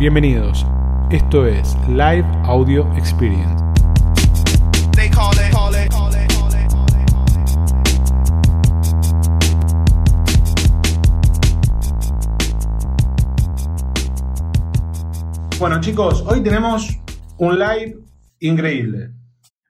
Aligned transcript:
Bienvenidos. 0.00 0.64
Esto 1.10 1.46
es 1.46 1.76
Live 1.86 2.24
Audio 2.44 2.90
Experience. 2.96 3.62
Bueno 15.58 15.80
chicos, 15.82 16.24
hoy 16.26 16.42
tenemos 16.42 16.98
un 17.36 17.58
live 17.58 17.98
increíble. 18.38 19.10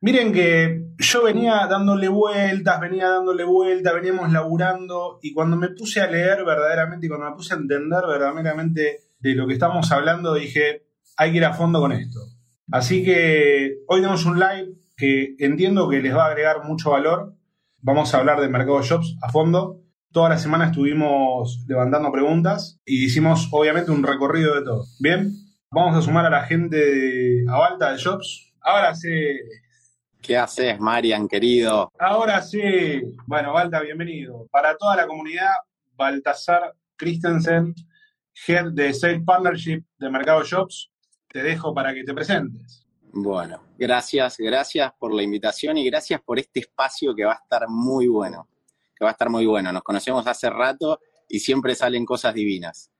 Miren 0.01 0.33
que 0.33 0.93
yo 0.97 1.25
venía 1.25 1.67
dándole 1.67 2.07
vueltas, 2.07 2.79
venía 2.79 3.09
dándole 3.09 3.43
vueltas, 3.43 3.95
veníamos 3.95 4.31
laburando 4.31 5.19
y 5.23 5.33
cuando 5.33 5.57
me 5.57 5.71
puse 5.71 6.01
a 6.01 6.07
leer 6.07 6.45
verdaderamente 6.45 7.07
y 7.07 7.09
cuando 7.09 7.29
me 7.29 7.35
puse 7.35 7.53
a 7.53 7.57
entender 7.57 8.03
verdaderamente 8.07 9.10
de 9.21 9.35
lo 9.35 9.47
que 9.47 9.55
estamos 9.55 9.91
hablando, 9.93 10.35
dije, 10.35 10.87
hay 11.17 11.31
que 11.31 11.37
ir 11.39 11.45
a 11.45 11.53
fondo 11.53 11.81
con 11.81 11.93
esto. 11.93 12.21
Así 12.73 13.05
que 13.05 13.79
hoy 13.89 14.01
tenemos 14.01 14.25
un 14.25 14.39
live 14.39 14.73
que 14.97 15.35
entiendo 15.39 15.89
que 15.89 16.01
les 16.01 16.15
va 16.15 16.25
a 16.25 16.29
agregar 16.29 16.65
mucho 16.65 16.91
valor. 16.91 17.35
Vamos 17.83 18.15
a 18.15 18.19
hablar 18.19 18.41
de 18.41 18.49
Mercado 18.49 18.83
Shops 18.83 19.17
a 19.23 19.31
fondo. 19.31 19.83
Toda 20.13 20.31
la 20.31 20.39
semana 20.39 20.67
estuvimos 20.67 21.65
levantando 21.69 22.11
preguntas 22.11 22.81
y 22.85 23.05
hicimos 23.05 23.49
obviamente 23.53 23.91
un 23.91 24.03
recorrido 24.03 24.55
de 24.55 24.63
todo. 24.63 24.85
Bien, 24.99 25.33
vamos 25.71 25.97
a 25.97 26.03
sumar 26.03 26.27
a 26.27 26.31
la 26.31 26.45
gente 26.45 26.77
de 26.77 27.45
Avalta 27.49 27.93
de 27.93 27.99
Shops. 27.99 28.55
Ahora 28.61 28.95
sí. 28.95 29.09
¿Qué 30.21 30.37
haces, 30.37 30.79
Marian, 30.81 31.29
querido? 31.29 31.91
Ahora 31.99 32.43
sí. 32.43 32.61
Bueno, 33.27 33.53
Valta, 33.53 33.81
bienvenido. 33.81 34.47
Para 34.51 34.77
toda 34.77 34.97
la 34.97 35.07
comunidad, 35.07 35.53
Baltasar 35.97 36.75
Christensen, 36.97 37.75
Head 38.47 38.73
de 38.73 38.93
Sales 38.95 39.23
Partnership 39.25 39.83
de 39.99 40.11
Mercado 40.11 40.43
Shops, 40.45 40.91
te 41.29 41.43
dejo 41.43 41.75
para 41.75 41.93
que 41.93 42.05
te 42.05 42.15
presentes. 42.15 42.87
Bueno, 43.13 43.63
gracias, 43.77 44.37
gracias 44.39 44.93
por 44.99 45.13
la 45.13 45.23
invitación 45.23 45.77
y 45.77 45.85
gracias 45.85 46.21
por 46.23 46.39
este 46.39 46.61
espacio 46.61 47.15
que 47.15 47.25
va 47.25 47.33
a 47.33 47.41
estar 47.43 47.69
muy 47.69 48.07
bueno, 48.07 48.49
que 48.95 49.05
va 49.05 49.11
a 49.11 49.13
estar 49.13 49.29
muy 49.29 49.47
bueno. 49.47 49.73
Nos 49.73 49.83
conocemos 49.83 50.27
hace 50.27 50.49
rato 50.49 51.01
y 51.29 51.41
siempre 51.41 51.75
salen 51.75 52.05
cosas 52.05 52.35
divinas. 52.35 52.91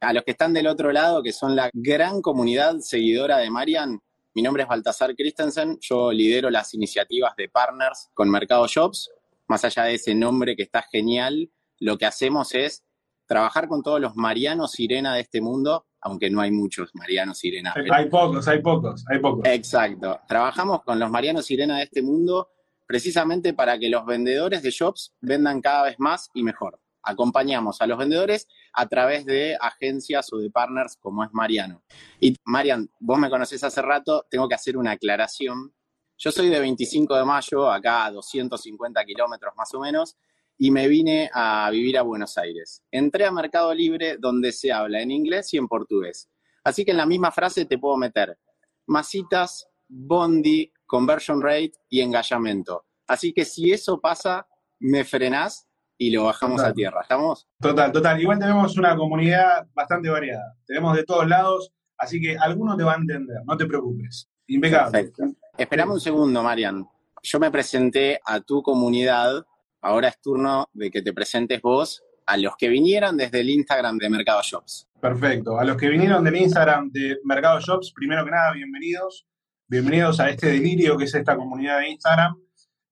A 0.00 0.12
los 0.12 0.24
que 0.24 0.32
están 0.32 0.52
del 0.52 0.66
otro 0.66 0.92
lado, 0.92 1.22
que 1.22 1.32
son 1.32 1.54
la 1.54 1.70
gran 1.72 2.20
comunidad 2.20 2.78
seguidora 2.80 3.38
de 3.38 3.50
Marian, 3.50 4.00
mi 4.34 4.42
nombre 4.42 4.62
es 4.62 4.68
Baltasar 4.68 5.14
Christensen, 5.14 5.78
yo 5.80 6.12
lidero 6.12 6.50
las 6.50 6.74
iniciativas 6.74 7.34
de 7.36 7.48
partners 7.48 8.08
con 8.14 8.30
Mercado 8.30 8.66
Shops. 8.66 9.10
Más 9.48 9.64
allá 9.64 9.84
de 9.84 9.94
ese 9.94 10.14
nombre 10.14 10.54
que 10.54 10.62
está 10.62 10.82
genial, 10.82 11.50
lo 11.80 11.98
que 11.98 12.06
hacemos 12.06 12.54
es 12.54 12.84
trabajar 13.30 13.68
con 13.68 13.80
todos 13.80 14.00
los 14.00 14.16
Marianos 14.16 14.72
Sirena 14.72 15.14
de 15.14 15.20
este 15.20 15.40
mundo, 15.40 15.86
aunque 16.00 16.28
no 16.30 16.40
hay 16.40 16.50
muchos 16.50 16.90
Marianos 16.94 17.38
Sirena. 17.38 17.72
Hay 17.92 18.08
pocos, 18.08 18.48
hay 18.48 18.60
pocos, 18.60 19.04
hay 19.08 19.20
pocos. 19.20 19.44
Exacto. 19.46 20.18
Trabajamos 20.26 20.82
con 20.82 20.98
los 20.98 21.08
Marianos 21.08 21.46
Sirena 21.46 21.76
de 21.76 21.84
este 21.84 22.02
mundo 22.02 22.48
precisamente 22.88 23.54
para 23.54 23.78
que 23.78 23.88
los 23.88 24.04
vendedores 24.04 24.64
de 24.64 24.70
shops 24.72 25.14
vendan 25.20 25.60
cada 25.60 25.84
vez 25.84 25.94
más 25.98 26.28
y 26.34 26.42
mejor. 26.42 26.80
Acompañamos 27.04 27.80
a 27.80 27.86
los 27.86 27.98
vendedores 27.98 28.48
a 28.72 28.88
través 28.88 29.24
de 29.24 29.56
agencias 29.60 30.32
o 30.32 30.38
de 30.38 30.50
partners 30.50 30.96
como 30.98 31.22
es 31.22 31.30
Mariano. 31.32 31.84
Y 32.18 32.34
Marian, 32.44 32.90
vos 32.98 33.16
me 33.16 33.30
conocés 33.30 33.62
hace 33.62 33.80
rato, 33.80 34.26
tengo 34.28 34.48
que 34.48 34.56
hacer 34.56 34.76
una 34.76 34.90
aclaración. 34.90 35.72
Yo 36.18 36.32
soy 36.32 36.48
de 36.48 36.58
25 36.58 37.14
de 37.14 37.24
mayo, 37.24 37.70
acá 37.70 38.06
a 38.06 38.10
250 38.10 39.04
kilómetros 39.04 39.54
más 39.56 39.72
o 39.72 39.78
menos, 39.78 40.16
y 40.62 40.70
me 40.70 40.88
vine 40.88 41.30
a 41.32 41.70
vivir 41.70 41.96
a 41.96 42.02
Buenos 42.02 42.36
Aires. 42.36 42.82
Entré 42.90 43.24
a 43.24 43.32
Mercado 43.32 43.72
Libre 43.72 44.18
donde 44.18 44.52
se 44.52 44.70
habla 44.70 45.00
en 45.00 45.10
inglés 45.10 45.54
y 45.54 45.56
en 45.56 45.66
portugués. 45.66 46.28
Así 46.62 46.84
que 46.84 46.90
en 46.90 46.98
la 46.98 47.06
misma 47.06 47.32
frase 47.32 47.64
te 47.64 47.78
puedo 47.78 47.96
meter 47.96 48.38
masitas, 48.86 49.66
bondi, 49.88 50.70
conversion 50.84 51.40
rate 51.40 51.72
y 51.88 52.02
engallamento. 52.02 52.84
Así 53.06 53.32
que 53.32 53.46
si 53.46 53.72
eso 53.72 54.02
pasa, 54.02 54.46
me 54.80 55.02
frenás 55.02 55.66
y 55.96 56.10
lo 56.10 56.24
bajamos 56.24 56.62
a 56.62 56.74
tierra. 56.74 57.00
¿Estamos? 57.00 57.48
Total, 57.58 57.90
total. 57.90 58.20
Igual 58.20 58.38
tenemos 58.38 58.76
una 58.76 58.94
comunidad 58.94 59.66
bastante 59.72 60.10
variada. 60.10 60.58
Tenemos 60.66 60.94
de 60.94 61.04
todos 61.04 61.26
lados, 61.26 61.72
así 61.96 62.20
que 62.20 62.36
alguno 62.36 62.76
te 62.76 62.84
va 62.84 62.92
a 62.92 62.96
entender, 62.96 63.38
no 63.46 63.56
te 63.56 63.64
preocupes. 63.64 64.28
Impecable. 64.46 65.10
Esperame 65.56 65.92
un 65.94 66.00
segundo, 66.00 66.42
Marian. 66.42 66.86
Yo 67.22 67.40
me 67.40 67.50
presenté 67.50 68.20
a 68.26 68.40
tu 68.40 68.62
comunidad 68.62 69.46
ahora 69.80 70.08
es 70.08 70.20
turno 70.20 70.68
de 70.72 70.90
que 70.90 71.02
te 71.02 71.12
presentes 71.12 71.60
vos 71.62 72.02
a 72.26 72.36
los 72.36 72.56
que 72.56 72.68
vinieron 72.68 73.16
desde 73.16 73.40
el 73.40 73.50
Instagram 73.50 73.98
de 73.98 74.10
Mercado 74.10 74.40
Shops. 74.42 74.88
Perfecto. 75.00 75.58
A 75.58 75.64
los 75.64 75.76
que 75.76 75.88
vinieron 75.88 76.22
del 76.22 76.36
Instagram 76.36 76.90
de 76.90 77.18
Mercado 77.24 77.60
Shops, 77.60 77.92
primero 77.94 78.24
que 78.24 78.30
nada, 78.30 78.52
bienvenidos. 78.52 79.26
Bienvenidos 79.66 80.20
a 80.20 80.28
este 80.28 80.48
delirio 80.48 80.96
que 80.96 81.04
es 81.04 81.14
esta 81.14 81.36
comunidad 81.36 81.78
de 81.78 81.90
Instagram. 81.90 82.36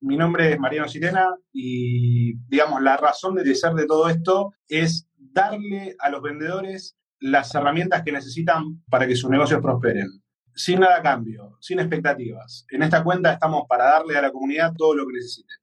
Mi 0.00 0.16
nombre 0.16 0.52
es 0.52 0.58
Mariano 0.58 0.88
Sirena 0.88 1.34
y, 1.52 2.36
digamos, 2.48 2.80
la 2.82 2.96
razón 2.96 3.34
de 3.34 3.54
ser 3.54 3.74
de 3.74 3.86
todo 3.86 4.08
esto 4.08 4.52
es 4.68 5.08
darle 5.16 5.96
a 5.98 6.08
los 6.08 6.22
vendedores 6.22 6.96
las 7.20 7.52
herramientas 7.54 8.02
que 8.04 8.12
necesitan 8.12 8.82
para 8.88 9.06
que 9.06 9.16
sus 9.16 9.28
negocios 9.28 9.60
prosperen. 9.60 10.08
Sin 10.54 10.80
nada 10.80 10.98
a 10.98 11.02
cambio, 11.02 11.56
sin 11.60 11.80
expectativas. 11.80 12.64
En 12.70 12.82
esta 12.82 13.02
cuenta 13.04 13.32
estamos 13.32 13.64
para 13.68 13.84
darle 13.84 14.16
a 14.16 14.22
la 14.22 14.30
comunidad 14.30 14.72
todo 14.76 14.94
lo 14.94 15.06
que 15.06 15.14
necesiten. 15.14 15.57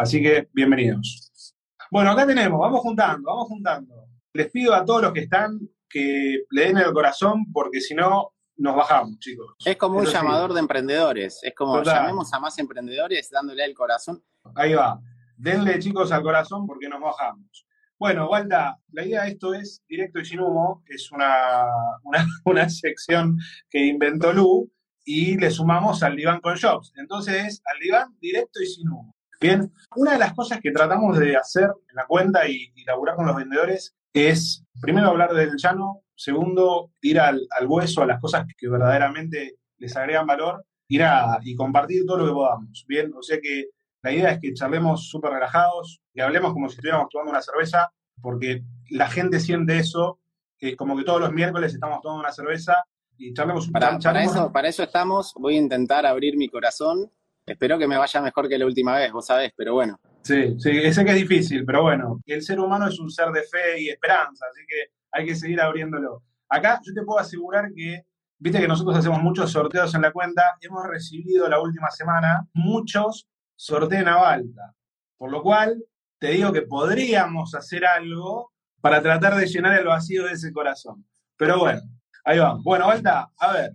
Así 0.00 0.22
que 0.22 0.48
bienvenidos. 0.54 1.54
Bueno, 1.90 2.12
acá 2.12 2.26
tenemos, 2.26 2.58
vamos 2.58 2.80
juntando, 2.80 3.28
vamos 3.28 3.48
juntando. 3.48 4.08
Les 4.32 4.50
pido 4.50 4.74
a 4.74 4.82
todos 4.82 5.02
los 5.02 5.12
que 5.12 5.20
están 5.20 5.60
que 5.90 6.44
le 6.48 6.62
den 6.62 6.78
el 6.78 6.90
corazón 6.94 7.52
porque 7.52 7.82
si 7.82 7.94
no 7.94 8.32
nos 8.56 8.76
bajamos, 8.76 9.18
chicos. 9.18 9.56
Es 9.62 9.76
como 9.76 9.98
un 9.98 10.06
llamador 10.06 10.54
de 10.54 10.60
emprendedores, 10.60 11.40
es 11.42 11.54
como 11.54 11.82
llamemos 11.82 12.32
a 12.32 12.40
más 12.40 12.58
emprendedores 12.58 13.28
dándole 13.30 13.62
el 13.62 13.74
corazón. 13.74 14.24
Ahí 14.54 14.72
va, 14.72 14.98
denle 15.36 15.78
chicos 15.78 16.10
al 16.12 16.22
corazón 16.22 16.66
porque 16.66 16.88
nos 16.88 17.02
bajamos. 17.02 17.66
Bueno, 17.98 18.26
Walda, 18.30 18.80
la 18.92 19.04
idea 19.04 19.24
de 19.24 19.32
esto 19.32 19.52
es 19.52 19.84
directo 19.86 20.20
y 20.20 20.24
sin 20.24 20.40
humo, 20.40 20.82
es 20.88 21.12
una, 21.12 21.66
una, 22.04 22.24
una 22.46 22.70
sección 22.70 23.36
que 23.68 23.84
inventó 23.84 24.32
Lu 24.32 24.72
y 25.04 25.36
le 25.36 25.50
sumamos 25.50 26.02
al 26.02 26.16
diván 26.16 26.40
con 26.40 26.54
shops. 26.54 26.94
Entonces, 26.96 27.60
al 27.70 27.78
diván 27.80 28.16
directo 28.18 28.62
y 28.62 28.66
sin 28.66 28.88
humo. 28.88 29.14
Bien, 29.40 29.72
una 29.96 30.12
de 30.12 30.18
las 30.18 30.34
cosas 30.34 30.60
que 30.60 30.70
tratamos 30.70 31.18
de 31.18 31.36
hacer 31.36 31.64
en 31.64 31.96
la 31.96 32.06
cuenta 32.06 32.46
y, 32.46 32.72
y 32.74 32.84
laburar 32.84 33.16
con 33.16 33.26
los 33.26 33.36
vendedores 33.36 33.96
es, 34.12 34.64
primero, 34.80 35.08
hablar 35.08 35.32
del 35.32 35.56
llano, 35.56 36.02
segundo, 36.14 36.92
ir 37.00 37.18
al, 37.18 37.48
hueso, 37.66 38.02
a 38.02 38.06
las 38.06 38.20
cosas 38.20 38.44
que 38.56 38.68
verdaderamente 38.68 39.56
les 39.78 39.96
agregan 39.96 40.26
valor, 40.26 40.66
ir 40.88 41.04
a, 41.04 41.38
y 41.42 41.54
compartir 41.54 42.04
todo 42.04 42.18
lo 42.18 42.26
que 42.26 42.32
podamos. 42.32 42.84
Bien, 42.86 43.12
o 43.16 43.22
sea 43.22 43.38
que 43.40 43.70
la 44.02 44.12
idea 44.12 44.32
es 44.32 44.40
que 44.40 44.52
charlemos 44.52 45.08
súper 45.08 45.32
relajados, 45.32 46.02
y 46.12 46.20
hablemos 46.20 46.52
como 46.52 46.68
si 46.68 46.74
estuviéramos 46.74 47.08
tomando 47.10 47.30
una 47.30 47.42
cerveza, 47.42 47.90
porque 48.20 48.62
la 48.90 49.08
gente 49.08 49.40
siente 49.40 49.78
eso, 49.78 50.20
que 50.58 50.76
como 50.76 50.96
que 50.96 51.04
todos 51.04 51.20
los 51.20 51.32
miércoles 51.32 51.72
estamos 51.72 52.02
tomando 52.02 52.20
una 52.20 52.32
cerveza 52.32 52.84
y 53.16 53.32
charlemos 53.32 53.68
para, 53.70 53.98
para 53.98 54.22
eso 54.22 54.52
Para 54.52 54.68
eso 54.68 54.82
estamos, 54.82 55.32
voy 55.38 55.56
a 55.56 55.60
intentar 55.60 56.04
abrir 56.04 56.36
mi 56.36 56.48
corazón 56.48 57.10
Espero 57.50 57.80
que 57.80 57.88
me 57.88 57.98
vaya 57.98 58.22
mejor 58.22 58.48
que 58.48 58.56
la 58.56 58.64
última 58.64 58.96
vez, 58.96 59.10
vos 59.10 59.26
sabés, 59.26 59.52
pero 59.56 59.74
bueno. 59.74 59.98
Sí, 60.22 60.54
sí, 60.60 60.92
sé 60.92 61.04
que 61.04 61.10
es 61.10 61.16
difícil, 61.16 61.64
pero 61.64 61.82
bueno, 61.82 62.20
el 62.24 62.42
ser 62.42 62.60
humano 62.60 62.86
es 62.86 63.00
un 63.00 63.10
ser 63.10 63.30
de 63.30 63.42
fe 63.42 63.80
y 63.80 63.88
esperanza, 63.88 64.46
así 64.48 64.60
que 64.68 64.92
hay 65.10 65.26
que 65.26 65.34
seguir 65.34 65.60
abriéndolo. 65.60 66.22
Acá 66.48 66.80
yo 66.84 66.94
te 66.94 67.02
puedo 67.02 67.18
asegurar 67.18 67.72
que, 67.74 68.04
viste 68.38 68.60
que 68.60 68.68
nosotros 68.68 68.96
hacemos 68.96 69.20
muchos 69.20 69.50
sorteos 69.50 69.92
en 69.96 70.02
la 70.02 70.12
cuenta, 70.12 70.44
hemos 70.60 70.86
recibido 70.86 71.48
la 71.48 71.60
última 71.60 71.90
semana 71.90 72.46
muchos 72.52 73.28
sorteos 73.56 74.06
a 74.06 74.16
Balta, 74.16 74.72
por 75.16 75.32
lo 75.32 75.42
cual 75.42 75.82
te 76.20 76.28
digo 76.28 76.52
que 76.52 76.62
podríamos 76.62 77.56
hacer 77.56 77.84
algo 77.84 78.52
para 78.80 79.02
tratar 79.02 79.34
de 79.34 79.46
llenar 79.46 79.76
el 79.76 79.86
vacío 79.86 80.24
de 80.24 80.34
ese 80.34 80.52
corazón. 80.52 81.04
Pero 81.36 81.58
bueno, 81.58 81.80
ahí 82.24 82.38
vamos. 82.38 82.62
Bueno, 82.62 82.86
Balta, 82.86 83.28
a 83.36 83.52
ver, 83.52 83.72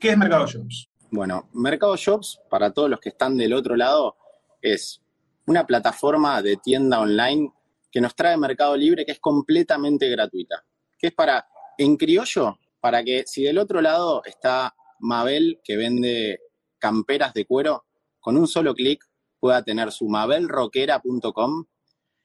¿qué 0.00 0.10
es 0.10 0.18
Mercado 0.18 0.48
Shops? 0.48 0.90
Bueno, 1.14 1.48
Mercado 1.52 1.94
Shops, 1.94 2.40
para 2.50 2.72
todos 2.72 2.90
los 2.90 2.98
que 2.98 3.10
están 3.10 3.36
del 3.36 3.52
otro 3.52 3.76
lado, 3.76 4.16
es 4.60 5.00
una 5.46 5.64
plataforma 5.64 6.42
de 6.42 6.56
tienda 6.56 6.98
online 6.98 7.52
que 7.92 8.00
nos 8.00 8.16
trae 8.16 8.36
Mercado 8.36 8.76
Libre 8.76 9.06
que 9.06 9.12
es 9.12 9.20
completamente 9.20 10.08
gratuita. 10.08 10.64
Que 10.98 11.06
es 11.06 11.14
para, 11.14 11.46
en 11.78 11.96
criollo, 11.96 12.58
para 12.80 13.04
que 13.04 13.22
si 13.28 13.44
del 13.44 13.58
otro 13.58 13.80
lado 13.80 14.24
está 14.24 14.74
Mabel 14.98 15.60
que 15.62 15.76
vende 15.76 16.40
camperas 16.80 17.32
de 17.32 17.46
cuero, 17.46 17.84
con 18.18 18.36
un 18.36 18.48
solo 18.48 18.74
clic 18.74 19.04
pueda 19.38 19.62
tener 19.62 19.92
su 19.92 20.08
mabelroquera.com 20.08 21.64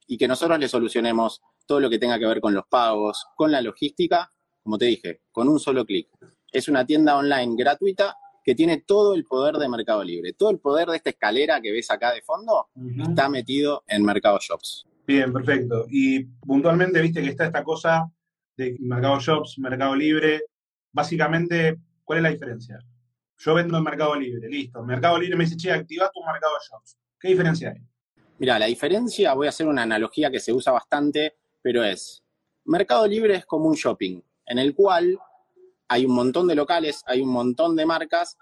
y 0.07 0.17
que 0.17 0.27
nosotros 0.27 0.57
le 0.57 0.67
solucionemos 0.67 1.43
todo 1.67 1.79
lo 1.79 1.91
que 1.91 1.99
tenga 1.99 2.17
que 2.17 2.25
ver 2.25 2.41
con 2.41 2.55
los 2.55 2.65
pagos, 2.67 3.27
con 3.35 3.51
la 3.51 3.61
logística, 3.61 4.31
como 4.63 4.79
te 4.79 4.85
dije, 4.85 5.21
con 5.31 5.47
un 5.47 5.59
solo 5.59 5.85
clic. 5.85 6.09
Es 6.51 6.67
una 6.67 6.83
tienda 6.87 7.17
online 7.17 7.53
gratuita 7.55 8.17
que 8.49 8.55
tiene 8.55 8.77
todo 8.81 9.13
el 9.13 9.25
poder 9.25 9.57
de 9.57 9.69
Mercado 9.69 10.03
Libre. 10.03 10.33
Todo 10.33 10.49
el 10.49 10.57
poder 10.57 10.87
de 10.87 10.97
esta 10.97 11.11
escalera 11.11 11.61
que 11.61 11.71
ves 11.71 11.91
acá 11.91 12.11
de 12.11 12.23
fondo 12.23 12.69
está 13.07 13.29
metido 13.29 13.83
en 13.85 14.03
Mercado 14.03 14.39
Shops. 14.41 14.87
Bien, 15.05 15.31
perfecto. 15.31 15.85
Y 15.87 16.23
puntualmente 16.23 16.99
viste 16.99 17.21
que 17.21 17.29
está 17.29 17.45
esta 17.45 17.63
cosa 17.63 18.11
de 18.57 18.75
Mercado 18.79 19.19
Shops, 19.19 19.59
Mercado 19.59 19.95
Libre. 19.95 20.45
básicamente, 20.91 21.77
¿cuál 22.03 22.17
es 22.17 22.23
la 22.23 22.29
diferencia? 22.31 22.79
Yo 23.37 23.53
vendo 23.53 23.77
en 23.77 23.83
Mercado 23.83 24.15
Libre, 24.15 24.49
listo. 24.49 24.83
Mercado 24.83 25.19
Libre 25.19 25.35
me 25.35 25.43
dice, 25.43 25.55
che, 25.55 25.71
activa 25.71 26.09
tu 26.11 26.23
Mercado 26.23 26.55
Shops. 26.67 26.97
¿Qué 27.19 27.27
diferencia 27.27 27.69
hay? 27.69 27.83
Mira, 28.39 28.57
la 28.57 28.65
diferencia, 28.65 29.35
voy 29.35 29.45
a 29.45 29.49
hacer 29.49 29.67
una 29.67 29.83
analogía 29.83 30.31
que 30.31 30.39
se 30.39 30.51
usa 30.51 30.73
bastante, 30.73 31.37
pero 31.61 31.83
es, 31.83 32.23
Mercado 32.65 33.05
Libre 33.05 33.35
es 33.35 33.45
como 33.45 33.67
un 33.67 33.75
shopping, 33.75 34.19
en 34.47 34.57
el 34.57 34.73
cual 34.73 35.19
hay 35.89 36.05
un 36.05 36.13
montón 36.13 36.47
de 36.47 36.55
locales, 36.55 37.03
hay 37.05 37.21
un 37.21 37.29
montón 37.29 37.75
de 37.75 37.85
marcas, 37.85 38.37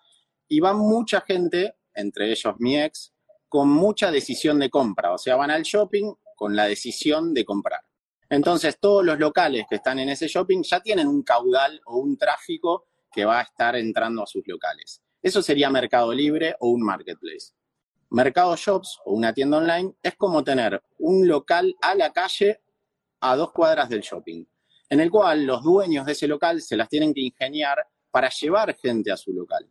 y 0.48 0.60
va 0.60 0.74
mucha 0.74 1.22
gente, 1.22 1.76
entre 1.94 2.32
ellos 2.32 2.54
mi 2.60 2.80
ex, 2.80 3.14
con 3.50 3.70
mucha 3.70 4.12
decisión 4.12 4.60
de 4.60 4.70
compra. 4.70 5.14
O 5.14 5.18
sea, 5.18 5.36
van 5.36 5.52
al 5.52 5.64
shopping 5.64 6.14
con 6.36 6.56
la 6.56 6.66
decisión 6.66 7.34
de 7.34 7.46
comprar. 7.46 7.82
Entonces, 8.30 8.78
todos 8.80 9.06
los 9.06 9.18
locales 9.18 9.66
que 9.70 9.78
están 9.78 10.00
en 10.00 10.10
ese 10.10 10.28
shopping 10.28 10.62
ya 10.62 10.82
tienen 10.82 11.08
un 11.08 11.24
caudal 11.24 11.82
o 11.86 11.98
un 11.98 12.18
tráfico 12.18 12.86
que 13.12 13.26
va 13.26 13.40
a 13.40 13.44
estar 13.44 13.76
entrando 13.76 14.22
a 14.22 14.28
sus 14.28 14.46
locales. 14.46 15.02
Eso 15.22 15.42
sería 15.42 15.70
Mercado 15.70 16.14
Libre 16.14 16.56
o 16.60 16.70
un 16.70 16.84
marketplace. 16.84 17.54
Mercado 18.10 18.56
Shops 18.56 19.00
o 19.06 19.14
una 19.14 19.34
tienda 19.34 19.58
online 19.58 19.94
es 20.04 20.16
como 20.16 20.44
tener 20.44 20.82
un 21.00 21.28
local 21.28 21.76
a 21.82 21.96
la 21.96 22.12
calle 22.12 22.62
a 23.20 23.36
dos 23.36 23.52
cuadras 23.52 23.90
del 23.90 24.02
shopping, 24.02 24.46
en 24.90 25.00
el 25.00 25.12
cual 25.12 25.46
los 25.46 25.64
dueños 25.64 26.06
de 26.06 26.14
ese 26.14 26.28
local 26.28 26.62
se 26.62 26.78
las 26.78 26.90
tienen 26.90 27.14
que 27.14 27.22
ingeniar 27.22 27.78
para 28.12 28.30
llevar 28.30 28.76
gente 28.76 29.12
a 29.12 29.18
su 29.18 29.34
local. 29.34 29.70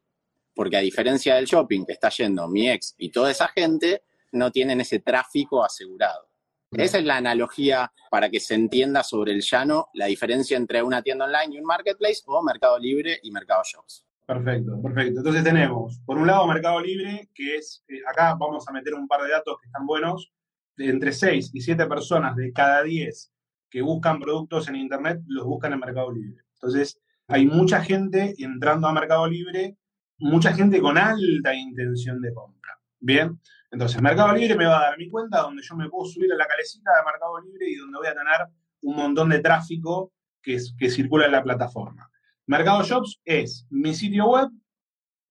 Porque 0.55 0.77
a 0.77 0.81
diferencia 0.81 1.35
del 1.35 1.47
shopping 1.47 1.85
que 1.85 1.93
está 1.93 2.09
yendo 2.11 2.49
mi 2.49 2.71
ex 2.71 2.95
y 2.99 3.11
toda 3.11 3.31
esa 3.31 3.49
gente, 3.49 4.03
no 4.33 4.51
tienen 4.51 4.81
ese 4.81 5.01
tráfico 5.01 5.65
asegurado. 5.65 6.29
Esa 6.73 6.99
es 6.99 7.05
la 7.05 7.17
analogía 7.17 7.91
para 8.11 8.29
que 8.29 8.41
se 8.41 8.55
entienda 8.55 9.03
sobre 9.03 9.33
el 9.33 9.41
llano 9.41 9.89
la 9.95 10.07
diferencia 10.07 10.57
entre 10.57 10.83
una 10.83 11.03
tienda 11.03 11.25
online 11.25 11.55
y 11.55 11.59
un 11.59 11.65
marketplace 11.65 12.23
o 12.27 12.43
Mercado 12.43 12.79
Libre 12.79 13.19
y 13.23 13.31
Mercado 13.31 13.63
Shops. 13.65 14.05
Perfecto, 14.27 14.83
perfecto. 14.83 15.21
Entonces 15.21 15.45
tenemos, 15.45 16.01
por 16.05 16.19
un 16.19 16.27
lado, 16.27 16.47
Mercado 16.49 16.81
Libre, 16.81 17.31
que 17.33 17.57
es, 17.57 17.85
eh, 17.89 18.01
acá 18.11 18.35
vamos 18.39 18.67
a 18.69 18.73
meter 18.73 18.95
un 18.95 19.07
par 19.07 19.23
de 19.23 19.31
datos 19.31 19.57
que 19.61 19.67
están 19.67 19.87
buenos, 19.87 20.33
de 20.77 20.91
entre 20.91 21.13
6 21.13 21.51
y 21.55 21.61
7 21.61 21.87
personas 21.87 22.35
de 22.37 22.53
cada 22.53 22.83
10 22.83 23.33
que 23.77 23.83
buscan 23.83 24.19
productos 24.19 24.71
en 24.71 24.77
Internet, 24.77 25.21
los 25.27 25.45
buscan 25.45 25.71
en 25.75 25.81
Mercado 25.81 26.11
Libre. 26.11 26.43
Entonces, 26.55 26.99
hay 27.29 27.45
mucha 27.45 27.83
gente 27.83 28.35
entrando 28.39 28.89
a 28.89 28.93
Mercado 28.95 29.27
Libre, 29.27 29.77
mucha 30.17 30.55
gente 30.55 30.81
con 30.81 30.97
alta 30.97 31.55
intención 31.55 32.23
de 32.23 32.33
compra. 32.33 32.81
Bien, 32.99 33.39
entonces, 33.71 34.01
Mercado 34.01 34.35
Libre 34.35 34.57
me 34.57 34.65
va 34.65 34.79
a 34.79 34.83
dar 34.85 34.97
mi 34.97 35.11
cuenta 35.11 35.43
donde 35.43 35.63
yo 35.63 35.77
me 35.77 35.91
puedo 35.91 36.09
subir 36.09 36.33
a 36.33 36.37
la 36.37 36.47
calecita 36.47 36.91
de 36.91 37.05
Mercado 37.05 37.39
Libre 37.39 37.69
y 37.69 37.75
donde 37.75 37.99
voy 37.99 38.07
a 38.07 38.15
tener 38.15 38.49
un 38.81 38.97
montón 38.97 39.29
de 39.29 39.41
tráfico 39.41 40.11
que, 40.41 40.57
que 40.79 40.89
circula 40.89 41.27
en 41.27 41.33
la 41.33 41.43
plataforma. 41.43 42.11
Mercado 42.47 42.83
Shops 42.83 43.21
es 43.27 43.67
mi 43.69 43.93
sitio 43.95 44.31
web 44.31 44.49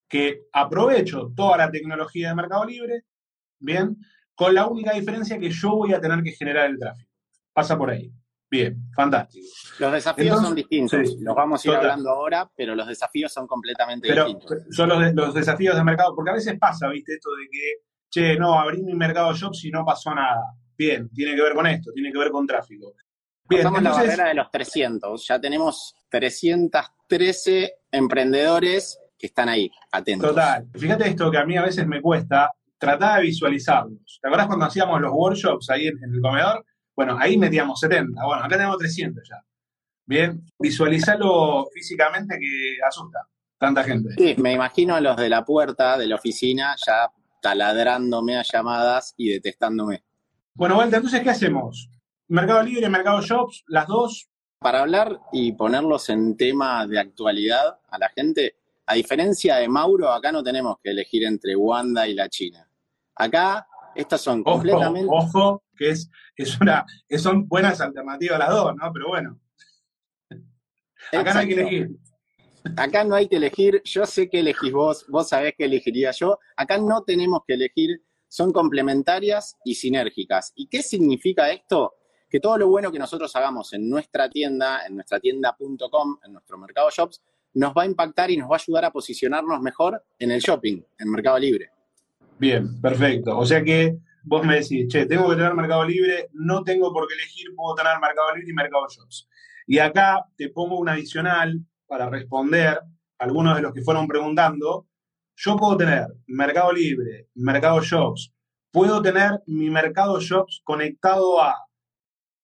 que 0.08 0.44
aprovecho 0.54 1.34
toda 1.36 1.58
la 1.58 1.72
tecnología 1.72 2.30
de 2.30 2.36
Mercado 2.36 2.64
Libre, 2.66 3.06
bien, 3.58 3.98
con 4.36 4.54
la 4.54 4.68
única 4.68 4.94
diferencia 4.94 5.40
que 5.40 5.50
yo 5.50 5.76
voy 5.76 5.94
a 5.94 6.00
tener 6.00 6.22
que 6.22 6.34
generar 6.34 6.70
el 6.70 6.78
tráfico. 6.78 7.10
Pasa 7.52 7.76
por 7.76 7.90
ahí. 7.90 8.14
Bien, 8.50 8.78
fantástico. 8.96 9.48
Los 9.80 9.92
desafíos 9.92 10.42
son 10.42 10.56
distintos, 10.56 11.16
los 11.20 11.36
vamos 11.36 11.66
a 11.66 11.68
ir 11.68 11.76
hablando 11.76 12.10
ahora, 12.12 12.50
pero 12.56 12.76
los 12.76 12.88
desafíos 12.88 13.34
son 13.34 13.48
completamente 13.48 14.14
distintos. 14.14 14.64
Son 14.70 14.90
los, 14.90 15.14
los 15.14 15.34
desafíos 15.34 15.76
de 15.76 15.84
mercado, 15.84 16.16
porque 16.16 16.32
a 16.32 16.36
veces 16.36 16.58
pasa, 16.60 16.88
viste, 16.90 17.14
esto 17.14 17.30
de 17.36 17.48
que 17.52 17.74
che, 18.16 18.38
no, 18.38 18.58
abrí 18.58 18.82
mi 18.82 18.94
mercado 18.94 19.34
shops 19.34 19.66
y 19.66 19.72
no 19.72 19.84
pasó 19.84 20.14
nada. 20.16 20.54
Bien, 20.78 21.10
tiene 21.10 21.36
que 21.36 21.42
ver 21.42 21.54
con 21.54 21.68
esto, 21.68 21.92
tiene 21.92 22.12
que 22.12 22.18
ver 22.18 22.32
con 22.32 22.48
tráfico. 22.48 22.94
Bien, 23.48 23.64
Pasamos 23.64 23.84
la 23.84 23.92
barrera 23.92 24.28
de 24.30 24.34
los 24.34 24.50
300. 24.52 25.28
Ya 25.28 25.40
tenemos 25.40 25.96
313 26.10 27.74
emprendedores 27.92 29.00
que 29.18 29.28
están 29.28 29.50
ahí, 29.50 29.72
atentos. 29.92 30.30
Total. 30.30 30.68
Fíjate 30.74 31.10
esto 31.10 31.30
que 31.30 31.38
a 31.38 31.46
mí 31.46 31.58
a 31.58 31.64
veces 31.64 31.86
me 31.88 32.02
cuesta 32.02 32.52
tratar 32.78 33.18
de 33.18 33.28
visualizarlos. 33.28 34.20
¿Te 34.22 34.28
acuerdas 34.28 34.48
cuando 34.48 34.66
hacíamos 34.66 35.02
los 35.02 35.12
workshops 35.14 35.70
ahí 35.70 35.88
en, 35.88 35.98
el 36.04 36.22
comedor? 36.22 36.66
Bueno, 36.96 37.18
ahí 37.20 37.38
metíamos 37.38 37.80
70. 37.80 38.24
Bueno, 38.24 38.44
acá 38.44 38.56
tenemos 38.56 38.78
300 38.78 39.28
ya. 39.28 39.44
Bien, 40.06 40.46
visualizarlo 40.60 41.68
físicamente 41.74 42.38
que 42.40 42.78
asusta 42.88 43.28
tanta 43.58 43.84
gente. 43.84 44.14
Sí, 44.18 44.36
me 44.38 44.54
imagino 44.54 44.96
a 44.96 45.02
los 45.02 45.18
de 45.18 45.30
la 45.30 45.44
puerta 45.44 45.98
de 45.98 46.08
la 46.08 46.16
oficina 46.16 46.76
ya 46.86 47.12
taladrándome 47.42 48.38
a 48.38 48.44
llamadas 48.44 49.14
y 49.18 49.30
detestándome. 49.30 50.04
Bueno, 50.54 50.78
Walter, 50.78 50.98
entonces, 50.98 51.22
¿qué 51.22 51.30
hacemos? 51.30 51.90
Mercado 52.28 52.64
Libre, 52.64 52.90
Mercado 52.90 53.22
Shops, 53.22 53.64
las 53.68 53.88
dos. 53.88 54.30
Para 54.60 54.82
hablar 54.82 55.20
y 55.32 55.52
ponerlos 55.52 56.10
en 56.10 56.38
tema 56.38 56.88
de 56.88 57.00
actualidad 57.00 57.80
a 57.88 57.98
la 58.00 58.10
gente, 58.10 58.56
a 58.86 58.96
diferencia 58.96 59.58
de 59.58 59.68
Mauro, 59.68 60.12
acá 60.12 60.32
no 60.32 60.42
tenemos 60.42 60.78
que 60.82 60.92
elegir 60.92 61.24
entre 61.26 61.56
Wanda 61.56 62.08
y 62.08 62.14
la 62.14 62.30
China. 62.30 62.68
Acá 63.16 63.68
estas 63.94 64.22
son 64.22 64.44
completamente. 64.44 65.08
Ojo, 65.12 65.62
que 65.76 65.90
es, 65.90 66.10
es 66.36 66.60
una, 66.60 66.86
son 67.18 67.48
buenas 67.48 67.82
alternativas 67.82 68.40
las 68.40 68.50
dos, 68.50 68.76
¿no? 68.76 68.92
Pero 68.94 69.08
bueno. 69.08 69.40
Acá 71.12 71.34
no 71.34 71.40
hay 71.40 71.48
que 71.48 71.54
elegir. 71.54 71.90
Acá 72.78 73.04
no 73.04 73.16
hay 73.16 73.28
que 73.28 73.36
elegir, 73.36 73.82
yo 73.84 74.06
sé 74.06 74.28
que 74.28 74.40
elegís 74.40 74.72
vos, 74.72 75.06
vos 75.08 75.30
sabés 75.30 75.54
que 75.56 75.66
elegiría 75.66 76.12
yo. 76.12 76.40
Acá 76.58 76.78
no 76.78 77.04
tenemos 77.04 77.42
que 77.48 77.54
elegir, 77.54 78.02
son 78.28 78.52
complementarias 78.52 79.56
y 79.64 79.76
sinérgicas. 79.76 80.52
¿Y 80.56 80.68
qué 80.68 80.82
significa 80.82 81.52
esto? 81.52 81.94
Que 82.28 82.40
todo 82.40 82.58
lo 82.58 82.68
bueno 82.68 82.92
que 82.92 82.98
nosotros 82.98 83.36
hagamos 83.36 83.72
en 83.74 83.88
nuestra 83.88 84.30
tienda, 84.30 84.86
en 84.86 84.96
nuestra 84.96 85.20
tienda.com, 85.20 86.18
en 86.26 86.34
nuestro 86.34 86.58
mercado 86.58 86.90
shops, 86.90 87.22
nos 87.54 87.74
va 87.74 87.84
a 87.84 87.86
impactar 87.86 88.32
y 88.32 88.38
nos 88.38 88.50
va 88.50 88.56
a 88.56 88.60
ayudar 88.60 88.86
a 88.86 88.92
posicionarnos 88.92 89.62
mejor 89.62 90.04
en 90.20 90.32
el 90.32 90.42
shopping, 90.42 90.82
en 90.98 91.12
Mercado 91.12 91.40
Libre. 91.40 91.70
Bien, 92.38 92.82
perfecto. 92.82 93.38
O 93.38 93.46
sea 93.46 93.64
que 93.64 93.98
vos 94.26 94.46
me 94.46 94.56
decís, 94.56 94.88
che, 94.88 95.06
tengo 95.06 95.30
que 95.30 95.36
tener 95.36 95.54
Mercado 95.54 95.86
Libre, 95.86 96.30
no 96.34 96.64
tengo 96.64 96.92
por 96.92 97.08
qué 97.08 97.14
elegir, 97.14 97.54
puedo 97.56 97.76
tener 97.76 97.94
Mercado 98.00 98.36
Libre 98.36 98.52
y 98.52 98.54
Mercado 98.54 98.88
Shops. 98.90 99.30
Y 99.68 99.80
acá 99.80 100.26
te 100.36 100.50
pongo 100.50 100.78
un 100.78 100.90
adicional 100.90 101.60
para 101.88 102.10
responder 102.10 102.80
a 103.18 103.24
algunos 103.24 103.56
de 103.56 103.62
los 103.62 103.74
que 103.74 103.82
fueron 103.82 104.08
preguntando, 104.08 104.88
yo 105.36 105.56
puedo 105.58 105.78
tener 105.78 106.08
Mercado 106.28 106.72
Libre, 106.72 107.30
Mercado 107.36 107.82
Shops, 107.82 108.34
puedo 108.72 109.02
tener 109.02 109.42
mi 109.46 109.70
Mercado 109.70 110.20
Shops 110.20 110.62
conectado 110.64 111.42
a 111.42 111.56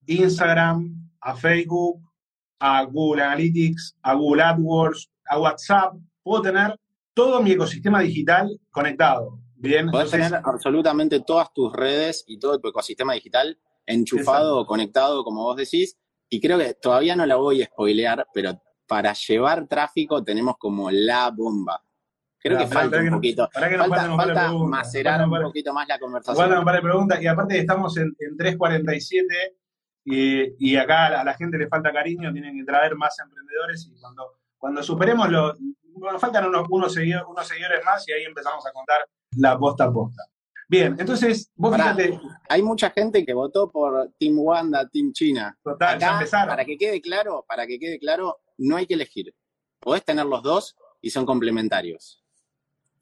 Instagram, 0.06 1.10
a 1.20 1.36
Facebook, 1.36 2.02
a 2.60 2.84
Google 2.84 3.24
Analytics, 3.24 3.98
a 4.02 4.14
Google 4.14 4.44
AdWords, 4.44 5.10
a 5.30 5.40
WhatsApp, 5.40 5.96
puedo 6.24 6.42
tener 6.44 6.80
todo 7.14 7.42
mi 7.42 7.52
ecosistema 7.52 8.02
digital 8.02 8.60
conectado. 8.70 9.41
Bien, 9.62 9.92
Puedes 9.92 10.10
tener 10.10 10.34
absolutamente 10.44 11.20
todas 11.20 11.54
tus 11.54 11.72
redes 11.72 12.24
y 12.26 12.40
todo 12.40 12.60
tu 12.60 12.70
ecosistema 12.70 13.14
digital 13.14 13.60
enchufado 13.86 14.58
o 14.60 14.66
conectado, 14.66 15.24
como 15.24 15.44
vos 15.44 15.56
decís. 15.56 16.00
Y 16.30 16.42
creo 16.42 16.58
que 16.58 16.74
todavía 16.74 17.16
no 17.16 17.28
la 17.28 17.36
voy 17.36 17.62
a 17.62 17.66
spoilear, 17.66 18.26
pero 18.34 18.60
para 18.88 19.14
llevar 19.14 19.68
tráfico 19.68 20.24
tenemos 20.24 20.56
como 20.58 20.90
la 20.90 21.30
bomba. 21.30 21.80
Creo 22.40 22.58
que 22.58 22.66
falta 22.66 23.00
un 23.02 23.12
poquito. 23.12 23.48
falta, 23.54 24.52
macerar 24.52 25.30
un 25.30 25.44
poquito 25.44 25.74
más 25.74 25.88
la 25.88 26.00
conversación. 26.00 26.44
Falta 26.44 26.60
un 26.60 26.66
par 26.66 26.76
de 26.76 26.82
preguntas 26.82 27.22
y 27.22 27.28
aparte 27.28 27.60
estamos 27.60 27.96
en, 27.98 28.16
3.47 28.16 29.24
y, 30.06 30.72
y, 30.72 30.76
acá 30.76 31.20
a 31.20 31.24
la, 31.24 31.34
gente 31.36 31.60
le 31.60 31.68
falta 31.68 31.94
cariño, 31.94 32.34
tienen 32.34 32.58
que 32.58 32.64
traer 32.64 32.96
más 32.96 33.16
emprendedores 33.20 33.88
y 33.88 34.00
cuando, 34.02 34.40
cuando 34.58 34.82
superemos 34.82 35.30
los... 35.30 35.60
Bueno, 35.94 36.18
faltan 36.18 36.48
unos, 36.48 36.66
unos, 36.72 36.92
seguidores, 36.92 37.28
unos 37.30 37.48
seguidores 37.48 37.86
más 37.86 38.08
y 38.08 38.14
ahí 38.14 38.24
empezamos 38.24 38.66
a 38.66 38.72
contar 38.72 39.02
la 39.38 39.58
posta 39.58 39.86
a 39.86 39.94
posta. 39.94 40.24
Bien, 40.72 40.96
entonces, 40.98 41.52
vos 41.56 41.76
fíjate. 41.76 42.18
Hay 42.48 42.64
mucha 42.64 42.90
gente 42.92 43.26
que 43.26 43.34
votó 43.34 43.70
por 43.70 44.10
Team 44.18 44.40
Wanda, 44.40 44.88
Team 44.88 45.12
China. 45.12 45.58
Total, 45.62 46.00
ya 46.00 46.14
empezaron. 46.14 46.48
Para 46.48 46.64
que 46.64 46.78
quede 46.78 47.02
claro, 47.02 47.44
para 47.46 47.68
que 47.68 47.78
quede 47.78 48.00
claro, 48.00 48.40
no 48.58 48.78
hay 48.78 48.86
que 48.86 48.94
elegir. 48.94 49.36
Podés 49.82 50.06
tener 50.06 50.26
los 50.26 50.42
dos 50.42 50.78
y 51.02 51.10
son 51.10 51.26
complementarios. 51.26 52.24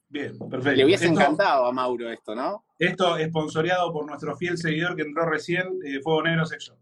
Bien, 0.08 0.36
perfecto. 0.40 0.78
Le 0.78 0.86
hubiese 0.86 1.06
encantado 1.06 1.68
a 1.68 1.72
Mauro 1.72 2.10
esto, 2.10 2.34
¿no? 2.34 2.66
Esto 2.80 3.18
es 3.18 3.28
sponsoreado 3.28 3.94
por 3.94 4.08
nuestro 4.08 4.36
fiel 4.36 4.58
seguidor 4.58 4.96
que 4.96 5.04
entró 5.04 5.30
recién, 5.30 5.68
eh, 5.86 6.00
Fuego 6.02 6.24
Negro 6.24 6.48
Sex 6.48 6.74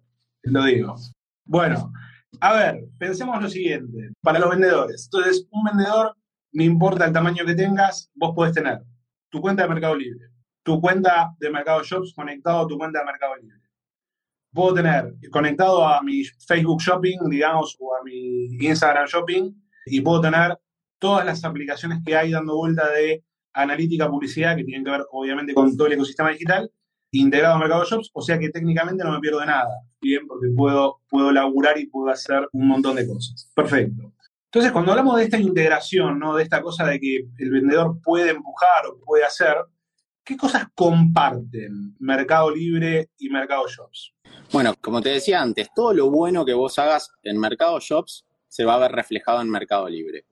Lo 0.44 0.63
digo. 0.63 0.96
Bueno, 1.44 1.92
a 2.39 2.54
ver, 2.54 2.86
pensemos 2.98 3.42
lo 3.42 3.50
siguiente. 3.50 4.12
Para 4.22 4.39
los 4.39 4.50
vendedores. 4.51 5.10
Entonces, 5.12 5.46
un 5.51 5.66
vendedor, 5.66 6.16
no 6.54 6.63
importa 6.63 7.04
el 7.04 7.12
tamaño 7.12 7.46
que 7.46 7.56
tengas, 7.56 8.10
vos 8.16 8.34
podés 8.34 8.54
tener 8.54 8.82
tu 9.29 9.41
cuenta 9.41 9.63
de 9.63 9.69
Mercado 9.69 9.96
Libre, 9.96 10.27
tu 10.63 10.79
cuenta 10.81 11.34
de 11.39 11.50
Mercado 11.50 11.84
Shops 11.84 12.13
conectado 12.13 12.65
a 12.65 12.67
tu 12.67 12.77
cuenta 12.77 13.00
de 13.00 13.05
Mercado 13.05 13.36
Libre 13.36 13.67
puedo 14.57 14.74
tener 14.74 15.13
conectado 15.31 15.86
a 15.86 16.01
mi 16.01 16.24
Facebook 16.24 16.81
Shopping, 16.81 17.19
digamos, 17.29 17.77
o 17.79 17.96
a 17.96 18.03
mi 18.03 18.46
Instagram 18.60 19.05
Shopping, 19.05 19.53
y 19.86 20.01
puedo 20.01 20.19
tener 20.19 20.57
todas 21.00 21.24
las 21.25 21.43
aplicaciones 21.46 22.00
que 22.03 22.15
hay 22.15 22.31
dando 22.31 22.55
vuelta 22.55 22.89
de 22.89 23.24
analítica, 23.53 24.10
publicidad, 24.10 24.55
que 24.55 24.63
tienen 24.63 24.84
que 24.84 24.91
ver 24.91 25.05
obviamente 25.12 25.53
con 25.53 25.77
todo 25.77 25.88
el 25.88 25.93
ecosistema 25.93 26.31
digital, 26.31 26.72
integrado 27.12 27.55
a 27.55 27.60
Mercado 27.60 27.86
Shops, 27.86 28.10
o 28.13 28.22
sea 28.22 28.39
que 28.39 28.50
técnicamente 28.50 29.03
no 29.03 29.12
me 29.12 29.19
pierdo 29.19 29.39
de 29.39 29.46
nada, 29.46 29.69
bien, 30.01 30.25
porque 30.27 30.48
puedo, 30.55 31.01
puedo 31.07 31.31
laburar 31.31 31.77
y 31.77 31.86
puedo 31.86 32.10
hacer 32.10 32.48
un 32.51 32.67
montón 32.67 32.96
de 32.96 33.07
cosas. 33.07 33.51
Perfecto. 33.55 34.12
Entonces, 34.48 34.72
cuando 34.72 34.92
hablamos 34.92 35.18
de 35.18 35.25
esta 35.25 35.38
integración, 35.38 36.20
¿no? 36.20 36.36
de 36.36 36.44
esta 36.44 36.62
cosa 36.62 36.86
de 36.86 37.00
que 37.00 37.27
el 37.38 37.51
vendedor 37.51 38.00
puede 38.01 38.32
empujar 38.32 38.88
o 38.88 39.00
puede 39.00 39.25
hacer, 39.25 39.58
¿qué 40.24 40.38
cosas 40.38 40.68
comparten 40.74 41.96
Mercado 42.00 42.50
Libre 42.50 43.10
y 43.18 43.30
Mercado 43.30 43.68
Shops? 43.68 44.13
Bueno, 44.51 44.74
como 44.80 45.01
te 45.01 45.10
decía 45.10 45.42
antes, 45.42 45.70
todo 45.75 45.94
lo 45.94 46.10
bueno 46.10 46.46
que 46.46 46.54
vos 46.54 46.80
hagas 46.80 47.12
en 47.24 47.38
Mercado 47.38 47.80
Shops 47.82 48.25
se 48.48 48.63
va 48.63 48.75
a 48.75 48.80
ver 48.80 48.94
reflejado 48.94 49.42
en 49.42 49.50
Mercado 49.50 49.89
Libre. 49.89 50.25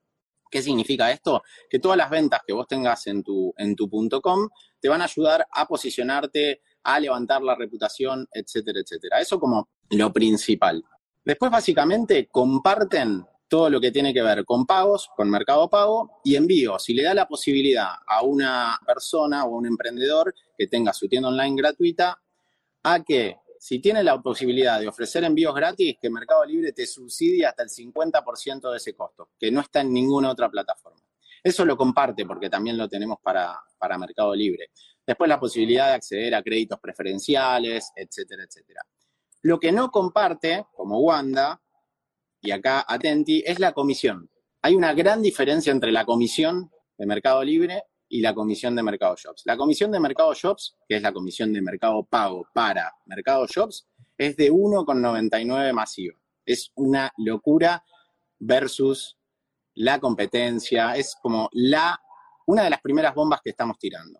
¿Qué 0.50 0.62
significa 0.62 1.12
esto? 1.12 1.44
Que 1.70 1.80
todas 1.80 1.98
las 1.98 2.10
ventas 2.10 2.40
que 2.48 2.54
vos 2.54 2.68
tengas 2.68 3.08
en 3.08 3.22
tu, 3.22 3.54
en 3.58 3.76
tu 3.76 3.90
.com 4.22 4.48
te 4.80 4.88
van 4.88 5.02
a 5.02 5.06
ayudar 5.06 5.46
a 5.52 5.68
posicionarte, 5.68 6.62
a 6.84 7.00
levantar 7.02 7.42
la 7.42 7.56
reputación, 7.56 8.26
etcétera, 8.32 8.80
etcétera. 8.80 9.20
Eso 9.20 9.38
como 9.38 9.68
lo 9.90 10.14
principal. 10.14 10.82
Después, 11.26 11.52
básicamente, 11.52 12.30
comparten 12.32 13.26
todo 13.48 13.70
lo 13.70 13.80
que 13.80 13.92
tiene 13.92 14.14
que 14.14 14.22
ver 14.22 14.44
con 14.46 14.66
pagos, 14.66 15.10
con 15.16 15.30
Mercado 15.30 15.70
Pago 15.70 16.20
y 16.24 16.36
envíos. 16.36 16.84
Si 16.84 16.94
le 16.94 17.04
da 17.04 17.14
la 17.14 17.28
posibilidad 17.28 17.90
a 18.08 18.24
una 18.24 18.78
persona 18.86 19.46
o 19.46 19.56
a 19.56 19.58
un 19.58 19.68
emprendedor 19.68 20.34
que 20.58 20.68
tenga 20.68 20.94
su 20.94 21.08
tienda 21.08 21.30
online 21.30 21.56
gratuita 21.56 22.22
a 22.84 23.04
que 23.04 23.38
si 23.60 23.80
tiene 23.80 24.04
la 24.04 24.22
posibilidad 24.22 24.80
de 24.80 24.88
ofrecer 24.88 25.24
envíos 25.24 25.56
gratis, 25.56 25.98
que 26.00 26.10
Mercado 26.10 26.46
Libre 26.46 26.72
te 26.72 26.86
subsidie 26.86 27.46
hasta 27.46 27.64
el 27.64 27.70
50% 27.70 28.70
de 28.70 28.78
ese 28.78 28.94
costo, 28.94 29.30
que 29.40 29.52
no 29.52 29.62
está 29.62 29.82
en 29.82 29.92
ninguna 29.94 30.30
otra 30.30 30.50
plataforma. 30.50 31.02
Eso 31.44 31.64
lo 31.66 31.78
comparte 31.78 32.25
porque 32.25 32.50
también 32.50 32.78
lo 32.78 32.88
tenemos 32.88 33.18
para, 33.22 33.60
para 33.78 33.98
Mercado 33.98 34.36
Libre. 34.36 34.70
Después 35.06 35.28
la 35.28 35.40
posibilidad 35.40 35.88
de 35.90 35.94
acceder 35.94 36.34
a 36.36 36.42
créditos 36.42 36.80
preferenciales, 36.80 37.92
etcétera, 37.96 38.44
etcétera. 38.44 38.82
Lo 39.44 39.60
que 39.60 39.72
no 39.72 39.92
comparte, 39.92 40.66
como 40.75 41.00
Wanda, 41.00 41.62
y 42.46 42.52
acá 42.52 42.86
atenti, 42.88 43.44
es 43.46 43.60
la 43.60 43.74
comisión. 43.74 44.30
Hay 44.62 44.75
una 44.75 44.94
gran 44.94 45.22
diferencia 45.22 45.72
entre 45.72 45.92
la 45.92 46.06
comisión 46.06 46.72
de 46.98 47.06
Mercado 47.06 47.44
Libre 47.44 47.84
y 48.08 48.22
la 48.22 48.34
comisión 48.34 48.75
de 48.75 48.84
Mercado 48.84 49.16
Shops. 49.16 49.44
La 49.46 49.58
comisión 49.58 49.92
de 49.92 50.00
Mercado 50.00 50.34
Shops, 50.34 50.78
que 50.88 50.96
es 50.98 51.02
la 51.02 51.12
comisión 51.12 51.52
de 51.54 51.62
Mercado 51.62 52.04
Pago 52.04 52.48
para 52.54 52.94
Mercado 53.06 53.46
Shops, 53.48 53.88
es 54.18 54.38
de 54.38 54.52
1,99 54.52 55.74
masivo. 55.74 56.18
Es 56.46 56.72
una 56.75 57.12
locura 57.18 57.84
versus 58.40 59.18
la 59.74 60.00
competencia. 60.00 60.96
Es 60.96 61.16
como 61.22 61.50
la, 61.54 62.00
una 62.46 62.64
de 62.64 62.70
las 62.70 62.82
primeras 62.82 63.14
bombas 63.14 63.42
que 63.44 63.50
estamos 63.50 63.78
tirando. 63.78 64.20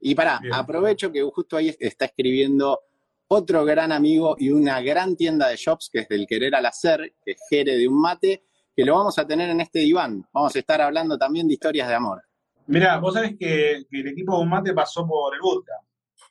Y 0.00 0.14
para, 0.14 0.40
aprovecho 0.52 1.10
que 1.10 1.22
justo 1.22 1.56
ahí 1.56 1.74
está 1.80 2.04
escribiendo 2.06 2.80
otro 3.28 3.64
gran 3.64 3.92
amigo 3.92 4.36
y 4.38 4.50
una 4.50 4.80
gran 4.80 5.16
tienda 5.16 5.48
de 5.48 5.56
shops 5.56 5.90
que 5.92 6.00
es 6.00 6.08
del 6.08 6.26
querer 6.26 6.54
al 6.54 6.66
hacer, 6.66 7.14
que 7.24 7.32
es 7.32 7.40
Jere 7.48 7.76
de 7.76 7.88
un 7.88 8.00
mate, 8.00 8.44
que 8.74 8.84
lo 8.84 8.94
vamos 8.94 9.18
a 9.18 9.26
tener 9.26 9.50
en 9.50 9.60
este 9.60 9.80
diván. 9.80 10.24
Vamos 10.32 10.54
a 10.54 10.58
estar 10.58 10.80
hablando 10.80 11.18
también 11.18 11.48
de 11.48 11.54
historias 11.54 11.88
de 11.88 11.94
amor. 11.94 12.22
Mirá, 12.66 12.98
vos 12.98 13.14
sabés 13.14 13.36
que, 13.38 13.84
el 13.90 14.08
equipo 14.08 14.36
de 14.36 14.42
un 14.42 14.48
mate 14.48 14.74
pasó 14.74 15.06
por 15.06 15.34
el 15.34 15.40
bootcamp. 15.40 15.86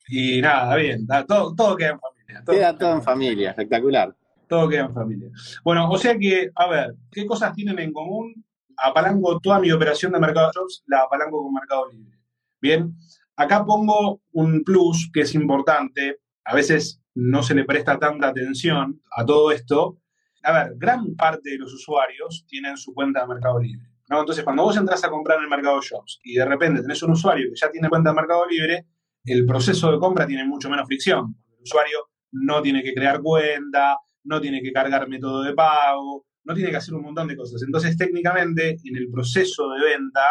Y 0.08 0.42
nada, 0.42 0.76
bien, 0.76 1.08
todo, 1.28 1.56
todo 1.56 1.76
queda 1.76 1.92
en 1.92 2.00
familia. 2.00 2.44
queda 2.46 2.78
todo 2.78 2.94
en 2.94 3.02
familia, 3.02 3.50
espectacular. 3.52 4.16
Todo 4.48 4.70
queda 4.70 4.82
en 4.82 4.94
familia. 4.94 5.30
Bueno, 5.64 5.90
o 5.90 5.98
sea 5.98 6.18
que, 6.18 6.52
a 6.54 6.68
ver, 6.68 6.96
¿qué 7.12 7.26
cosas 7.26 7.54
tienen 7.54 7.80
en 7.80 7.92
común? 7.92 8.46
Apalanco 8.78 9.40
toda 9.40 9.60
mi 9.60 9.72
operación 9.72 10.12
de 10.12 10.20
Mercado 10.20 10.52
Shops, 10.54 10.84
la 10.88 11.02
apalanco 11.02 11.42
con 11.42 11.54
Mercado 11.54 11.90
Libre. 11.90 12.20
Bien, 12.62 12.94
acá 13.36 13.66
pongo 13.66 14.22
un 14.34 14.64
plus 14.64 15.10
que 15.12 15.22
es 15.22 15.34
importante 15.34 16.20
a 16.46 16.56
veces 16.56 17.02
no 17.16 17.44
se 17.44 17.56
le 17.56 17.66
presta 17.66 17.98
tanta 17.98 18.28
atención 18.28 19.02
a 19.12 19.26
todo 19.26 19.52
esto. 19.52 20.00
A 20.44 20.52
ver, 20.52 20.74
gran 20.78 21.16
parte 21.16 21.52
de 21.52 21.58
los 21.58 21.74
usuarios 21.74 22.46
tienen 22.48 22.78
su 22.78 22.94
cuenta 22.94 23.22
de 23.22 23.28
Mercado 23.28 23.60
Libre. 23.60 23.90
Entonces, 24.08 24.44
cuando 24.44 24.64
vos 24.64 24.78
entras 24.78 25.04
a 25.04 25.10
comprar 25.10 25.40
en 25.40 25.46
el 25.46 25.50
Mercado 25.50 25.82
Shops 25.82 26.20
y 26.24 26.36
de 26.36 26.46
repente 26.46 26.82
tenés 26.82 27.02
un 27.02 27.12
usuario 27.12 27.50
que 27.50 27.60
ya 27.60 27.72
tiene 27.72 27.90
cuenta 27.90 28.12
de 28.12 28.16
Mercado 28.16 28.46
Libre, 28.48 28.86
el 29.26 29.46
proceso 29.46 29.92
de 29.92 29.98
compra 29.98 30.28
tiene 30.28 30.46
mucho 30.46 30.70
menos 30.70 30.86
fricción. 30.86 31.36
El 31.58 31.64
usuario 31.64 32.10
no 32.32 32.62
tiene 32.62 32.84
que 32.84 32.94
crear 32.94 33.22
cuenta, 33.22 33.98
no 34.24 34.40
tiene 34.40 34.62
que 34.62 34.72
cargar 34.72 35.08
método 35.08 35.42
de 35.42 35.54
pago, 35.54 36.28
no 36.44 36.54
tiene 36.54 36.70
que 36.70 36.78
hacer 36.78 36.94
un 36.94 37.02
montón 37.02 37.28
de 37.28 37.36
cosas. 37.36 37.64
Entonces, 37.64 37.98
técnicamente, 37.98 38.78
en 38.84 38.96
el 38.96 39.10
proceso 39.10 39.70
de 39.70 39.84
venta, 39.84 40.22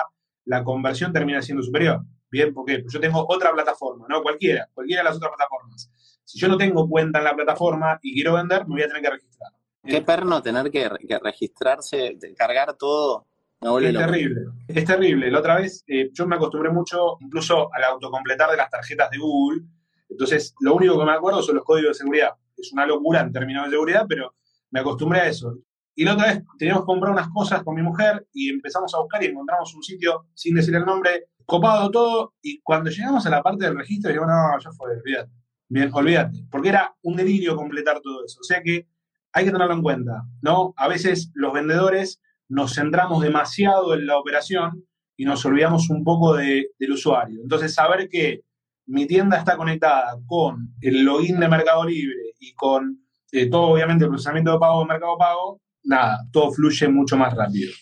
la 0.45 0.63
conversión 0.63 1.13
termina 1.13 1.43
siendo 1.43 1.63
superior. 1.63 2.03
Bien, 2.31 2.55
¿por 2.55 2.65
qué? 2.65 2.79
Pues 2.79 2.93
yo 2.93 3.01
tengo 3.01 3.27
otra 3.29 3.53
plataforma, 3.53 4.07
¿no? 4.09 4.23
Cualquiera, 4.23 4.69
cualquiera 4.73 5.03
de 5.03 5.09
las 5.09 5.17
otras 5.17 5.33
plataformas. 5.37 5.91
Si 6.35 6.41
yo 6.41 6.49
no 6.49 6.57
tengo 6.57 6.89
cuenta 6.89 7.21
en 7.21 7.27
la 7.27 7.37
plataforma 7.37 7.97
y 8.03 8.13
quiero 8.13 8.35
vender, 8.35 8.67
me 8.67 8.75
voy 8.75 8.83
a 8.83 8.89
tener 8.89 9.03
que 9.03 9.11
registrar. 9.11 9.53
Qué 9.85 10.03
perno 10.03 10.43
tener 10.43 10.69
que, 10.69 10.91
registrarse, 11.23 12.19
cargar 12.37 12.75
todo. 12.77 13.29
es 13.61 13.93
terrible, 13.93 14.41
es 14.67 14.85
terrible. 14.85 15.31
La 15.31 15.39
otra 15.39 15.61
vez 15.61 15.85
eh, 15.87 16.11
yo 16.13 16.27
me 16.27 16.35
acostumbré 16.35 16.73
mucho 16.73 17.19
incluso 17.21 17.73
al 17.73 17.85
autocompletar 17.85 18.51
de 18.51 18.57
las 18.57 18.69
tarjetas 18.69 19.11
de 19.11 19.19
Google. 19.19 19.63
Entonces, 20.09 20.57
lo 20.59 20.75
único 20.75 20.99
que 20.99 21.05
me 21.05 21.13
acuerdo 21.13 21.41
son 21.41 21.55
los 21.55 21.65
códigos 21.65 21.91
de 21.91 22.03
seguridad. 22.03 22.31
Es 22.57 22.73
una 22.73 22.85
locura 22.85 23.21
en 23.21 23.33
términos 23.33 23.67
de 23.67 23.71
seguridad, 23.71 24.05
pero 24.09 24.35
me 24.73 24.81
acostumbré 24.81 25.21
a 25.21 25.29
eso. 25.29 25.57
Y 25.95 26.05
la 26.05 26.15
otra 26.15 26.33
vez 26.33 26.43
teníamos 26.59 26.83
que 26.83 26.87
comprar 26.87 27.13
unas 27.13 27.29
cosas 27.29 27.63
con 27.63 27.77
mi 27.77 27.83
mujer 27.83 28.27
y 28.33 28.51
empezamos 28.51 28.93
a 28.93 28.99
buscar 28.99 29.23
y 29.23 29.27
encontramos 29.27 29.73
un 29.73 29.85
sitio 29.85 30.27
sin 30.35 30.57
decir 30.57 30.75
el 30.75 30.85
nombre, 30.85 31.29
copado 31.47 31.93
todo. 31.93 32.35
Y 32.43 32.61
cuando 32.61 32.91
llegamos 32.91 33.25
a 33.25 33.31
la 33.31 33.41
parte 33.41 33.67
del 33.67 33.77
registro, 33.77 34.11
digo, 34.11 34.27
no, 34.27 34.59
ya 34.59 34.73
fue, 34.73 34.97
olvídate. 34.97 35.44
Bien, 35.69 35.91
olvídate, 35.93 36.45
porque 36.51 36.69
era 36.69 36.95
un 37.03 37.17
delirio 37.17 37.57
completar 37.57 38.01
todo 38.01 38.25
eso. 38.25 38.39
O 38.41 38.45
sea 38.45 38.63
que 38.63 38.87
hay 39.33 39.45
que 39.45 39.51
tenerlo 39.51 39.75
en 39.75 39.83
cuenta, 39.83 40.23
¿no? 40.43 40.75
A 40.77 40.89
veces 40.89 41.31
los 41.35 41.53
vendedores 41.53 42.21
nos 42.49 42.75
centramos 42.75 43.23
demasiado 43.23 43.95
en 43.95 44.07
la 44.07 44.19
operación 44.19 44.85
y 45.17 45.25
nos 45.25 45.45
olvidamos 45.45 45.91
un 45.91 46.05
poco 46.05 46.35
del 46.35 46.69
usuario. 46.93 47.41
Entonces, 47.43 47.75
saber 47.75 48.09
que 48.09 48.43
mi 48.87 49.07
tienda 49.07 49.39
está 49.39 49.57
conectada 49.57 50.17
con 50.27 50.75
el 50.81 51.05
login 51.05 51.41
de 51.41 51.49
Mercado 51.49 51.85
Libre 51.85 52.35
y 52.39 52.53
con 52.55 53.01
eh, 53.33 53.49
todo, 53.49 53.73
obviamente, 53.73 54.05
el 54.05 54.11
procesamiento 54.11 54.53
de 54.53 54.59
pago 54.59 54.81
de 54.81 54.87
Mercado 54.87 55.19
Pago, 55.19 55.61
nada, 55.85 56.21
todo 56.33 56.53
fluye 56.53 56.89
mucho 56.89 57.17
más 57.17 57.35
rápido. 57.35 57.73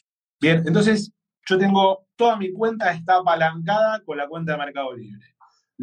Bien, 0.40 0.62
entonces 0.66 1.12
yo 1.46 1.58
tengo, 1.58 2.06
toda 2.16 2.36
mi 2.36 2.52
cuenta 2.52 2.92
está 2.92 3.16
apalancada 3.16 4.02
con 4.04 4.16
la 4.16 4.28
cuenta 4.28 4.52
de 4.52 4.58
Mercado 4.58 4.94
Libre. 4.94 5.26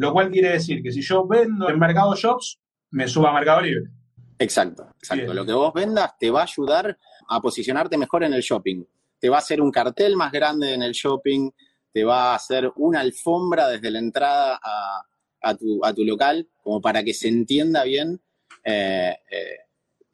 Lo 0.00 0.14
cual 0.14 0.30
quiere 0.30 0.52
decir 0.52 0.82
que 0.82 0.90
si 0.90 1.02
yo 1.02 1.26
vendo 1.26 1.68
en 1.68 1.78
Mercado 1.78 2.16
Shops, 2.16 2.58
me 2.92 3.06
suba 3.06 3.28
a 3.28 3.34
Mercado 3.34 3.60
Libre. 3.60 3.90
Exacto, 4.38 4.94
exacto. 4.98 5.34
Lo 5.34 5.44
que 5.44 5.52
vos 5.52 5.74
vendas 5.74 6.16
te 6.18 6.30
va 6.30 6.40
a 6.40 6.44
ayudar 6.44 6.96
a 7.28 7.40
posicionarte 7.42 7.98
mejor 7.98 8.24
en 8.24 8.32
el 8.32 8.40
shopping. 8.40 8.82
Te 9.18 9.28
va 9.28 9.36
a 9.36 9.40
hacer 9.40 9.60
un 9.60 9.70
cartel 9.70 10.16
más 10.16 10.32
grande 10.32 10.72
en 10.72 10.82
el 10.82 10.92
shopping, 10.92 11.50
te 11.92 12.02
va 12.02 12.32
a 12.32 12.36
hacer 12.36 12.72
una 12.76 13.00
alfombra 13.00 13.68
desde 13.68 13.90
la 13.90 13.98
entrada 13.98 14.58
a, 14.62 15.54
tu, 15.54 16.02
local, 16.02 16.48
como 16.62 16.80
para 16.80 17.04
que 17.04 17.12
se 17.12 17.28
entienda 17.28 17.84
bien 17.84 18.22
eh, 18.64 19.14
eh, 19.30 19.58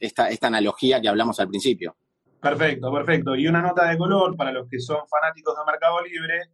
esta, 0.01 0.31
esta 0.31 0.49
analogía 0.49 1.01
que 1.01 1.09
hablamos 1.09 1.39
al 1.39 1.47
principio. 1.47 1.97
Perfecto, 2.41 2.93
perfecto. 2.93 3.37
Y 3.37 3.47
una 3.47 3.63
nota 3.63 3.89
de 3.89 3.97
color 3.97 4.37
para 4.37 4.51
los 4.51 4.69
que 4.69 4.81
son 4.81 5.07
fanáticos 5.07 5.57
de 5.57 5.71
Mercado 5.71 6.03
Libre, 6.03 6.51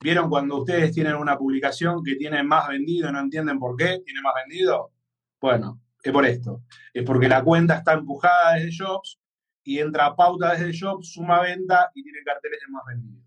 ¿Vieron 0.00 0.28
cuando 0.28 0.58
ustedes 0.58 0.92
tienen 0.92 1.14
una 1.16 1.38
publicación 1.38 2.02
que 2.04 2.16
tiene 2.16 2.42
más 2.42 2.68
vendido 2.68 3.08
y 3.08 3.12
no 3.12 3.20
entienden 3.20 3.58
por 3.58 3.76
qué 3.76 4.00
tiene 4.04 4.20
más 4.22 4.34
vendido? 4.46 4.92
Bueno, 5.40 5.80
es 6.02 6.12
por 6.12 6.26
esto. 6.26 6.62
Es 6.92 7.02
porque 7.02 7.28
la 7.28 7.42
cuenta 7.42 7.78
está 7.78 7.94
empujada 7.94 8.54
desde 8.54 8.70
Shops 8.70 9.18
y 9.64 9.78
entra 9.78 10.14
pauta 10.14 10.52
desde 10.52 10.72
Shops, 10.72 11.12
suma 11.12 11.40
venta 11.40 11.90
y 11.94 12.02
tiene 12.02 12.18
carteles 12.24 12.60
de 12.60 12.72
más 12.72 12.82
vendido. 12.86 13.22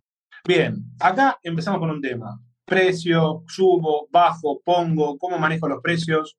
Bien, 0.48 0.84
acá 1.00 1.40
empezamos 1.44 1.80
con 1.80 1.90
un 1.90 2.02
tema. 2.02 2.40
Precio, 2.66 3.44
subo, 3.48 4.08
bajo, 4.12 4.62
pongo, 4.62 5.18
cómo 5.18 5.40
manejo 5.40 5.68
los 5.68 5.82
precios. 5.82 6.38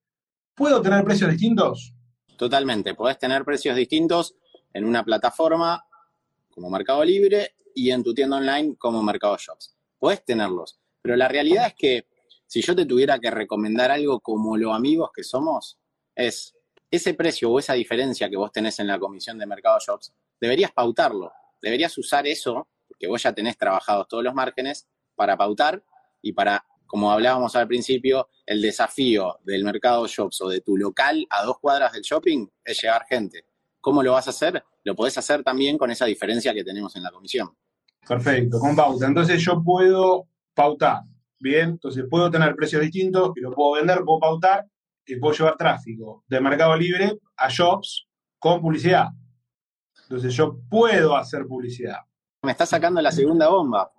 ¿Puedo 0.55 0.81
tener 0.81 1.05
precios 1.05 1.31
distintos? 1.31 1.93
Totalmente. 2.37 2.95
Podés 2.95 3.19
tener 3.19 3.45
precios 3.45 3.75
distintos 3.77 4.37
en 4.73 4.85
una 4.85 5.05
plataforma 5.05 5.85
como 6.51 6.71
Mercado 6.71 7.05
Libre 7.05 7.57
y 7.75 7.91
en 7.91 8.05
tu 8.05 8.15
tienda 8.15 8.37
online 8.37 8.77
como 8.79 9.03
Mercado 9.03 9.37
Shops 9.37 9.77
podés 10.01 10.25
tenerlos. 10.25 10.81
Pero 11.01 11.15
la 11.15 11.29
realidad 11.29 11.69
es 11.69 11.75
que 11.75 12.07
si 12.47 12.63
yo 12.63 12.75
te 12.75 12.85
tuviera 12.85 13.21
que 13.21 13.31
recomendar 13.31 13.93
algo 13.93 14.19
como 14.19 14.57
lo 14.57 14.75
amigos 14.75 15.11
que 15.15 15.23
somos, 15.23 15.79
es 16.17 16.57
ese 16.91 17.15
precio 17.15 17.51
o 17.51 17.59
esa 17.61 17.75
diferencia 17.75 18.29
que 18.29 18.37
vos 18.37 18.51
tenés 18.51 18.81
en 18.81 18.89
la 18.89 18.99
comisión 18.99 19.39
de 19.39 19.47
Mercado 19.47 19.79
Shops, 19.79 20.13
deberías 20.41 20.73
pautarlo. 20.73 21.33
Deberías 21.63 21.97
usar 21.97 22.27
eso, 22.27 22.67
porque 22.89 23.07
vos 23.07 23.23
ya 23.23 23.33
tenés 23.33 23.57
trabajados 23.57 24.09
todos 24.09 24.25
los 24.25 24.35
márgenes, 24.35 24.89
para 25.15 25.37
pautar 25.37 25.85
y 26.23 26.33
para, 26.33 26.65
como 26.87 27.13
hablábamos 27.13 27.55
al 27.55 27.69
principio, 27.69 28.29
el 28.47 28.63
desafío 28.63 29.39
del 29.45 29.63
Mercado 29.63 30.07
Shops 30.07 30.41
o 30.41 30.49
de 30.49 30.63
tu 30.63 30.77
local 30.77 31.27
a 31.31 31.45
dos 31.45 31.59
cuadras 31.61 31.93
del 31.93 32.03
shopping 32.03 32.49
es 32.65 32.83
llevar 32.83 33.05
gente. 33.07 33.45
¿Cómo 33.81 34.03
lo 34.03 34.13
vas 34.13 34.27
a 34.27 34.31
hacer? 34.31 34.65
Lo 34.83 34.95
podés 34.97 35.17
hacer 35.19 35.45
también 35.45 35.79
con 35.79 35.91
esa 35.91 36.07
diferencia 36.07 36.53
que 36.53 36.65
tenemos 36.65 36.97
en 36.97 37.03
la 37.03 37.11
comisión. 37.11 37.57
Perfecto, 38.07 38.59
con 38.59 38.75
pauta. 38.75 39.07
Entonces 39.07 39.43
yo 39.43 39.63
puedo 39.63 40.27
pautar, 40.55 41.03
¿bien? 41.39 41.71
Entonces 41.71 42.05
puedo 42.11 42.31
tener 42.31 42.55
precios 42.57 42.83
distintos, 42.83 43.33
que 43.35 43.41
lo 43.41 43.53
puedo 43.53 43.73
vender, 43.73 44.01
puedo 44.05 44.21
pautar 44.21 44.67
y 45.07 45.17
puedo 45.17 45.35
llevar 45.35 45.57
tráfico 45.57 46.25
de 46.27 46.41
Mercado 46.41 46.77
Libre 46.77 47.19
a 47.37 47.49
Shops 47.49 48.07
con 48.39 48.61
publicidad. 48.61 49.09
Entonces 50.03 50.35
yo 50.35 50.59
puedo 50.69 51.17
hacer 51.17 51.47
publicidad. 51.47 51.99
Me 52.43 52.53
está 52.53 52.67
sacando 52.67 53.01
la 53.01 53.13
segunda 53.13 53.49
bomba. 53.49 53.91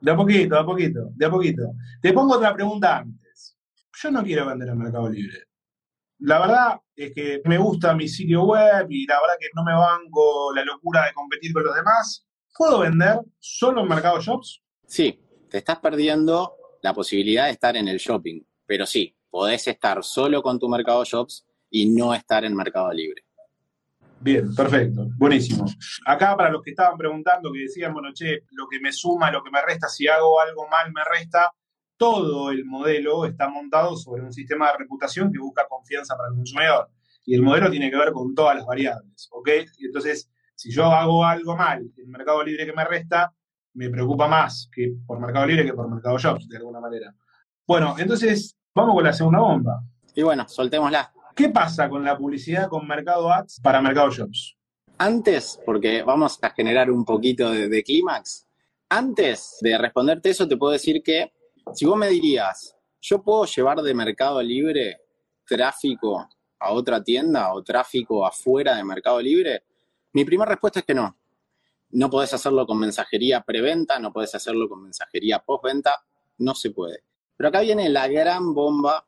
De 0.00 0.12
a 0.12 0.16
poquito, 0.16 0.54
de 0.54 0.60
a 0.60 0.64
poquito, 0.64 1.10
de 1.14 1.26
a 1.26 1.30
poquito. 1.30 1.62
Te 2.00 2.12
pongo 2.12 2.36
otra 2.36 2.54
pregunta 2.54 2.98
antes. 2.98 3.58
Yo 4.00 4.10
no 4.10 4.22
quiero 4.22 4.46
vender 4.46 4.68
en 4.68 4.78
Mercado 4.78 5.08
Libre. 5.08 5.48
La 6.20 6.38
verdad 6.38 6.80
es 6.94 7.12
que 7.12 7.40
me 7.44 7.58
gusta 7.58 7.94
mi 7.94 8.08
sitio 8.08 8.44
web 8.44 8.86
y 8.88 9.06
la 9.06 9.20
verdad 9.20 9.34
que 9.38 9.48
no 9.54 9.64
me 9.64 9.72
banco 9.72 10.52
la 10.54 10.64
locura 10.64 11.04
de 11.04 11.12
competir 11.12 11.52
con 11.52 11.64
los 11.64 11.74
demás. 11.74 12.27
¿Puedo 12.58 12.80
vender 12.80 13.20
solo 13.38 13.82
en 13.82 13.88
Mercado 13.88 14.20
Shops? 14.20 14.60
Sí, 14.84 15.16
te 15.48 15.58
estás 15.58 15.78
perdiendo 15.78 16.56
la 16.82 16.92
posibilidad 16.92 17.44
de 17.44 17.52
estar 17.52 17.76
en 17.76 17.86
el 17.86 17.98
shopping, 17.98 18.40
pero 18.66 18.84
sí, 18.84 19.16
podés 19.30 19.68
estar 19.68 20.02
solo 20.02 20.42
con 20.42 20.58
tu 20.58 20.68
Mercado 20.68 21.04
Shops 21.04 21.46
y 21.70 21.88
no 21.88 22.12
estar 22.12 22.44
en 22.44 22.56
Mercado 22.56 22.92
Libre. 22.92 23.24
Bien, 24.18 24.52
perfecto, 24.56 25.06
buenísimo. 25.16 25.66
Acá 26.04 26.36
para 26.36 26.50
los 26.50 26.60
que 26.62 26.70
estaban 26.70 26.98
preguntando, 26.98 27.52
que 27.52 27.60
decían, 27.60 27.92
bueno, 27.92 28.12
che, 28.12 28.40
lo 28.50 28.66
que 28.68 28.80
me 28.80 28.92
suma, 28.92 29.30
lo 29.30 29.44
que 29.44 29.52
me 29.52 29.62
resta, 29.62 29.88
si 29.88 30.08
hago 30.08 30.40
algo 30.40 30.66
mal 30.66 30.92
me 30.92 31.02
resta, 31.04 31.52
todo 31.96 32.50
el 32.50 32.64
modelo 32.64 33.24
está 33.24 33.48
montado 33.48 33.96
sobre 33.96 34.22
un 34.22 34.32
sistema 34.32 34.72
de 34.72 34.78
reputación 34.78 35.32
que 35.32 35.38
busca 35.38 35.68
confianza 35.68 36.16
para 36.16 36.30
el 36.30 36.34
consumidor. 36.34 36.90
Y 37.24 37.36
el 37.36 37.42
modelo 37.42 37.70
tiene 37.70 37.88
que 37.88 37.96
ver 37.96 38.10
con 38.10 38.34
todas 38.34 38.56
las 38.56 38.66
variables, 38.66 39.28
¿ok? 39.30 39.48
Y 39.78 39.86
entonces, 39.86 40.28
si 40.58 40.72
yo 40.72 40.86
hago 40.86 41.24
algo 41.24 41.56
mal 41.56 41.88
en 41.96 42.10
Mercado 42.10 42.42
Libre 42.42 42.66
que 42.66 42.72
me 42.72 42.84
resta, 42.84 43.32
me 43.74 43.88
preocupa 43.90 44.26
más 44.26 44.68
que 44.74 44.92
por 45.06 45.20
Mercado 45.20 45.46
Libre 45.46 45.64
que 45.64 45.72
por 45.72 45.88
Mercado 45.88 46.18
Shops, 46.18 46.48
de 46.48 46.56
alguna 46.56 46.80
manera. 46.80 47.14
Bueno, 47.64 47.94
entonces, 47.96 48.58
vamos 48.74 48.96
con 48.96 49.04
la 49.04 49.12
segunda 49.12 49.38
bomba. 49.38 49.80
Y 50.16 50.22
bueno, 50.22 50.48
soltémosla. 50.48 51.12
¿Qué 51.36 51.50
pasa 51.50 51.88
con 51.88 52.04
la 52.04 52.18
publicidad 52.18 52.68
con 52.68 52.88
Mercado 52.88 53.32
Ads 53.32 53.60
para 53.60 53.80
Mercado 53.80 54.10
Shops? 54.10 54.56
Antes, 54.98 55.60
porque 55.64 56.02
vamos 56.02 56.40
a 56.42 56.50
generar 56.50 56.90
un 56.90 57.04
poquito 57.04 57.52
de, 57.52 57.82
clímax, 57.84 58.48
antes 58.88 59.58
de 59.60 59.78
responderte 59.78 60.30
eso, 60.30 60.48
te 60.48 60.56
puedo 60.56 60.72
decir 60.72 61.04
que 61.04 61.32
si 61.72 61.86
vos 61.86 61.96
me 61.96 62.08
dirías, 62.08 62.74
yo 63.00 63.22
puedo 63.22 63.44
llevar 63.44 63.80
de 63.80 63.94
Mercado 63.94 64.42
Libre 64.42 65.02
tráfico 65.46 66.28
a 66.58 66.72
otra 66.72 67.00
tienda 67.00 67.54
o 67.54 67.62
tráfico 67.62 68.26
afuera 68.26 68.74
de 68.74 68.82
Mercado 68.82 69.20
Libre, 69.20 69.62
mi 70.18 70.24
primera 70.24 70.50
respuesta 70.50 70.80
es 70.80 70.84
que 70.84 70.94
no. 70.94 71.16
No 71.90 72.10
podés 72.10 72.34
hacerlo 72.34 72.66
con 72.66 72.76
mensajería 72.80 73.40
preventa, 73.40 74.00
no 74.00 74.12
podés 74.12 74.34
hacerlo 74.34 74.68
con 74.68 74.82
mensajería 74.82 75.38
postventa, 75.38 76.04
no 76.38 76.56
se 76.56 76.72
puede. 76.72 77.04
Pero 77.36 77.50
acá 77.50 77.60
viene 77.60 77.88
la 77.88 78.08
gran 78.08 78.52
bomba 78.52 79.06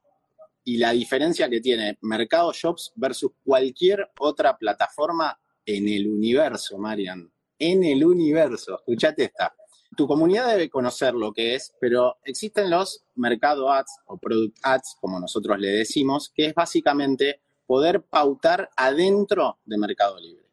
y 0.63 0.77
la 0.77 0.93
diferencia 0.93 1.51
que 1.51 1.61
tiene 1.61 1.99
Mercado 2.03 2.53
Shops 2.53 2.93
versus 2.95 3.33
cualquier 3.43 4.09
otra 4.21 4.57
plataforma 4.57 5.37
en 5.67 5.89
el 5.89 6.07
universo, 6.07 6.79
Marian. 6.79 7.29
En 7.59 7.83
el 7.83 8.05
universo. 8.05 8.79
Escuchate 8.79 9.25
esta. 9.25 9.53
Tu 9.97 10.07
comunidad 10.07 10.53
debe 10.53 10.71
conocer 10.71 11.15
lo 11.15 11.33
que 11.33 11.57
es, 11.57 11.73
pero 11.81 12.19
existen 12.25 12.71
los 12.71 13.05
Mercado 13.17 13.69
Ads 13.73 13.99
o 14.07 14.17
Product 14.17 14.57
Ads, 14.63 14.97
como 15.01 15.19
nosotros 15.19 15.59
le 15.59 15.71
decimos, 15.71 16.31
que 16.33 16.47
es 16.47 16.55
básicamente 16.55 17.41
poder 17.67 18.01
pautar 18.03 18.71
adentro 18.77 19.59
de 19.65 19.77
Mercado 19.77 20.21
Libre. 20.21 20.50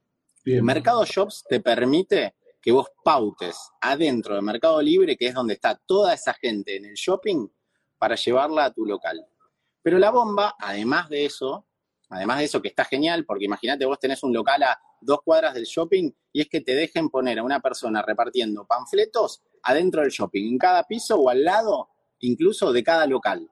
Mercado 0.62 1.04
Shops 1.04 1.44
te 1.48 1.60
permite 1.60 2.36
que 2.62 2.72
vos 2.72 2.88
pautes 3.04 3.58
adentro 3.82 4.36
de 4.36 4.42
Mercado 4.42 4.82
Libre, 4.82 5.18
que 5.18 5.28
es 5.28 5.34
donde 5.34 5.56
está 5.56 5.76
toda 5.86 6.14
esa 6.14 6.34
gente 6.34 6.78
en 6.78 6.86
el 6.86 6.94
shopping, 6.94 7.48
para 7.98 8.16
llevarla 8.16 8.66
a 8.66 8.74
tu 8.74 8.86
local. 8.86 9.26
Pero 9.82 9.98
la 9.98 10.10
bomba, 10.10 10.56
además 10.58 11.10
de 11.10 11.26
eso, 11.26 11.68
además 12.10 12.40
de 12.40 12.46
eso 12.46 12.62
que 12.62 12.70
está 12.70 12.86
genial, 12.86 13.26
porque 13.26 13.46
imagínate 13.46 13.86
vos 13.86 14.00
tenés 14.00 14.24
un 14.24 14.34
local 14.34 14.64
a 14.64 14.80
dos 15.02 15.20
cuadras 15.22 15.54
del 15.54 15.66
shopping 15.66 16.12
y 16.32 16.42
es 16.42 16.48
que 16.48 16.62
te 16.62 16.76
dejen 16.76 17.10
poner 17.10 17.40
a 17.40 17.44
una 17.44 17.60
persona 17.60 18.02
repartiendo 18.02 18.66
panfletos 18.66 19.42
adentro 19.64 20.02
del 20.02 20.12
shopping, 20.12 20.50
en 20.50 20.58
cada 20.58 20.84
piso 20.84 21.20
o 21.20 21.30
al 21.30 21.44
lado, 21.44 21.90
incluso 22.20 22.72
de 22.72 22.84
cada 22.84 23.06
local. 23.06 23.52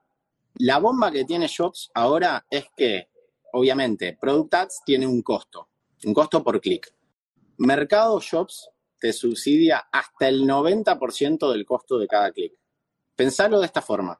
La 0.54 0.78
bomba 0.78 1.10
que 1.10 1.26
tiene 1.26 1.46
Shops 1.46 1.90
ahora 1.92 2.46
es 2.48 2.66
que, 2.74 3.10
obviamente, 3.52 4.16
Product 4.18 4.54
Ads 4.54 4.82
tiene 4.86 5.06
un 5.06 5.20
costo, 5.20 5.68
un 6.04 6.14
costo 6.14 6.42
por 6.42 6.60
clic. 6.60 6.92
Mercado 7.58 8.20
Shops 8.20 8.70
te 8.98 9.12
subsidia 9.12 9.88
hasta 9.90 10.28
el 10.28 10.42
90% 10.42 11.52
del 11.52 11.64
costo 11.64 11.98
de 11.98 12.06
cada 12.06 12.30
clic. 12.32 12.52
Pensalo 13.14 13.60
de 13.60 13.66
esta 13.66 13.82
forma 13.82 14.18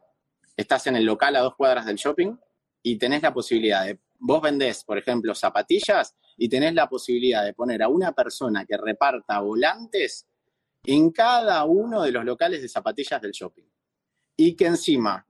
estás 0.57 0.87
en 0.87 0.97
el 0.97 1.05
local 1.05 1.37
a 1.37 1.41
dos 1.41 1.55
cuadras 1.55 1.87
del 1.87 1.97
shopping 1.97 2.37
y 2.83 2.97
tenés 2.97 3.23
la 3.23 3.33
posibilidad 3.33 3.85
de, 3.85 4.01
vos 4.19 4.41
vendés, 4.41 4.85
por 4.85 4.97
ejemplo, 4.97 5.35
zapatillas 5.35 6.17
y 6.37 6.49
tenés 6.49 6.75
la 6.75 6.89
posibilidad 6.89 7.45
de 7.45 7.53
poner 7.53 7.83
a 7.83 7.89
una 7.89 8.13
persona 8.13 8.65
que 8.65 8.77
reparta 8.77 9.41
volantes 9.41 10.27
en 10.85 11.11
cada 11.11 11.65
uno 11.65 12.03
de 12.03 12.13
los 12.13 12.25
locales 12.25 12.63
de 12.63 12.69
zapatillas 12.69 13.21
del 13.21 13.33
shopping. 13.33 13.65
Y 14.37 14.55
que 14.55 14.67
encima, 14.67 15.27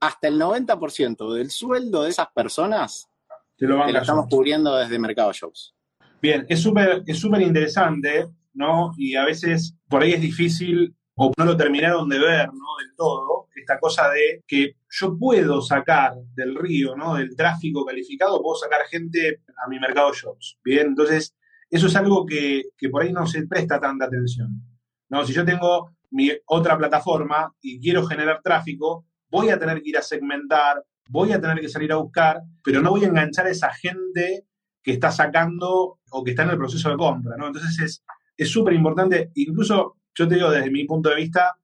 hasta 0.00 0.28
el 0.28 0.40
90% 0.40 1.32
del 1.34 1.50
sueldo 1.50 2.04
de 2.04 2.10
esas 2.10 2.28
personas 2.32 3.08
te 3.56 3.66
lo, 3.66 3.86
estamos 3.86 4.26
cubriendo 4.28 4.76
desde 4.76 4.98
Mercado 4.98 5.32
Shops. 5.32 5.74
Bien, 6.20 6.46
es 6.48 6.60
súper 6.60 7.02
es 7.06 7.18
súper 7.18 7.42
interesante, 7.42 8.26
¿no? 8.54 8.92
Y 8.96 9.14
a 9.14 9.24
veces 9.24 9.76
por 9.88 10.02
ahí 10.02 10.12
es 10.12 10.20
difícil 10.20 10.94
o 11.16 11.32
no 11.36 11.44
lo 11.44 11.56
terminaron 11.56 12.08
de 12.08 12.18
ver, 12.18 12.48
¿no? 12.48 12.76
Del 12.80 12.96
todo, 12.96 13.48
esta 13.54 13.78
cosa 13.78 14.10
de 14.10 14.42
que 14.46 14.76
yo 14.90 15.16
puedo 15.16 15.60
sacar 15.60 16.14
del 16.34 16.56
río, 16.56 16.96
¿no? 16.96 17.14
Del 17.14 17.36
tráfico 17.36 17.84
calificado, 17.84 18.42
puedo 18.42 18.56
sacar 18.56 18.80
gente 18.88 19.42
a 19.64 19.68
mi 19.68 19.78
mercado 19.78 20.12
shops, 20.12 20.58
¿bien? 20.64 20.88
Entonces, 20.88 21.34
eso 21.70 21.86
es 21.86 21.96
algo 21.96 22.26
que, 22.26 22.64
que 22.76 22.88
por 22.88 23.02
ahí 23.02 23.12
no 23.12 23.26
se 23.26 23.46
presta 23.46 23.80
tanta 23.80 24.06
atención, 24.06 24.60
¿no? 25.08 25.24
Si 25.24 25.32
yo 25.32 25.44
tengo 25.44 25.90
mi 26.10 26.30
otra 26.46 26.76
plataforma 26.78 27.52
y 27.60 27.80
quiero 27.80 28.06
generar 28.06 28.40
tráfico, 28.42 29.06
voy 29.30 29.50
a 29.50 29.58
tener 29.58 29.82
que 29.82 29.90
ir 29.90 29.98
a 29.98 30.02
segmentar, 30.02 30.82
voy 31.08 31.32
a 31.32 31.40
tener 31.40 31.60
que 31.60 31.68
salir 31.68 31.92
a 31.92 31.96
buscar, 31.96 32.42
pero 32.62 32.80
no 32.80 32.90
voy 32.90 33.04
a 33.04 33.08
enganchar 33.08 33.46
a 33.46 33.50
esa 33.50 33.72
gente 33.72 34.46
que 34.82 34.92
está 34.92 35.10
sacando 35.10 36.00
o 36.10 36.24
que 36.24 36.30
está 36.30 36.42
en 36.44 36.50
el 36.50 36.58
proceso 36.58 36.90
de 36.90 36.96
compra, 36.96 37.36
¿no? 37.36 37.46
Entonces 37.46 38.02
es 38.36 38.48
súper 38.48 38.74
importante, 38.74 39.30
incluso 39.34 39.96
yo 40.14 40.28
te 40.28 40.34
digo 40.36 40.50
desde 40.50 40.70
mi 40.70 40.84
punto 40.84 41.08
de 41.08 41.16
vista, 41.16 41.56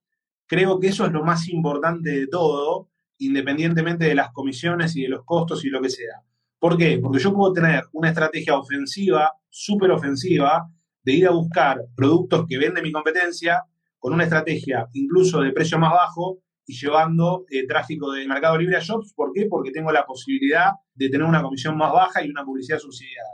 creo 0.47 0.81
que 0.81 0.89
eso 0.89 1.07
es 1.07 1.13
lo 1.13 1.25
más 1.25 1.49
importante 1.49 2.11
de 2.11 2.27
todo, 2.27 2.89
independientemente 3.19 4.07
de 4.07 4.15
las 4.15 4.31
comisiones 4.33 4.97
y 4.97 5.03
de 5.03 5.09
los 5.09 5.25
costos 5.25 5.65
y 5.65 5.69
lo 5.69 5.81
que 5.81 5.91
sea. 5.91 6.23
¿Por 6.59 6.77
qué? 6.77 6.99
Porque 6.99 7.19
yo 7.19 7.33
puedo 7.33 7.53
tener 7.53 7.85
una 7.93 8.09
estrategia 8.09 8.57
ofensiva, 8.57 9.33
súper 9.49 9.91
ofensiva, 9.91 10.69
de 11.03 11.13
ir 11.13 11.27
a 11.27 11.31
buscar 11.31 11.81
productos 11.95 12.45
que 12.47 12.59
vende 12.59 12.83
mi 12.83 12.93
competencia 12.93 13.63
con 13.99 14.13
una 14.13 14.25
estrategia 14.25 14.87
incluso 14.93 15.41
de 15.41 15.53
precio 15.53 15.79
más 15.79 15.93
bajo 15.93 16.39
y 16.71 16.73
llevando 16.73 17.45
eh, 17.51 17.67
tráfico 17.67 18.13
de 18.13 18.29
Mercado 18.29 18.57
Libre 18.57 18.77
a 18.77 18.81
Shops. 18.81 19.13
¿Por 19.13 19.33
qué? 19.33 19.47
Porque 19.47 19.73
tengo 19.73 19.91
la 19.91 20.07
posibilidad 20.07 20.71
de 20.95 21.09
tener 21.09 21.27
una 21.27 21.43
comisión 21.43 21.77
más 21.77 21.93
baja 21.93 22.25
y 22.25 22.31
una 22.31 22.45
publicidad 22.45 22.79
subsidiada. 22.79 23.29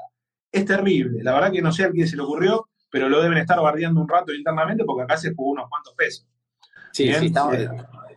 Es 0.51 0.65
terrible. 0.65 1.23
La 1.23 1.35
verdad 1.35 1.53
que 1.53 1.61
no 1.61 1.71
sé 1.71 1.85
a 1.85 1.91
quién 1.91 2.09
se 2.09 2.17
le 2.17 2.23
ocurrió, 2.23 2.67
pero 2.91 3.11
lo 3.11 3.21
deben 3.21 3.37
estar 3.37 3.61
guardiando 3.61 4.01
un 4.01 4.09
rato 4.09 4.33
internamente 4.33 4.85
porque 4.87 5.03
acá 5.03 5.19
se 5.19 5.35
jugó 5.35 5.51
unos 5.51 5.69
cuantos 5.69 5.95
pesos. 5.95 6.27
Sí, 6.93 7.13
sí, 7.13 7.27
estamos, 7.27 7.55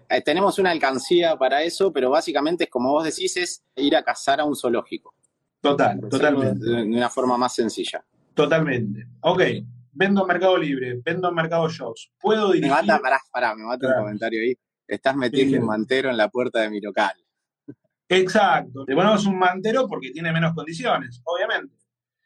eh, 0.10 0.22
tenemos 0.22 0.58
una 0.58 0.72
alcancía 0.72 1.36
para 1.36 1.64
eso, 1.64 1.92
pero 1.92 2.10
básicamente 2.10 2.64
es 2.64 2.70
como 2.70 2.94
vos 2.94 3.04
decís, 3.04 3.36
es 3.36 3.62
ir 3.76 3.94
a 3.98 4.04
cazar 4.04 4.40
a 4.40 4.46
un 4.46 4.56
zoológico. 4.56 5.14
Total, 5.60 6.00
totalmente. 6.10 6.66
De 6.66 6.84
una 6.84 7.10
forma 7.10 7.38
más 7.38 7.54
sencilla. 7.54 8.06
Totalmente. 8.34 9.06
Ok, 9.20 9.42
vendo 9.92 10.22
en 10.22 10.28
Mercado 10.28 10.58
Libre, 10.58 11.02
vendo 11.04 11.28
en 11.28 11.36
Mercado 11.36 11.68
Shops. 11.68 12.10
Puedo 12.22 12.54
dirigir... 12.54 12.72
Me 12.72 12.82
mata, 12.82 13.00
pará, 13.02 13.20
pará, 13.30 13.54
me 13.54 13.66
mata 13.66 13.86
un 13.86 14.04
comentario 14.04 14.42
ahí. 14.42 14.58
Estás 14.90 15.16
metiendo 15.16 15.60
un 15.60 15.68
mantero 15.68 16.10
en 16.10 16.18
la 16.18 16.30
puerta 16.30 16.62
de 16.62 16.70
mi 16.70 16.82
local. 16.82 17.14
Exacto. 18.10 18.86
Le 18.88 18.96
ponemos 18.96 19.26
un 19.28 19.38
mantero 19.38 19.88
porque 19.88 20.10
tiene 20.10 20.34
menos 20.34 20.54
condiciones, 20.56 21.22
obviamente. 21.24 21.76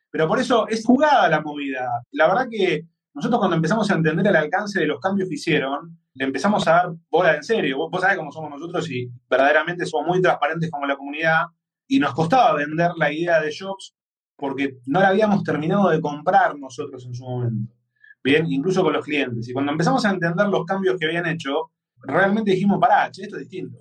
Pero 0.09 0.27
por 0.27 0.39
eso 0.39 0.67
es 0.69 0.85
jugada 0.85 1.27
la 1.27 1.41
movida. 1.41 2.03
La 2.11 2.27
verdad 2.27 2.47
que 2.49 2.87
nosotros 3.13 3.39
cuando 3.39 3.57
empezamos 3.57 3.91
a 3.91 3.95
entender 3.95 4.25
el 4.25 4.35
alcance 4.35 4.79
de 4.79 4.87
los 4.87 4.99
cambios 4.99 5.27
que 5.27 5.35
hicieron, 5.35 5.99
le 6.13 6.25
empezamos 6.25 6.65
a 6.67 6.71
dar 6.71 6.93
bola 7.09 7.35
en 7.35 7.43
serio. 7.43 7.77
Vos, 7.77 8.01
sabés 8.01 8.17
cómo 8.17 8.31
somos 8.31 8.49
nosotros 8.49 8.89
y 8.89 9.11
verdaderamente 9.29 9.85
somos 9.85 10.07
muy 10.07 10.21
transparentes 10.21 10.71
como 10.71 10.85
la 10.85 10.95
comunidad 10.95 11.47
y 11.87 11.99
nos 11.99 12.13
costaba 12.13 12.53
vender 12.53 12.91
la 12.95 13.11
idea 13.11 13.41
de 13.41 13.51
Shops 13.51 13.93
porque 14.37 14.77
no 14.85 15.01
la 15.01 15.09
habíamos 15.09 15.43
terminado 15.43 15.89
de 15.89 15.99
comprar 15.99 16.57
nosotros 16.57 17.05
en 17.05 17.13
su 17.13 17.23
momento. 17.25 17.73
Bien, 18.23 18.49
incluso 18.49 18.83
con 18.83 18.93
los 18.93 19.03
clientes. 19.03 19.49
Y 19.49 19.53
cuando 19.53 19.73
empezamos 19.73 20.05
a 20.05 20.11
entender 20.11 20.47
los 20.47 20.65
cambios 20.65 20.97
que 20.97 21.05
habían 21.05 21.27
hecho, 21.27 21.72
realmente 22.03 22.51
dijimos, 22.51 22.79
pará, 22.79 23.09
che, 23.11 23.23
esto 23.23 23.37
es 23.37 23.49
distinto. 23.49 23.79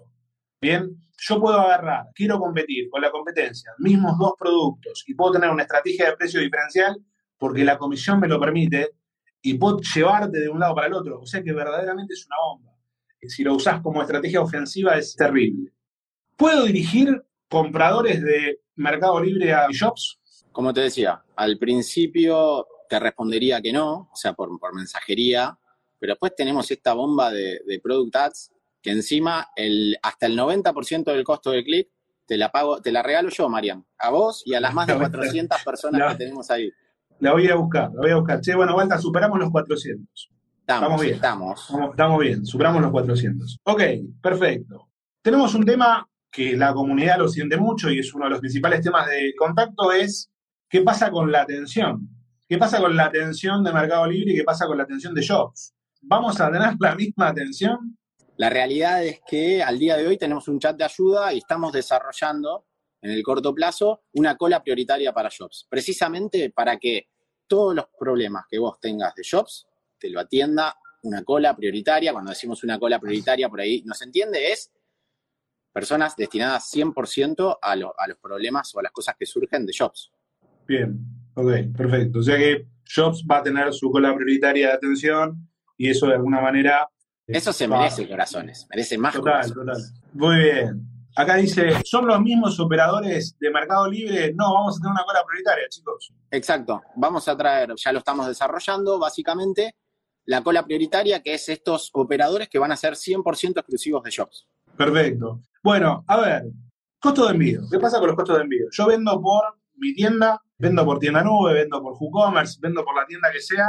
Bien, 0.61 0.97
yo 1.19 1.41
puedo 1.41 1.59
agarrar, 1.59 2.07
quiero 2.15 2.39
competir 2.39 2.89
con 2.91 3.03
la 3.03 3.11
competencia, 3.11 3.73
mismos 3.79 4.17
dos 4.19 4.33
productos, 4.39 5.05
y 5.07 5.15
puedo 5.15 5.33
tener 5.33 5.51
una 5.51 5.63
estrategia 5.63 6.11
de 6.11 6.17
precio 6.17 6.41
diferencial 6.41 6.97
porque 7.37 7.65
la 7.65 7.77
comisión 7.77 8.21
me 8.21 8.29
lo 8.29 8.39
permite, 8.39 8.91
y 9.43 9.55
puedo 9.55 9.81
llevarte 9.81 10.39
de 10.39 10.49
un 10.49 10.61
lado 10.61 10.75
para 10.75 10.87
el 10.87 10.95
otro. 10.95 11.21
O 11.21 11.27
sea 11.27 11.43
que 11.43 11.53
verdaderamente 11.53 12.15
es 12.15 12.25
una 12.27 12.37
bomba. 12.47 12.73
Si 13.21 13.43
lo 13.43 13.55
usás 13.55 13.81
como 13.81 14.01
estrategia 14.01 14.41
ofensiva 14.41 14.97
es 14.97 15.15
terrible. 15.15 15.73
¿Puedo 16.37 16.65
dirigir 16.65 17.23
compradores 17.49 18.23
de 18.23 18.61
Mercado 18.77 19.21
Libre 19.21 19.53
a 19.53 19.67
shops? 19.71 20.19
Como 20.51 20.73
te 20.73 20.83
decía, 20.83 21.23
al 21.37 21.59
principio 21.59 22.67
te 22.89 22.99
respondería 22.99 23.61
que 23.61 23.73
no, 23.73 24.09
o 24.13 24.17
sea, 24.17 24.33
por, 24.35 24.51
mensajería, 24.75 25.59
pero 26.03 26.15
después 26.15 26.35
tenemos 26.35 26.69
esta 26.69 26.95
bomba 26.95 27.31
de, 27.31 27.61
de 27.65 27.79
Product 27.79 28.17
Ads 28.17 28.51
que 28.83 28.91
encima 28.91 29.51
el, 29.55 29.97
hasta 30.03 30.27
el 30.27 30.37
90% 30.37 31.05
del 31.05 31.23
costo 31.23 31.53
del 31.53 31.63
clic 31.63 31.91
te 32.27 32.37
la 32.37 32.51
pago, 32.51 32.83
te 32.83 32.91
la 32.91 33.05
regalo 33.05 33.29
yo, 33.29 33.49
Marian, 33.49 33.87
a 33.99 34.11
vos 34.11 34.43
y 34.45 34.55
a 34.55 34.61
las 34.61 34.75
más 34.75 34.89
de 34.89 34.95
400 34.99 35.63
personas 35.63 36.13
que 36.13 36.25
tenemos 36.25 36.51
ahí. 36.51 36.73
La 37.21 37.35
voy 37.35 37.49
a 37.49 37.55
buscar, 37.55 37.93
la 37.95 38.01
voy 38.01 38.11
a 38.11 38.17
buscar. 38.17 38.41
Che, 38.41 38.53
bueno, 38.53 38.75
vuelta, 38.75 38.99
superamos 38.99 39.39
los 39.39 39.53
400. 39.53 40.31
Estamos, 40.59 41.01
bien. 41.01 41.15
Estamos. 41.15 41.71
estamos 41.91 42.21
bien, 42.21 42.45
superamos 42.45 42.83
los 42.83 42.91
400. 42.91 43.61
Ok, 43.63 43.83
perfecto. 44.21 44.89
Tenemos 45.23 45.55
un 45.55 45.65
tema 45.65 46.05
que 46.33 46.57
la 46.57 46.75
comunidad 46.75 47.19
lo 47.19 47.29
siente 47.29 47.57
mucho 47.57 47.93
y 47.93 48.01
es 48.01 48.13
uno 48.13 48.25
de 48.25 48.31
los 48.33 48.41
principales 48.41 48.81
temas 48.81 49.07
de 49.07 49.33
contacto, 49.39 49.93
es 49.93 50.33
qué 50.69 50.81
pasa 50.81 51.13
con 51.13 51.31
la 51.31 51.43
atención. 51.43 52.09
¿Qué 52.49 52.59
pasa 52.59 52.81
con 52.81 52.97
la 52.97 53.05
atención 53.05 53.63
de 53.63 53.73
Mercado 53.73 54.05
Libre 54.09 54.33
y 54.33 54.37
qué 54.39 54.43
pasa 54.43 54.67
con 54.67 54.77
la 54.77 54.83
atención 54.83 55.15
de 55.15 55.23
Shops? 55.23 55.73
¿Vamos 56.03 56.41
a 56.41 56.51
tener 56.51 56.75
la 56.79 56.95
misma 56.95 57.29
atención? 57.29 57.97
La 58.37 58.51
realidad 58.51 59.05
es 59.05 59.21
que 59.27 59.63
al 59.63 59.79
día 59.79 59.97
de 59.97 60.07
hoy 60.07 60.19
tenemos 60.19 60.49
un 60.49 60.59
chat 60.59 60.77
de 60.77 60.85
ayuda 60.85 61.33
y 61.33 61.39
estamos 61.39 61.73
desarrollando 61.73 62.67
en 63.01 63.13
el 63.13 63.23
corto 63.23 63.55
plazo 63.55 64.03
una 64.13 64.37
cola 64.37 64.63
prioritaria 64.63 65.13
para 65.13 65.29
Shops, 65.31 65.67
precisamente 65.71 66.51
para 66.51 66.77
que 66.79 67.09
todos 67.47 67.75
los 67.75 67.87
problemas 67.99 68.45
que 68.51 68.59
vos 68.59 68.81
tengas 68.81 69.15
de 69.15 69.23
Shops 69.23 69.67
te 69.99 70.11
lo 70.11 70.19
atienda 70.21 70.77
una 71.05 71.23
cola 71.23 71.55
prioritaria. 71.55 72.13
Cuando 72.13 72.31
decimos 72.31 72.65
una 72.65 72.79
cola 72.79 72.99
prioritaria, 72.99 73.49
por 73.49 73.61
ahí 73.61 73.83
nos 73.85 74.03
entiende, 74.03 74.51
es 74.51 74.73
personas 75.73 76.17
destinadas 76.17 76.69
100% 76.75 77.59
a, 77.61 77.73
a 77.73 77.77
los 77.77 78.19
problemas 78.21 78.75
o 78.75 78.81
a 78.81 78.83
las 78.83 78.93
cosas 78.93 79.15
que 79.17 79.27
surgen 79.27 79.67
de 79.67 79.73
Shops. 79.73 80.11
Bien, 80.67 80.99
ok, 81.35 81.77
perfecto. 81.77 82.19
O 82.19 82.23
sea 82.23 82.39
que 82.39 82.67
Shops 82.85 83.25
va 83.31 83.39
a 83.39 83.43
tener 83.43 83.73
su 83.73 83.91
cola 83.91 84.15
prioritaria 84.15 84.69
de 84.69 84.73
atención 84.75 85.52
y 85.83 85.91
eso 85.91 86.07
de 86.07 86.15
alguna 86.15 86.41
manera... 86.41 86.89
Eso 87.27 87.53
se 87.53 87.67
merece 87.67 88.09
corazones, 88.09 88.69
merece 88.71 88.97
más 88.99 89.15
total, 89.15 89.53
Total. 89.53 89.77
Muy 90.13 90.37
bien. 90.37 90.87
Acá 91.17 91.35
dice, 91.37 91.73
¿son 91.85 92.07
los 92.07 92.21
mismos 92.21 92.61
operadores 92.61 93.37
de 93.41 93.51
Mercado 93.51 93.91
Libre? 93.91 94.33
No, 94.33 94.55
vamos 94.55 94.77
a 94.77 94.81
tener 94.81 94.93
una 94.93 95.05
cola 95.05 95.25
prioritaria, 95.27 95.65
chicos. 95.69 96.13
Exacto, 96.31 96.83
vamos 96.95 97.27
a 97.27 97.37
traer, 97.37 97.73
ya 97.77 97.93
lo 97.93 97.99
estamos 97.99 98.29
desarrollando, 98.29 99.01
básicamente, 99.01 99.75
la 100.25 100.41
cola 100.45 100.65
prioritaria, 100.65 101.21
que 101.21 101.35
es 101.35 101.49
estos 101.49 101.91
operadores 101.95 102.49
que 102.49 102.61
van 102.61 102.71
a 102.71 102.77
ser 102.77 102.95
100% 102.95 103.59
exclusivos 103.59 104.05
de 104.05 104.11
Shops. 104.11 104.47
Perfecto. 104.77 105.41
Bueno, 105.65 106.05
a 106.07 106.21
ver, 106.21 106.45
costo 107.01 107.27
de 107.27 107.33
envío. 107.33 107.63
¿Qué 107.69 107.81
pasa 107.81 107.99
con 107.99 108.07
los 108.07 108.17
costos 108.17 108.37
de 108.37 108.45
envío? 108.45 108.67
Yo 108.71 108.87
vendo 108.87 109.21
por 109.21 109.43
mi 109.75 109.95
tienda, 109.95 110.41
vendo 110.59 110.85
por 110.85 111.01
tienda 111.01 111.25
nube, 111.25 111.55
vendo 111.55 111.83
por 111.83 111.95
WooCommerce, 111.99 112.61
vendo 112.63 112.85
por 112.85 112.95
la 112.95 113.05
tienda 113.05 113.33
que 113.33 113.41
sea, 113.41 113.67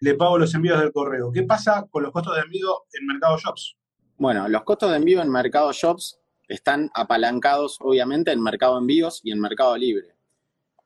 le 0.00 0.14
pago 0.14 0.38
los 0.38 0.54
envíos 0.54 0.78
del 0.80 0.92
correo. 0.92 1.32
¿Qué 1.32 1.42
pasa 1.42 1.86
con 1.90 2.02
los 2.02 2.12
costos 2.12 2.36
de 2.36 2.42
envío 2.42 2.84
en 2.92 3.06
Mercado 3.06 3.38
Shops? 3.38 3.76
Bueno, 4.16 4.48
los 4.48 4.62
costos 4.64 4.90
de 4.90 4.96
envío 4.96 5.22
en 5.22 5.30
Mercado 5.30 5.72
Shops 5.72 6.18
están 6.48 6.90
apalancados 6.94 7.78
obviamente 7.80 8.30
en 8.30 8.42
Mercado 8.42 8.78
Envíos 8.78 9.20
y 9.24 9.32
en 9.32 9.40
Mercado 9.40 9.76
Libre. 9.76 10.14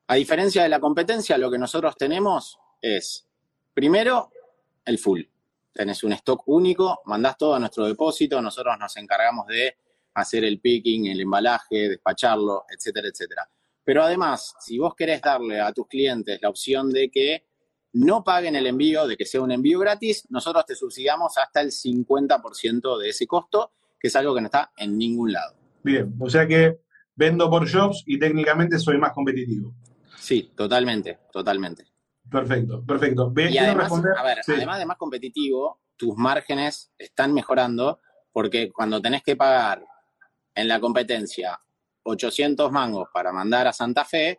A 0.06 0.14
diferencia 0.14 0.62
de 0.62 0.68
la 0.68 0.80
competencia, 0.80 1.38
lo 1.38 1.50
que 1.50 1.58
nosotros 1.58 1.96
tenemos 1.96 2.58
es, 2.80 3.28
primero, 3.74 4.30
el 4.84 4.98
full. 4.98 5.22
Tenés 5.72 6.02
un 6.02 6.12
stock 6.14 6.42
único, 6.46 7.00
mandás 7.04 7.36
todo 7.36 7.54
a 7.54 7.60
nuestro 7.60 7.86
depósito, 7.86 8.42
nosotros 8.42 8.76
nos 8.78 8.96
encargamos 8.96 9.46
de 9.46 9.76
hacer 10.14 10.44
el 10.44 10.60
picking, 10.60 11.06
el 11.06 11.20
embalaje, 11.20 11.88
despacharlo, 11.88 12.64
etcétera, 12.68 13.08
etcétera. 13.08 13.48
Pero 13.84 14.02
además, 14.02 14.54
si 14.58 14.78
vos 14.78 14.94
querés 14.94 15.20
darle 15.20 15.60
a 15.60 15.72
tus 15.72 15.86
clientes 15.86 16.40
la 16.42 16.48
opción 16.48 16.90
de 16.90 17.10
que 17.10 17.44
no 17.92 18.22
paguen 18.22 18.56
el 18.56 18.66
envío, 18.66 19.06
de 19.06 19.16
que 19.16 19.26
sea 19.26 19.40
un 19.40 19.52
envío 19.52 19.78
gratis, 19.78 20.26
nosotros 20.30 20.64
te 20.66 20.74
subsidiamos 20.74 21.36
hasta 21.38 21.60
el 21.60 21.70
50% 21.70 22.98
de 22.98 23.08
ese 23.08 23.26
costo, 23.26 23.72
que 23.98 24.08
es 24.08 24.16
algo 24.16 24.34
que 24.34 24.40
no 24.40 24.46
está 24.46 24.72
en 24.76 24.96
ningún 24.96 25.32
lado. 25.32 25.56
Bien, 25.82 26.14
o 26.20 26.28
sea 26.28 26.46
que 26.46 26.80
vendo 27.14 27.50
por 27.50 27.70
jobs 27.70 28.02
y 28.06 28.18
técnicamente 28.18 28.78
soy 28.78 28.98
más 28.98 29.12
competitivo. 29.12 29.74
Sí, 30.16 30.52
totalmente, 30.56 31.18
totalmente. 31.32 31.86
Perfecto, 32.30 32.84
perfecto. 32.84 33.32
y 33.36 33.58
además, 33.58 33.92
a 33.92 34.22
ver, 34.22 34.38
además 34.46 34.78
de 34.78 34.86
más 34.86 34.96
competitivo, 34.96 35.80
tus 35.96 36.16
márgenes 36.16 36.92
están 36.96 37.34
mejorando 37.34 38.00
porque 38.32 38.70
cuando 38.70 39.02
tenés 39.02 39.22
que 39.22 39.36
pagar 39.36 39.84
en 40.54 40.68
la 40.68 40.78
competencia 40.78 41.58
800 42.04 42.70
mangos 42.70 43.08
para 43.12 43.32
mandar 43.32 43.66
a 43.66 43.72
Santa 43.72 44.04
Fe, 44.04 44.38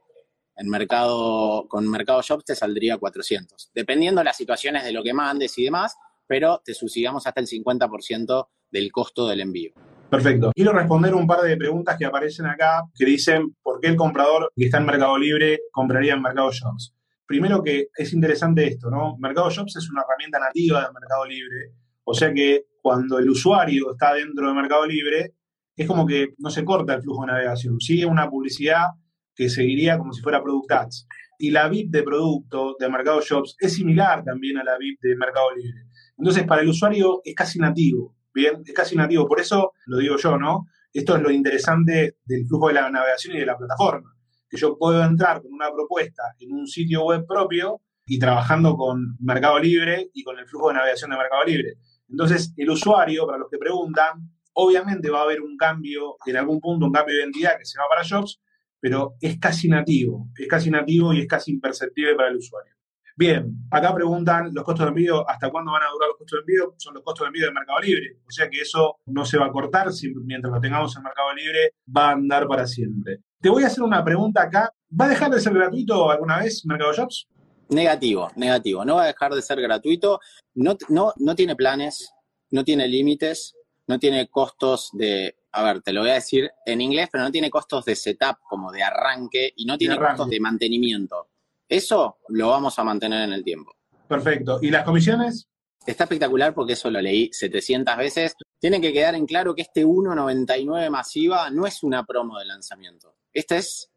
en 0.56 0.70
mercado, 0.70 1.68
con 1.68 1.90
Mercado 1.90 2.22
Shops 2.22 2.46
te 2.46 2.56
saldría 2.56 2.98
400. 2.98 3.72
Dependiendo 3.74 4.22
de 4.22 4.26
las 4.26 4.38
situaciones 4.38 4.84
de 4.84 4.92
lo 4.92 5.04
que 5.04 5.14
mandes 5.14 5.58
y 5.58 5.64
demás, 5.64 5.96
pero 6.28 6.62
te 6.64 6.74
subsidiamos 6.74 7.26
hasta 7.28 7.42
el 7.42 7.48
50% 7.48 8.48
del 8.72 8.92
costo 8.92 9.28
del 9.28 9.42
envío. 9.42 9.74
Perfecto. 10.10 10.52
Quiero 10.54 10.74
responder 10.74 11.16
un 11.16 11.26
par 11.26 11.42
de 11.42 11.56
preguntas 11.56 11.98
que 11.98 12.06
aparecen 12.06 12.46
acá 12.46 12.84
que 12.94 13.06
dicen 13.06 13.56
por 13.62 13.80
qué 13.80 13.88
el 13.88 13.96
comprador 13.96 14.52
que 14.56 14.66
está 14.66 14.78
en 14.78 14.86
Mercado 14.86 15.18
Libre 15.18 15.62
compraría 15.72 16.14
en 16.14 16.22
Mercado 16.22 16.52
Shops. 16.52 16.94
Primero 17.26 17.64
que 17.64 17.88
es 17.96 18.12
interesante 18.12 18.68
esto, 18.68 18.90
¿no? 18.90 19.16
Mercado 19.18 19.50
Shops 19.50 19.78
es 19.78 19.90
una 19.90 20.02
herramienta 20.02 20.38
nativa 20.38 20.82
de 20.86 20.94
Mercado 20.94 21.26
Libre, 21.26 21.72
o 22.04 22.14
sea 22.14 22.34
que 22.34 22.66
cuando 22.82 23.20
el 23.20 23.30
usuario 23.30 23.94
está 23.94 24.14
dentro 24.14 24.48
de 24.48 24.54
Mercado 24.54 24.86
Libre, 24.86 25.34
es 25.78 25.88
como 25.88 26.06
que 26.06 26.34
no 26.40 26.50
se 26.50 26.66
corta 26.66 26.96
el 26.96 27.02
flujo 27.02 27.22
de 27.22 27.32
navegación, 27.32 27.80
sigue 27.80 28.06
una 28.06 28.30
publicidad 28.30 28.88
que 29.36 29.50
seguiría 29.50 29.98
como 29.98 30.14
si 30.14 30.22
fuera 30.22 30.42
Product 30.42 30.72
Ads. 30.72 31.08
Y 31.40 31.50
la 31.52 31.68
VIP 31.68 31.92
de 31.92 32.04
producto 32.04 32.76
de 32.80 32.90
Mercado 32.90 33.22
Shops 33.22 33.56
es 33.60 33.74
similar 33.74 34.24
también 34.24 34.58
a 34.58 34.64
la 34.64 34.78
VIP 34.78 35.00
de 35.02 35.16
Mercado 35.16 35.56
Libre. 35.56 35.86
Entonces, 36.18 36.44
para 36.44 36.62
el 36.62 36.70
usuario 36.70 37.22
es 37.24 37.34
casi 37.34 37.58
nativo, 37.58 38.16
¿bien? 38.34 38.62
Es 38.66 38.74
casi 38.74 38.96
nativo. 38.96 39.28
Por 39.28 39.40
eso 39.40 39.74
lo 39.88 39.98
digo 39.98 40.18
yo, 40.18 40.38
¿no? 40.38 40.68
Esto 40.94 41.16
es 41.16 41.22
lo 41.24 41.32
interesante 41.32 42.18
del 42.26 42.46
flujo 42.46 42.68
de 42.68 42.76
la 42.76 42.90
navegación 42.92 43.36
y 43.36 43.40
de 43.40 43.46
la 43.46 43.58
plataforma. 43.58 44.14
Que 44.48 44.58
yo 44.58 44.78
puedo 44.78 45.04
entrar 45.04 45.42
con 45.42 45.54
una 45.54 45.72
propuesta 45.72 46.24
en 46.40 46.52
un 46.52 46.68
sitio 46.68 47.06
web 47.06 47.26
propio 47.26 47.82
y 48.06 48.20
trabajando 48.20 48.76
con 48.76 49.16
Mercado 49.22 49.58
Libre 49.58 50.10
y 50.14 50.24
con 50.24 50.38
el 50.38 50.46
flujo 50.46 50.68
de 50.68 50.76
navegación 50.76 51.12
de 51.12 51.18
Mercado 51.18 51.44
Libre. 51.46 51.78
Entonces, 52.10 52.54
el 52.58 52.70
usuario, 52.70 53.26
para 53.26 53.38
los 53.38 53.50
que 53.50 53.58
preguntan, 53.58 54.30
obviamente 54.54 55.10
va 55.10 55.22
a 55.22 55.24
haber 55.24 55.42
un 55.42 55.56
cambio, 55.56 56.18
en 56.26 56.38
algún 56.38 56.60
punto 56.60 56.86
un 56.86 56.92
cambio 56.92 57.16
de 57.16 57.22
identidad 57.22 57.58
que 57.58 57.66
se 57.66 57.80
va 57.80 57.86
para 57.90 58.04
Shops, 58.04 58.42
pero 58.82 59.16
es 59.22 59.40
casi 59.40 59.70
nativo, 59.70 60.28
es 60.36 60.48
casi 60.48 60.72
nativo 60.72 61.14
y 61.14 61.22
es 61.22 61.28
casi 61.28 61.52
imperceptible 61.52 62.16
para 62.16 62.30
el 62.30 62.38
usuario. 62.38 62.74
Bien, 63.16 63.68
acá 63.70 63.94
preguntan 63.94 64.52
los 64.54 64.64
costos 64.64 64.86
de 64.86 64.90
envío, 64.90 65.30
¿hasta 65.30 65.52
cuándo 65.52 65.72
van 65.72 65.84
a 65.84 65.92
durar 65.92 66.10
los 66.10 66.18
costos 66.18 66.40
de 66.40 66.42
envío? 66.42 66.74
Son 66.78 66.94
los 66.94 67.04
costos 67.04 67.26
de 67.26 67.28
envío 67.28 67.46
de 67.46 67.54
Mercado 67.54 67.80
Libre, 67.80 68.18
o 68.26 68.32
sea 68.32 68.50
que 68.50 68.62
eso 68.62 68.98
no 69.06 69.26
se 69.26 69.38
va 69.38 69.46
a 69.46 69.52
cortar, 69.52 69.90
mientras 70.26 70.52
lo 70.52 70.60
tengamos 70.60 70.96
en 70.98 71.04
Mercado 71.04 71.34
Libre 71.36 71.74
va 71.96 72.10
a 72.10 72.12
andar 72.14 72.48
para 72.48 72.66
siempre. 72.66 73.20
Te 73.40 73.50
voy 73.50 73.64
a 73.64 73.68
hacer 73.68 73.84
una 73.84 74.04
pregunta 74.04 74.42
acá, 74.42 74.72
¿va 75.00 75.06
a 75.06 75.10
dejar 75.10 75.30
de 75.30 75.40
ser 75.40 75.54
gratuito 75.54 76.10
alguna 76.10 76.40
vez 76.40 76.66
Mercado 76.66 76.94
Shops? 76.94 77.28
Negativo, 77.70 78.32
negativo, 78.36 78.84
no 78.84 78.96
va 78.96 79.04
a 79.04 79.08
dejar 79.08 79.34
de 79.34 79.42
ser 79.42 79.62
gratuito, 79.62 80.20
no, 80.56 80.76
no, 80.90 81.14
no 81.18 81.36
tiene 81.36 81.56
planes, 81.56 82.12
no 82.50 82.64
tiene 82.64 82.88
límites, 82.88 83.56
no 83.88 84.00
tiene 84.00 84.28
costos 84.30 84.90
de, 84.94 85.36
a 85.52 85.64
ver, 85.64 85.82
te 85.82 85.92
lo 85.94 86.02
voy 86.02 86.12
a 86.12 86.16
decir 86.16 86.50
en 86.66 86.82
inglés, 86.82 87.10
pero 87.12 87.24
no 87.24 87.32
tiene 87.32 87.50
costos 87.50 87.86
de 87.86 87.96
setup 87.96 88.38
como 88.48 88.72
de 88.72 88.84
arranque 88.84 89.54
y 89.56 89.66
no 89.66 89.78
tiene 89.78 89.98
costos 89.98 90.30
de 90.30 90.40
mantenimiento. 90.40 91.30
Eso 91.68 92.18
lo 92.30 92.50
vamos 92.50 92.78
a 92.80 92.84
mantener 92.84 93.24
en 93.24 93.34
el 93.34 93.44
tiempo. 93.44 93.76
Perfecto. 94.08 94.60
¿Y 94.62 94.72
las 94.72 94.84
comisiones? 94.84 95.48
Está 95.86 96.04
espectacular 96.04 96.54
porque 96.54 96.74
eso 96.74 96.92
lo 96.92 97.02
leí 97.02 97.30
700 97.32 97.98
veces. 97.98 98.36
Tiene 98.60 98.80
que 98.80 98.94
quedar 98.94 99.16
en 99.16 99.26
claro 99.26 99.56
que 99.56 99.64
este 99.64 99.86
1.99 99.86 100.90
masiva 100.90 101.50
no 101.50 101.66
es 101.66 101.82
una 101.84 102.06
promo 102.06 102.38
de 102.38 102.46
lanzamiento. 102.46 103.16
Esta 103.34 103.58
es 103.58 103.92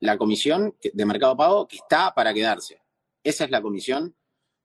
la 0.00 0.16
comisión 0.16 0.76
de 0.80 1.06
Mercado 1.06 1.36
Pago 1.36 1.66
que 1.66 1.76
está 1.76 2.12
para 2.14 2.32
quedarse. 2.32 2.80
Esa 3.22 3.44
es 3.44 3.50
la 3.50 3.60
comisión 3.60 4.14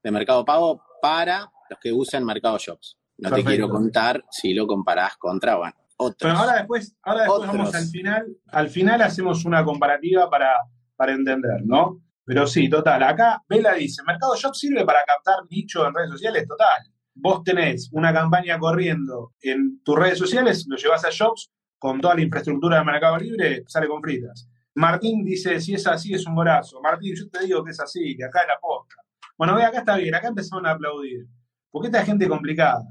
de 0.03 0.11
Mercado 0.11 0.45
Pago 0.45 0.83
para 1.01 1.51
los 1.69 1.79
que 1.79 1.91
usan 1.91 2.23
Mercado 2.23 2.57
Shops. 2.57 2.97
No 3.17 3.31
te 3.31 3.43
quiero 3.43 3.69
contar 3.69 4.25
si 4.31 4.53
lo 4.53 4.65
comparás 4.65 5.17
contra 5.17 5.55
bueno, 5.55 5.75
otros. 6.01 6.17
Pero 6.19 6.37
ahora 6.37 6.57
después, 6.57 6.95
ahora 7.03 7.23
después 7.23 7.47
vamos 7.47 7.75
al 7.75 7.85
final. 7.85 8.27
Al 8.47 8.69
final 8.69 9.01
hacemos 9.01 9.45
una 9.45 9.63
comparativa 9.63 10.29
para, 10.29 10.53
para 10.95 11.13
entender, 11.13 11.61
¿no? 11.63 12.01
Pero 12.25 12.47
sí, 12.47 12.69
total. 12.69 13.03
Acá 13.03 13.41
Vela 13.47 13.73
dice, 13.73 14.03
Mercado 14.05 14.35
Shop 14.35 14.53
sirve 14.53 14.85
para 14.85 15.03
captar 15.05 15.39
nicho 15.49 15.87
en 15.87 15.93
redes 15.93 16.11
sociales, 16.11 16.47
total. 16.47 16.79
Vos 17.13 17.43
tenés 17.43 17.89
una 17.91 18.13
campaña 18.13 18.57
corriendo 18.57 19.33
en 19.41 19.81
tus 19.83 19.97
redes 19.97 20.17
sociales, 20.17 20.65
lo 20.67 20.77
llevas 20.77 21.03
a 21.03 21.09
Shops 21.09 21.51
con 21.77 21.99
toda 21.99 22.15
la 22.15 22.21
infraestructura 22.21 22.77
de 22.79 22.85
Mercado 22.85 23.17
Libre, 23.17 23.63
sale 23.67 23.87
con 23.87 24.01
fritas. 24.01 24.47
Martín 24.75 25.25
dice, 25.25 25.59
si 25.59 25.73
es 25.73 25.85
así, 25.87 26.13
es 26.13 26.25
un 26.25 26.35
golazo. 26.35 26.79
Martín, 26.81 27.13
yo 27.15 27.29
te 27.29 27.45
digo 27.45 27.63
que 27.63 27.71
es 27.71 27.79
así, 27.79 28.15
que 28.15 28.23
acá 28.23 28.41
es 28.41 28.47
la 28.47 28.59
posta. 28.59 28.95
Bueno, 29.37 29.55
ve, 29.55 29.63
acá 29.63 29.79
está 29.79 29.97
bien, 29.97 30.13
acá 30.15 30.27
empezaron 30.29 30.65
a 30.67 30.71
aplaudir. 30.71 31.25
Porque 31.69 31.87
esta 31.87 32.05
gente 32.05 32.27
complicada. 32.29 32.83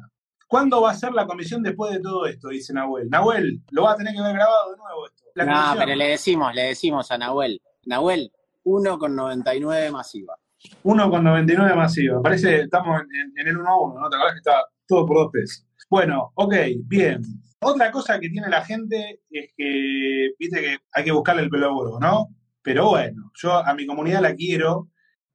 ¿Cuándo 0.50 0.82
va 0.82 0.90
a 0.90 0.94
ser 0.94 1.12
la 1.12 1.28
comisión 1.28 1.62
después 1.62 1.92
de 1.92 2.00
todo 2.00 2.26
esto? 2.26 2.48
Dice 2.48 2.72
Nahuel. 2.72 3.08
Nahuel, 3.08 3.62
lo 3.70 3.84
va 3.84 3.92
a 3.92 3.96
tener 3.96 4.12
que 4.12 4.20
ver 4.20 4.32
grabado 4.32 4.72
de 4.72 4.76
nuevo 4.78 5.06
esto. 5.06 5.22
no, 5.36 5.78
pero 5.78 5.94
le 5.94 6.08
decimos, 6.08 6.52
le 6.52 6.62
decimos 6.62 7.08
a 7.12 7.18
Nahuel. 7.18 7.62
Nahuel, 7.86 8.32
1,99 8.64 9.92
masiva. 9.92 10.34
1,99 10.82 11.76
masiva. 11.76 12.20
Parece 12.20 12.62
estamos 12.62 13.00
en, 13.00 13.46
el 13.46 13.58
1 13.58 13.70
a 13.70 13.80
1, 13.80 14.00
¿no? 14.00 14.10
¿Te 14.10 14.16
acuerdas 14.16 14.34
que 14.34 14.38
está 14.38 14.64
todo 14.88 15.06
por 15.06 15.18
dos 15.18 15.30
pesos? 15.32 15.64
Bueno, 15.88 16.32
ok, 16.34 16.54
bien. 16.82 17.22
Otra 17.60 17.92
cosa 17.92 18.18
que 18.18 18.28
tiene 18.28 18.48
la 18.48 18.64
gente 18.64 19.20
es 19.30 19.52
que, 19.56 20.30
viste 20.36 20.60
que 20.60 20.78
hay 20.92 21.04
que 21.04 21.12
buscarle 21.12 21.42
el 21.42 21.50
pelo 21.50 21.96
a 21.96 22.00
¿no? 22.00 22.28
Pero 22.60 22.88
bueno, 22.88 23.30
yo 23.40 23.52
a 23.52 23.72
mi 23.74 23.86
comunidad 23.86 24.20
la 24.20 24.34
quiero. 24.34 24.88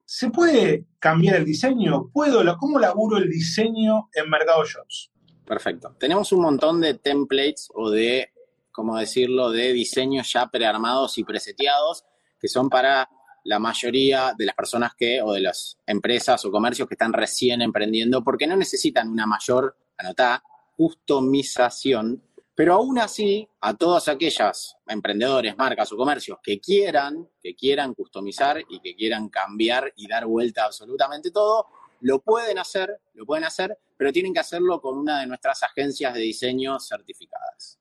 ¿Se 0.06 0.30
puede 0.30 0.86
cambiar 1.00 1.38
el 1.38 1.46
diseño? 1.46 2.10
¿Puedo? 2.14 2.44
¿Cómo 2.58 2.80
laburo 2.80 3.18
el 3.18 3.28
diseño 3.28 4.10
en 4.14 4.30
Mercado 4.30 4.64
Shops? 4.64 5.12
Perfecto. 5.46 5.96
Tenemos 6.00 6.32
un 6.32 6.42
montón 6.42 6.80
de 6.80 6.94
templates 6.94 7.70
o 7.74 7.90
de, 7.90 8.30
¿cómo 8.72 8.98
decirlo?, 8.98 9.50
de 9.50 9.74
diseños 9.74 10.32
ya 10.32 10.48
prearmados 10.48 11.18
y 11.18 11.24
preseteados 11.24 12.06
que 12.40 12.48
son 12.48 12.70
para 12.70 13.10
la 13.46 13.60
mayoría 13.60 14.34
de 14.38 14.46
las 14.46 14.56
personas 14.56 14.94
que, 14.96 15.22
o 15.22 15.34
de 15.34 15.42
las 15.42 15.78
empresas 15.86 16.44
o 16.46 16.52
comercios 16.52 16.88
que 16.88 16.96
están 16.96 17.14
recién 17.14 17.62
emprendiendo, 17.62 18.24
porque 18.24 18.48
no 18.48 18.56
necesitan 18.56 19.10
una 19.10 19.26
mayor, 19.26 19.78
anotá, 19.98 20.44
customización, 20.76 22.24
pero 22.56 22.74
aún 22.76 22.98
así, 22.98 23.48
a 23.60 23.74
todas 23.74 24.08
aquellas 24.08 24.78
emprendedores, 24.88 25.58
marcas 25.58 25.92
o 25.92 25.98
comercios 25.98 26.38
que 26.42 26.62
quieran, 26.62 27.28
que 27.42 27.54
quieran 27.54 27.94
customizar 27.94 28.64
y 28.70 28.80
que 28.80 28.96
quieran 28.96 29.28
cambiar 29.28 29.92
y 29.98 30.08
dar 30.08 30.26
vuelta 30.26 30.64
absolutamente 30.64 31.32
todo, 31.32 31.68
lo 32.00 32.22
pueden 32.22 32.58
hacer, 32.58 33.02
lo 33.14 33.26
pueden 33.26 33.44
hacer, 33.44 33.78
pero 33.98 34.14
tienen 34.14 34.34
que 34.34 34.40
hacerlo 34.40 34.80
con 34.80 34.98
una 34.98 35.20
de 35.20 35.28
nuestras 35.28 35.64
agencias 35.64 36.14
de 36.14 36.22
diseño 36.22 36.80
certificadas. 36.80 37.78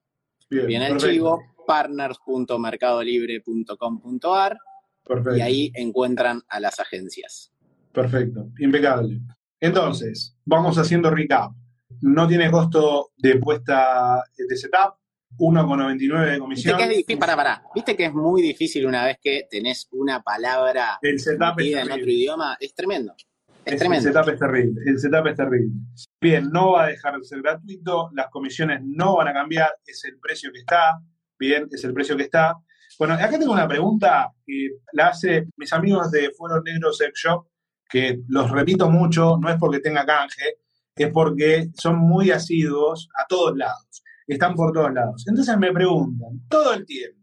Bien, 0.50 0.82
el 0.82 0.96
chivo, 0.96 1.40
partners.mercadolibre.com.ar 1.66 4.58
y 5.36 5.40
ahí 5.40 5.72
encuentran 5.74 6.42
a 6.48 6.58
las 6.60 6.78
agencias. 6.80 7.52
Perfecto, 7.92 8.48
impecable. 8.58 9.20
Entonces, 9.60 10.36
vamos 10.44 10.76
haciendo 10.78 11.10
recap. 11.10 11.52
No 12.04 12.28
tiene 12.28 12.50
costo 12.50 13.12
de 13.16 13.36
puesta 13.36 14.22
de 14.36 14.56
setup, 14.56 14.96
1,99 15.38 16.32
de 16.32 16.38
comisión. 16.38 16.76
¿Viste 16.76 16.76
que 16.76 16.82
es 16.82 16.98
difícil? 16.98 17.18
Para, 17.18 17.34
para. 17.34 17.62
¿Viste 17.74 17.96
que 17.96 18.04
es 18.04 18.12
muy 18.12 18.42
difícil 18.42 18.86
una 18.86 19.06
vez 19.06 19.16
que 19.22 19.46
tenés 19.50 19.88
una 19.90 20.22
palabra 20.22 20.98
el 21.00 21.18
setup 21.18 21.58
en 21.60 21.90
otro 21.90 22.10
idioma? 22.10 22.58
Es 22.60 22.74
tremendo. 22.74 23.14
Es, 23.64 23.78
tremendo. 23.78 24.06
El 24.06 24.14
setup 24.14 24.28
es 24.34 24.38
terrible. 24.38 24.82
El 24.84 24.98
setup 24.98 25.26
es 25.28 25.34
terrible. 25.34 25.72
Bien, 26.20 26.50
no 26.50 26.72
va 26.72 26.84
a 26.84 26.88
dejar 26.88 27.16
de 27.16 27.24
ser 27.24 27.40
gratuito, 27.40 28.10
las 28.12 28.28
comisiones 28.28 28.80
no 28.84 29.16
van 29.16 29.28
a 29.28 29.32
cambiar, 29.32 29.70
es 29.86 30.04
el 30.04 30.18
precio 30.18 30.52
que 30.52 30.58
está. 30.58 31.00
Bien, 31.38 31.66
es 31.72 31.84
el 31.84 31.94
precio 31.94 32.18
que 32.18 32.24
está. 32.24 32.54
Bueno, 32.98 33.14
acá 33.14 33.30
tengo 33.30 33.54
una 33.54 33.66
pregunta 33.66 34.30
que 34.46 34.72
la 34.92 35.08
hace 35.08 35.46
mis 35.56 35.72
amigos 35.72 36.10
de 36.10 36.30
Fueros 36.36 36.62
Negros 36.64 36.98
Sex 36.98 37.18
Shop, 37.18 37.46
que 37.88 38.20
los 38.28 38.50
repito 38.50 38.90
mucho, 38.90 39.38
no 39.40 39.48
es 39.48 39.56
porque 39.56 39.80
tenga 39.80 40.04
canje, 40.04 40.58
es 40.96 41.10
porque 41.12 41.68
son 41.74 41.98
muy 41.98 42.30
asiduos 42.30 43.08
a 43.20 43.26
todos 43.26 43.56
lados, 43.56 44.02
están 44.26 44.54
por 44.54 44.72
todos 44.72 44.92
lados. 44.92 45.24
Entonces 45.26 45.56
me 45.58 45.72
preguntan 45.72 46.40
todo 46.48 46.74
el 46.74 46.86
tiempo, 46.86 47.20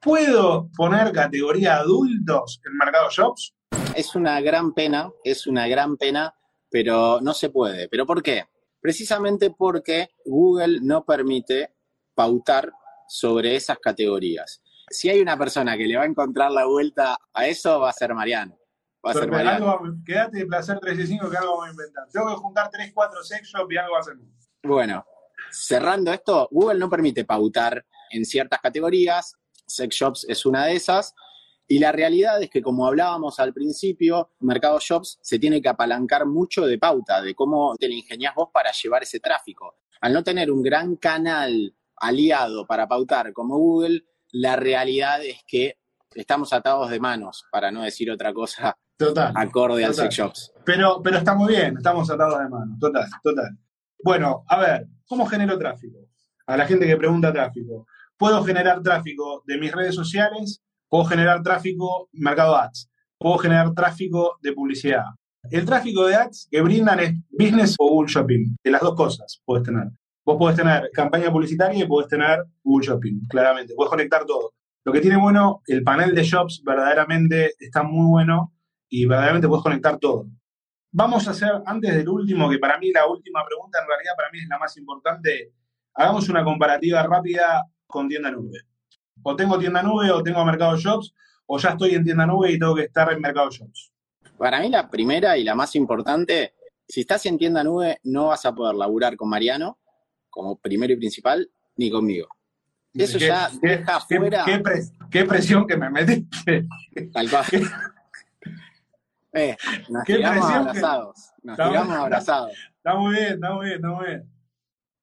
¿puedo 0.00 0.70
poner 0.76 1.12
categoría 1.12 1.78
adultos 1.78 2.60
en 2.64 2.76
Mercado 2.76 3.10
Shops? 3.10 3.54
Es 3.94 4.14
una 4.14 4.40
gran 4.40 4.72
pena, 4.72 5.10
es 5.24 5.46
una 5.46 5.66
gran 5.68 5.96
pena, 5.96 6.34
pero 6.70 7.20
no 7.20 7.34
se 7.34 7.50
puede. 7.50 7.88
¿Pero 7.88 8.06
por 8.06 8.22
qué? 8.22 8.44
Precisamente 8.80 9.50
porque 9.50 10.10
Google 10.24 10.80
no 10.82 11.04
permite 11.04 11.74
pautar 12.14 12.72
sobre 13.08 13.56
esas 13.56 13.78
categorías 13.78 14.62
si 14.90 15.08
hay 15.08 15.20
una 15.20 15.38
persona 15.38 15.76
que 15.76 15.86
le 15.86 15.96
va 15.96 16.02
a 16.02 16.06
encontrar 16.06 16.50
la 16.50 16.66
vuelta 16.66 17.16
a 17.32 17.46
eso, 17.46 17.80
va 17.80 17.90
a 17.90 17.94
ser 17.94 18.12
Mariano. 18.12 18.58
Va 19.06 19.12
a 19.12 19.14
ser 19.14 19.30
Mariano. 19.30 19.80
quédate 20.04 20.38
de 20.38 20.46
placer 20.46 20.78
365 20.78 21.30
que 21.30 21.36
algo 21.36 21.52
vamos 21.52 21.68
a 21.68 21.70
inventar. 21.70 22.08
Tengo 22.12 22.28
que 22.28 22.34
juntar 22.34 22.70
3, 22.70 22.92
4 22.94 23.24
sex 23.24 23.48
shop 23.48 23.72
y 23.72 23.76
algo 23.78 23.94
va 23.94 24.00
a 24.00 24.02
ser. 24.02 24.16
Bueno, 24.62 25.04
cerrando 25.50 26.12
esto, 26.12 26.48
Google 26.50 26.78
no 26.78 26.90
permite 26.90 27.24
pautar 27.24 27.84
en 28.10 28.24
ciertas 28.26 28.60
categorías. 28.60 29.36
Sex 29.66 29.94
shops 29.94 30.26
es 30.28 30.44
una 30.44 30.66
de 30.66 30.74
esas. 30.74 31.14
Y 31.66 31.78
la 31.78 31.92
realidad 31.92 32.42
es 32.42 32.50
que, 32.50 32.60
como 32.60 32.86
hablábamos 32.86 33.38
al 33.38 33.54
principio, 33.54 34.32
Mercado 34.40 34.78
Shops 34.80 35.18
se 35.22 35.38
tiene 35.38 35.62
que 35.62 35.68
apalancar 35.68 36.26
mucho 36.26 36.66
de 36.66 36.78
pauta, 36.78 37.22
de 37.22 37.34
cómo 37.34 37.76
te 37.76 37.88
la 37.88 37.94
ingeniás 37.94 38.34
vos 38.34 38.48
para 38.52 38.72
llevar 38.72 39.04
ese 39.04 39.20
tráfico. 39.20 39.76
Al 40.00 40.12
no 40.12 40.24
tener 40.24 40.50
un 40.50 40.62
gran 40.62 40.96
canal 40.96 41.76
aliado 41.96 42.66
para 42.66 42.88
pautar 42.88 43.32
como 43.32 43.56
Google, 43.56 44.04
la 44.32 44.56
realidad 44.56 45.24
es 45.24 45.44
que 45.46 45.78
estamos 46.12 46.52
atados 46.52 46.90
de 46.90 46.98
manos, 46.98 47.44
para 47.52 47.70
no 47.70 47.82
decir 47.82 48.10
otra 48.10 48.34
cosa 48.34 48.76
total, 49.06 49.32
acorde 49.36 49.84
al 49.84 49.94
sex 49.94 50.14
shops. 50.14 50.52
Pero, 50.64 51.00
pero 51.02 51.18
está 51.18 51.34
muy 51.34 51.54
bien, 51.54 51.76
estamos 51.76 52.10
atados 52.10 52.38
de 52.38 52.48
manos, 52.48 52.78
total, 52.78 53.06
total. 53.22 53.58
Bueno, 54.02 54.44
a 54.46 54.58
ver, 54.58 54.86
¿cómo 55.06 55.26
genero 55.26 55.58
tráfico? 55.58 55.98
A 56.46 56.56
la 56.56 56.66
gente 56.66 56.86
que 56.86 56.96
pregunta 56.96 57.32
tráfico. 57.32 57.86
¿Puedo 58.16 58.42
generar 58.44 58.82
tráfico 58.82 59.42
de 59.46 59.58
mis 59.58 59.72
redes 59.72 59.94
sociales? 59.94 60.62
¿Puedo 60.88 61.04
generar 61.04 61.42
tráfico 61.42 62.08
Mercado 62.12 62.56
Ads? 62.56 62.90
¿Puedo 63.18 63.38
generar 63.38 63.72
tráfico 63.74 64.38
de 64.42 64.52
publicidad? 64.52 65.04
El 65.50 65.64
tráfico 65.64 66.06
de 66.06 66.16
ads 66.16 66.48
que 66.50 66.60
brindan 66.60 67.00
es 67.00 67.14
business 67.30 67.74
o 67.78 67.88
Google 67.88 68.12
Shopping. 68.12 68.56
De 68.62 68.70
las 68.70 68.82
dos 68.82 68.94
cosas 68.94 69.40
puedes 69.44 69.64
tener. 69.64 69.88
Vos 70.24 70.36
podés 70.36 70.56
tener 70.56 70.90
campaña 70.92 71.32
publicitaria 71.32 71.82
y 71.82 71.88
podés 71.88 72.08
tener 72.08 72.44
Google 72.62 72.86
Shopping, 72.86 73.26
claramente. 73.28 73.74
Puedes 73.74 73.90
conectar 73.90 74.26
todo. 74.26 74.52
Lo 74.84 74.92
que 74.92 75.00
tiene 75.00 75.16
bueno, 75.16 75.62
el 75.66 75.82
panel 75.82 76.14
de 76.14 76.22
shops 76.22 76.62
verdaderamente 76.64 77.52
está 77.58 77.82
muy 77.82 78.06
bueno 78.06 78.52
y 78.90 79.06
verdaderamente 79.06 79.48
puedes 79.48 79.62
conectar 79.62 79.98
todo. 79.98 80.26
Vamos 80.92 81.26
a 81.28 81.30
hacer, 81.30 81.62
antes 81.64 81.94
del 81.94 82.08
último, 82.08 82.50
que 82.50 82.58
para 82.58 82.76
mí 82.78 82.90
la 82.90 83.06
última 83.06 83.44
pregunta 83.46 83.78
en 83.80 83.88
realidad 83.88 84.12
para 84.16 84.30
mí 84.30 84.40
es 84.40 84.48
la 84.48 84.58
más 84.58 84.76
importante, 84.76 85.52
hagamos 85.94 86.28
una 86.28 86.44
comparativa 86.44 87.02
rápida 87.04 87.64
con 87.86 88.08
tienda 88.08 88.30
nube. 88.30 88.58
O 89.22 89.36
tengo 89.36 89.58
tienda 89.58 89.82
nube 89.82 90.10
o 90.10 90.22
tengo 90.22 90.44
mercado 90.44 90.76
shops, 90.76 91.14
o 91.46 91.58
ya 91.58 91.70
estoy 91.70 91.94
en 91.94 92.04
tienda 92.04 92.26
nube 92.26 92.50
y 92.50 92.58
tengo 92.58 92.74
que 92.74 92.82
estar 92.82 93.10
en 93.12 93.20
mercado 93.20 93.50
shops. 93.50 93.92
Para 94.36 94.60
mí 94.60 94.68
la 94.68 94.90
primera 94.90 95.38
y 95.38 95.44
la 95.44 95.54
más 95.54 95.76
importante, 95.76 96.54
si 96.88 97.02
estás 97.02 97.24
en 97.26 97.38
tienda 97.38 97.62
nube 97.62 98.00
no 98.02 98.28
vas 98.28 98.44
a 98.44 98.54
poder 98.54 98.74
laburar 98.74 99.16
con 99.16 99.28
Mariano, 99.28 99.78
como 100.28 100.58
primero 100.58 100.92
y 100.92 100.96
principal, 100.96 101.48
ni 101.76 101.90
conmigo. 101.90 102.28
Eso 102.92 103.18
ya 103.18 103.48
deja 103.62 104.00
fuera. 104.00 104.44
Qué, 105.10 105.24
presión 105.24 105.66
que 105.66 105.76
me 105.76 105.90
metiste. 105.90 106.66
Tal 107.12 107.30
cual. 107.30 107.44
eh, 109.32 109.56
nos 109.88 110.04
tiramos 110.04 110.50
abrazados. 110.50 111.30
Nos 111.42 111.56
tiramos 111.56 111.96
abrazados. 111.96 112.52
Está 112.76 112.94
muy 112.94 113.14
bien, 113.14 113.34
está 113.34 113.52
muy 113.52 113.66
bien, 113.66 113.76
está 113.76 113.88
muy 113.88 114.06
bien. 114.06 114.30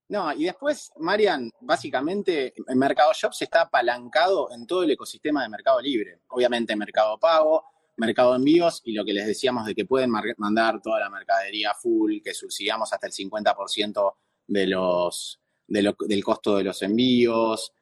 No, 0.10 0.34
y 0.34 0.46
después, 0.46 0.92
Marian, 0.98 1.52
básicamente, 1.60 2.54
el 2.68 2.76
Mercado 2.78 3.12
Shops 3.14 3.42
está 3.42 3.64
apalancado 3.64 4.50
en 4.54 4.66
todo 4.66 4.84
el 4.84 4.92
ecosistema 4.92 5.44
de 5.44 5.50
Mercado 5.50 5.82
Libre. 5.82 6.22
Obviamente, 6.30 6.76
Mercado 6.78 7.20
Pago, 7.20 7.66
Mercado 7.98 8.36
Envíos 8.36 8.82
y 8.86 8.94
lo 8.94 9.04
que 9.04 9.14
les 9.14 9.28
decíamos 9.28 9.66
de 9.66 9.76
que 9.76 9.86
pueden 9.86 10.12
mandar 10.38 10.82
toda 10.82 11.00
la 11.00 11.10
mercadería 11.10 11.74
full, 11.74 12.22
que 12.24 12.34
subsidiamos 12.34 12.94
hasta 12.94 13.08
el 13.08 13.14
50% 13.14 14.14
de 14.48 14.68
los, 14.68 15.42
del 15.68 16.24
costo 16.24 16.56
de 16.56 16.64
los 16.64 16.82
envíos, 16.84 17.74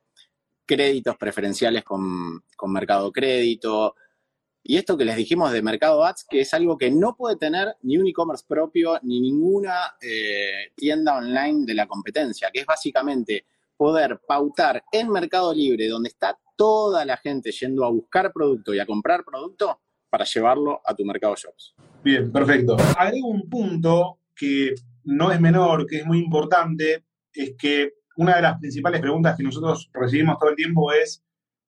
créditos 0.66 1.18
preferenciales 1.18 1.84
con, 1.84 2.44
Mercado 2.68 3.12
Crédito. 3.12 3.96
Y 4.68 4.78
esto 4.78 4.98
que 4.98 5.06
les 5.06 5.16
dijimos 5.16 5.52
de 5.52 5.62
Mercado 5.62 6.04
Ads, 6.04 6.26
que 6.28 6.40
es 6.40 6.52
algo 6.56 6.76
que 6.76 6.90
no 6.90 7.16
puede 7.16 7.36
tener 7.36 7.76
ni 7.84 8.00
un 8.00 8.08
e-commerce 8.08 8.44
propio 8.48 9.00
ni 9.04 9.22
ninguna 9.22 9.94
eh, 10.02 10.72
tienda 10.76 11.18
online 11.18 11.68
de 11.68 11.76
la 11.76 11.86
competencia, 11.86 12.50
que 12.52 12.62
es 12.62 12.66
básicamente 12.66 13.46
poder 13.78 14.20
pautar 14.28 14.84
en 14.92 15.12
Mercado 15.12 15.54
Libre, 15.54 15.88
donde 15.88 16.10
está 16.10 16.36
toda 16.56 17.06
la 17.06 17.16
gente 17.18 17.52
yendo 17.52 17.86
a 17.86 17.92
buscar 17.92 18.34
producto 18.34 18.74
y 18.74 18.80
a 18.80 18.88
comprar 18.88 19.24
producto, 19.24 19.82
para 20.10 20.26
llevarlo 20.26 20.82
a 20.84 20.96
tu 20.96 21.06
Mercado 21.06 21.36
Shops. 21.36 21.76
Bien, 22.04 22.32
perfecto. 22.32 22.76
Agrego 22.98 23.28
un 23.28 23.48
punto 23.48 24.22
que 24.36 24.74
no 25.04 25.32
es 25.32 25.40
menor, 25.40 25.86
que 25.86 25.98
es 25.98 26.06
muy 26.08 26.18
importante, 26.18 27.06
es 27.32 27.54
que 27.56 27.94
una 28.18 28.38
de 28.38 28.42
las 28.42 28.58
principales 28.58 29.00
preguntas 29.00 29.38
que 29.38 29.44
nosotros 29.44 29.92
recibimos 29.94 30.40
todo 30.40 30.50
el 30.50 30.56
tiempo 30.56 30.92
es 30.92 31.24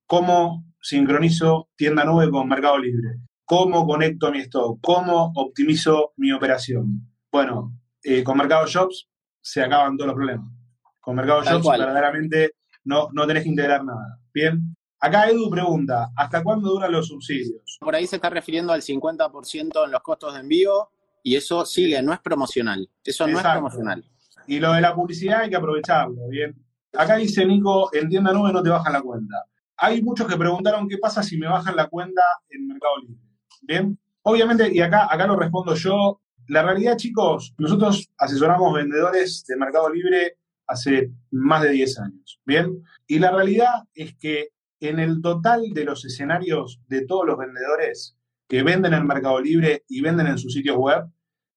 cómo 0.07 0.65
sincronizo 0.81 1.69
tienda 1.75 2.03
nube 2.05 2.29
con 2.29 2.47
Mercado 2.47 2.77
Libre, 2.77 3.19
cómo 3.45 3.85
conecto 3.85 4.31
mi 4.31 4.39
stock, 4.39 4.79
cómo 4.81 5.31
optimizo 5.35 6.13
mi 6.17 6.31
operación. 6.31 7.09
Bueno, 7.31 7.73
eh, 8.03 8.23
con 8.23 8.37
Mercado 8.37 8.65
Shops 8.67 9.09
se 9.41 9.61
acaban 9.61 9.97
todos 9.97 10.07
los 10.07 10.15
problemas. 10.15 10.51
Con 10.99 11.15
Mercado 11.15 11.43
Shops 11.43 11.67
verdaderamente 11.67 12.55
no, 12.83 13.09
no 13.13 13.27
tenés 13.27 13.43
que 13.43 13.49
integrar 13.49 13.83
nada. 13.83 14.19
Bien. 14.33 14.75
Acá 14.99 15.29
Edu 15.29 15.49
pregunta, 15.49 16.09
¿hasta 16.15 16.43
cuándo 16.43 16.69
duran 16.69 16.91
los 16.91 17.07
subsidios? 17.07 17.77
Por 17.79 17.93
ahí 17.93 18.07
se 18.07 18.15
está 18.15 18.29
refiriendo 18.29 18.73
al 18.73 18.81
50% 18.81 19.85
en 19.85 19.91
los 19.91 20.01
costos 20.01 20.33
de 20.33 20.39
envío 20.39 20.89
y 21.21 21.35
eso 21.35 21.65
sigue, 21.65 22.01
no 22.01 22.13
es 22.13 22.19
promocional. 22.19 22.89
Eso 23.03 23.27
no 23.27 23.37
es 23.37 23.43
promocional. 23.45 24.03
Y 24.47 24.59
lo 24.59 24.73
de 24.73 24.81
la 24.81 24.95
publicidad 24.95 25.41
hay 25.41 25.49
que 25.49 25.55
aprovecharlo, 25.55 26.27
¿bien? 26.29 26.55
Acá 26.93 27.17
dice 27.17 27.45
Nico, 27.45 27.93
en 27.93 28.09
tienda 28.09 28.31
nube 28.31 28.51
no 28.51 28.63
te 28.63 28.69
bajan 28.69 28.93
la 28.93 29.01
cuenta. 29.01 29.45
Hay 29.77 30.01
muchos 30.01 30.27
que 30.27 30.37
preguntaron 30.37 30.87
qué 30.87 30.97
pasa 30.97 31.23
si 31.23 31.37
me 31.37 31.47
bajan 31.47 31.75
la 31.75 31.87
cuenta 31.87 32.21
en 32.49 32.67
Mercado 32.67 32.97
Libre. 33.01 33.21
¿Bien? 33.61 33.99
Obviamente, 34.23 34.73
y 34.73 34.81
acá, 34.81 35.07
acá 35.11 35.27
lo 35.27 35.35
respondo 35.35 35.75
yo, 35.75 36.19
la 36.47 36.63
realidad, 36.63 36.97
chicos, 36.97 37.53
nosotros 37.57 38.09
asesoramos 38.17 38.73
vendedores 38.73 39.43
de 39.47 39.57
Mercado 39.57 39.89
Libre 39.89 40.37
hace 40.65 41.11
más 41.31 41.61
de 41.61 41.71
10 41.71 41.99
años, 41.99 42.39
¿bien? 42.45 42.83
Y 43.05 43.19
la 43.19 43.31
realidad 43.31 43.83
es 43.93 44.15
que 44.15 44.49
en 44.79 44.99
el 44.99 45.21
total 45.21 45.73
de 45.73 45.85
los 45.85 46.05
escenarios 46.05 46.79
de 46.87 47.05
todos 47.05 47.25
los 47.25 47.37
vendedores 47.37 48.17
que 48.47 48.63
venden 48.63 48.93
en 48.93 49.07
Mercado 49.07 49.41
Libre 49.41 49.83
y 49.87 50.01
venden 50.01 50.27
en 50.27 50.37
sus 50.37 50.53
sitios 50.53 50.77
web, 50.77 51.05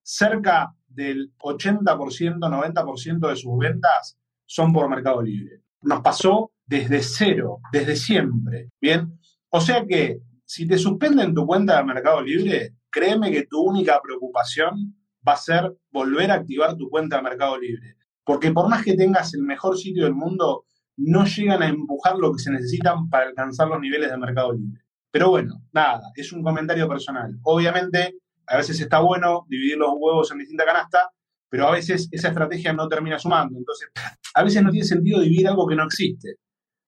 cerca 0.01 0.75
del 0.87 1.33
80%, 1.37 2.39
90% 2.39 3.29
de 3.29 3.35
sus 3.35 3.57
ventas 3.57 4.17
son 4.45 4.73
por 4.73 4.89
Mercado 4.89 5.21
Libre. 5.21 5.61
Nos 5.81 6.01
pasó 6.01 6.50
desde 6.65 7.01
cero, 7.01 7.59
desde 7.71 7.95
siempre, 7.95 8.69
¿bien? 8.79 9.19
O 9.49 9.59
sea 9.59 9.85
que 9.85 10.19
si 10.45 10.67
te 10.67 10.77
suspenden 10.77 11.33
tu 11.33 11.45
cuenta 11.45 11.77
de 11.77 11.83
Mercado 11.83 12.21
Libre, 12.21 12.75
créeme 12.89 13.31
que 13.31 13.47
tu 13.47 13.61
única 13.61 13.99
preocupación 14.01 14.95
va 15.27 15.33
a 15.33 15.37
ser 15.37 15.73
volver 15.91 16.31
a 16.31 16.35
activar 16.35 16.75
tu 16.75 16.89
cuenta 16.89 17.17
de 17.17 17.23
Mercado 17.23 17.57
Libre. 17.57 17.95
Porque 18.23 18.51
por 18.51 18.69
más 18.69 18.83
que 18.83 18.95
tengas 18.95 19.33
el 19.33 19.43
mejor 19.43 19.77
sitio 19.77 20.03
del 20.03 20.13
mundo, 20.13 20.65
no 20.97 21.25
llegan 21.25 21.63
a 21.63 21.67
empujar 21.67 22.17
lo 22.17 22.31
que 22.33 22.39
se 22.39 22.51
necesitan 22.51 23.09
para 23.09 23.27
alcanzar 23.27 23.67
los 23.67 23.79
niveles 23.79 24.11
de 24.11 24.17
Mercado 24.17 24.53
Libre. 24.53 24.81
Pero 25.11 25.29
bueno, 25.29 25.61
nada, 25.71 26.01
es 26.15 26.31
un 26.31 26.43
comentario 26.43 26.87
personal. 26.87 27.37
Obviamente, 27.43 28.15
a 28.47 28.57
veces 28.57 28.79
está 28.79 28.99
bueno 28.99 29.45
dividir 29.47 29.77
los 29.77 29.91
huevos 29.97 30.31
en 30.31 30.39
distintas 30.39 30.65
canastas, 30.65 31.03
pero 31.49 31.67
a 31.67 31.71
veces 31.71 32.07
esa 32.11 32.29
estrategia 32.29 32.73
no 32.73 32.87
termina 32.87 33.19
sumando. 33.19 33.57
Entonces, 33.57 33.89
a 34.33 34.43
veces 34.43 34.63
no 34.63 34.71
tiene 34.71 34.85
sentido 34.85 35.19
dividir 35.19 35.47
algo 35.47 35.67
que 35.67 35.75
no 35.75 35.85
existe. 35.85 36.35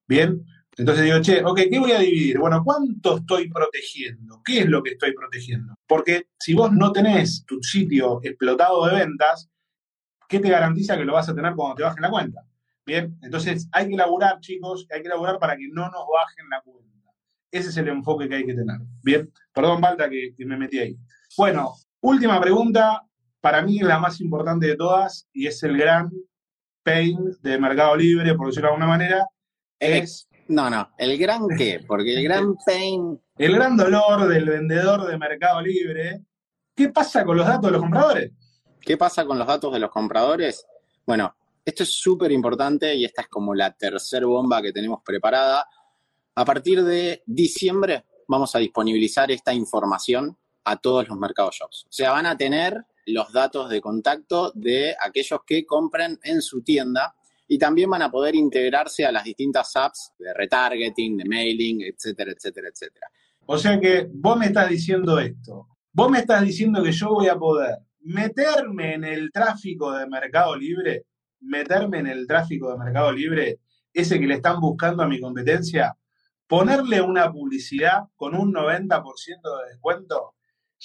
Bien, 0.08 0.46
entonces 0.78 1.06
digo, 1.06 1.22
che, 1.22 1.44
ok, 1.44 1.62
¿qué 1.70 1.80
voy 1.80 1.92
a 1.92 2.00
dividir? 2.00 2.40
Bueno, 2.40 2.64
¿cuánto 2.64 3.18
estoy 3.18 3.50
protegiendo? 3.50 4.42
¿Qué 4.44 4.60
es 4.60 4.66
lo 4.68 4.82
que 4.82 4.92
estoy 4.92 5.14
protegiendo? 5.14 5.76
Porque 5.88 6.28
si 6.40 6.54
vos 6.54 6.72
no 6.72 6.92
tenés 6.92 7.46
tu 7.46 7.62
sitio 7.62 8.20
explotado 8.24 8.88
de 8.88 8.96
ventas, 8.96 9.50
¿qué 10.28 10.40
te 10.40 10.50
garantiza 10.50 10.98
que 10.98 11.06
lo 11.06 11.14
vas 11.14 11.30
a 11.30 11.36
tener 11.36 11.54
cuando 11.54 11.76
te 11.76 11.84
bajen 11.84 12.02
la 12.02 12.10
cuenta? 12.10 12.44
Bien, 12.86 13.18
entonces 13.22 13.70
hay 13.72 13.88
que 13.88 13.94
elaborar, 13.94 14.40
chicos, 14.40 14.88
hay 14.92 15.02
que 15.02 15.08
elaborar 15.08 15.40
para 15.40 15.56
que 15.56 15.68
no 15.72 15.84
nos 15.84 16.06
bajen 16.12 16.50
la 16.50 16.62
cuenta. 16.62 16.84
Ese 17.52 17.70
es 17.70 17.78
el 17.78 17.88
enfoque 17.88 18.28
que 18.28 18.36
hay 18.36 18.46
que 18.46 18.56
tener. 18.56 18.78
Bien, 19.04 19.32
perdón, 19.54 19.80
Balta, 19.80 20.10
que, 20.10 20.34
me 20.40 20.58
metí 20.58 20.80
ahí. 20.80 20.98
Bueno, 21.38 21.76
última 22.02 22.42
pregunta, 22.42 23.04
para 23.40 23.62
mí 23.62 23.80
la 23.80 24.00
más 24.00 24.20
importante 24.20 24.66
de 24.66 24.76
todas, 24.76 25.30
y 25.32 25.46
es 25.46 25.62
el 25.62 25.78
gran 25.78 26.12
pain 26.82 27.18
de 27.42 27.60
Mercado 27.60 27.96
Libre, 27.96 28.34
por 28.34 28.48
decirlo 28.48 28.70
de 28.70 28.74
alguna 28.74 28.88
manera, 28.88 29.28
es 29.80 30.28
no, 30.48 30.70
no, 30.70 30.90
el 30.98 31.18
gran 31.18 31.48
qué, 31.58 31.84
porque 31.88 32.16
el 32.16 32.24
gran 32.24 32.56
pain. 32.66 33.20
El 33.38 33.56
gran 33.56 33.78
dolor 33.78 34.28
del 34.28 34.46
vendedor 34.46 35.06
de 35.08 35.18
Mercado 35.18 35.62
Libre. 35.62 36.22
¿Qué 36.76 36.90
pasa 36.90 37.24
con 37.24 37.38
los 37.38 37.48
datos 37.48 37.66
de 37.66 37.72
los 37.72 37.82
compradores? 37.82 38.32
¿Qué 38.82 38.98
pasa 38.98 39.26
con 39.26 39.38
los 39.38 39.48
datos 39.48 39.72
de 39.74 39.80
los 39.80 39.90
compradores? 39.90 40.66
Bueno, 41.06 41.36
esto 41.64 41.84
es 41.84 41.94
súper 41.94 42.32
importante 42.32 42.94
y 42.96 43.06
esta 43.06 43.22
es 43.22 43.28
como 43.30 43.56
la 43.56 43.72
tercera 43.72 44.26
bomba 44.26 44.62
que 44.62 44.74
tenemos 44.74 45.02
preparada. 45.04 45.66
A 46.36 46.46
partir 46.46 46.84
de 46.84 47.24
diciembre 47.26 48.06
vamos 48.28 48.56
a 48.56 48.60
disponibilizar 48.60 49.32
esta 49.32 49.54
información 49.54 50.38
a 50.66 50.76
todos 50.78 51.08
los 51.08 51.18
mercados 51.18 51.56
shops. 51.56 51.86
O 51.88 51.92
sea, 51.92 52.12
van 52.12 52.26
a 52.26 52.38
tener 52.38 52.86
los 53.06 53.32
datos 53.32 53.70
de 53.70 53.82
contacto 53.82 54.52
de 54.56 54.96
aquellos 55.00 55.42
que 55.46 55.66
compren 55.66 56.20
en 56.24 56.42
su 56.42 56.64
tienda 56.64 57.16
y 57.54 57.58
también 57.60 57.88
van 57.88 58.02
a 58.02 58.10
poder 58.10 58.34
integrarse 58.34 59.06
a 59.06 59.12
las 59.12 59.24
distintas 59.24 59.76
apps 59.76 60.12
de 60.18 60.34
retargeting, 60.34 61.18
de 61.18 61.26
mailing, 61.26 61.82
etcétera, 61.84 62.32
etcétera, 62.32 62.70
etcétera. 62.70 63.08
O 63.46 63.60
sea 63.60 63.80
que 63.80 64.10
vos 64.12 64.36
me 64.40 64.48
estás 64.48 64.70
diciendo 64.70 65.20
esto. 65.20 65.68
Vos 65.92 66.10
me 66.10 66.18
estás 66.18 66.42
diciendo 66.42 66.82
que 66.82 66.92
yo 66.92 67.10
voy 67.10 67.28
a 67.28 67.38
poder 67.38 67.78
meterme 68.00 68.96
en 68.96 69.04
el 69.04 69.32
tráfico 69.32 69.92
de 69.92 70.08
Mercado 70.08 70.56
Libre, 70.56 71.06
meterme 71.42 72.00
en 72.00 72.08
el 72.08 72.26
tráfico 72.26 72.72
de 72.72 72.80
Mercado 72.80 73.12
Libre, 73.12 73.60
ese 73.94 74.20
que 74.20 74.26
le 74.26 74.34
están 74.34 74.60
buscando 74.60 75.04
a 75.04 75.08
mi 75.08 75.20
competencia, 75.20 75.96
ponerle 76.48 77.04
una 77.04 77.32
publicidad 77.32 78.06
con 78.16 78.34
un 78.34 78.52
90% 78.52 79.04
de 79.04 79.70
descuento, 79.70 80.34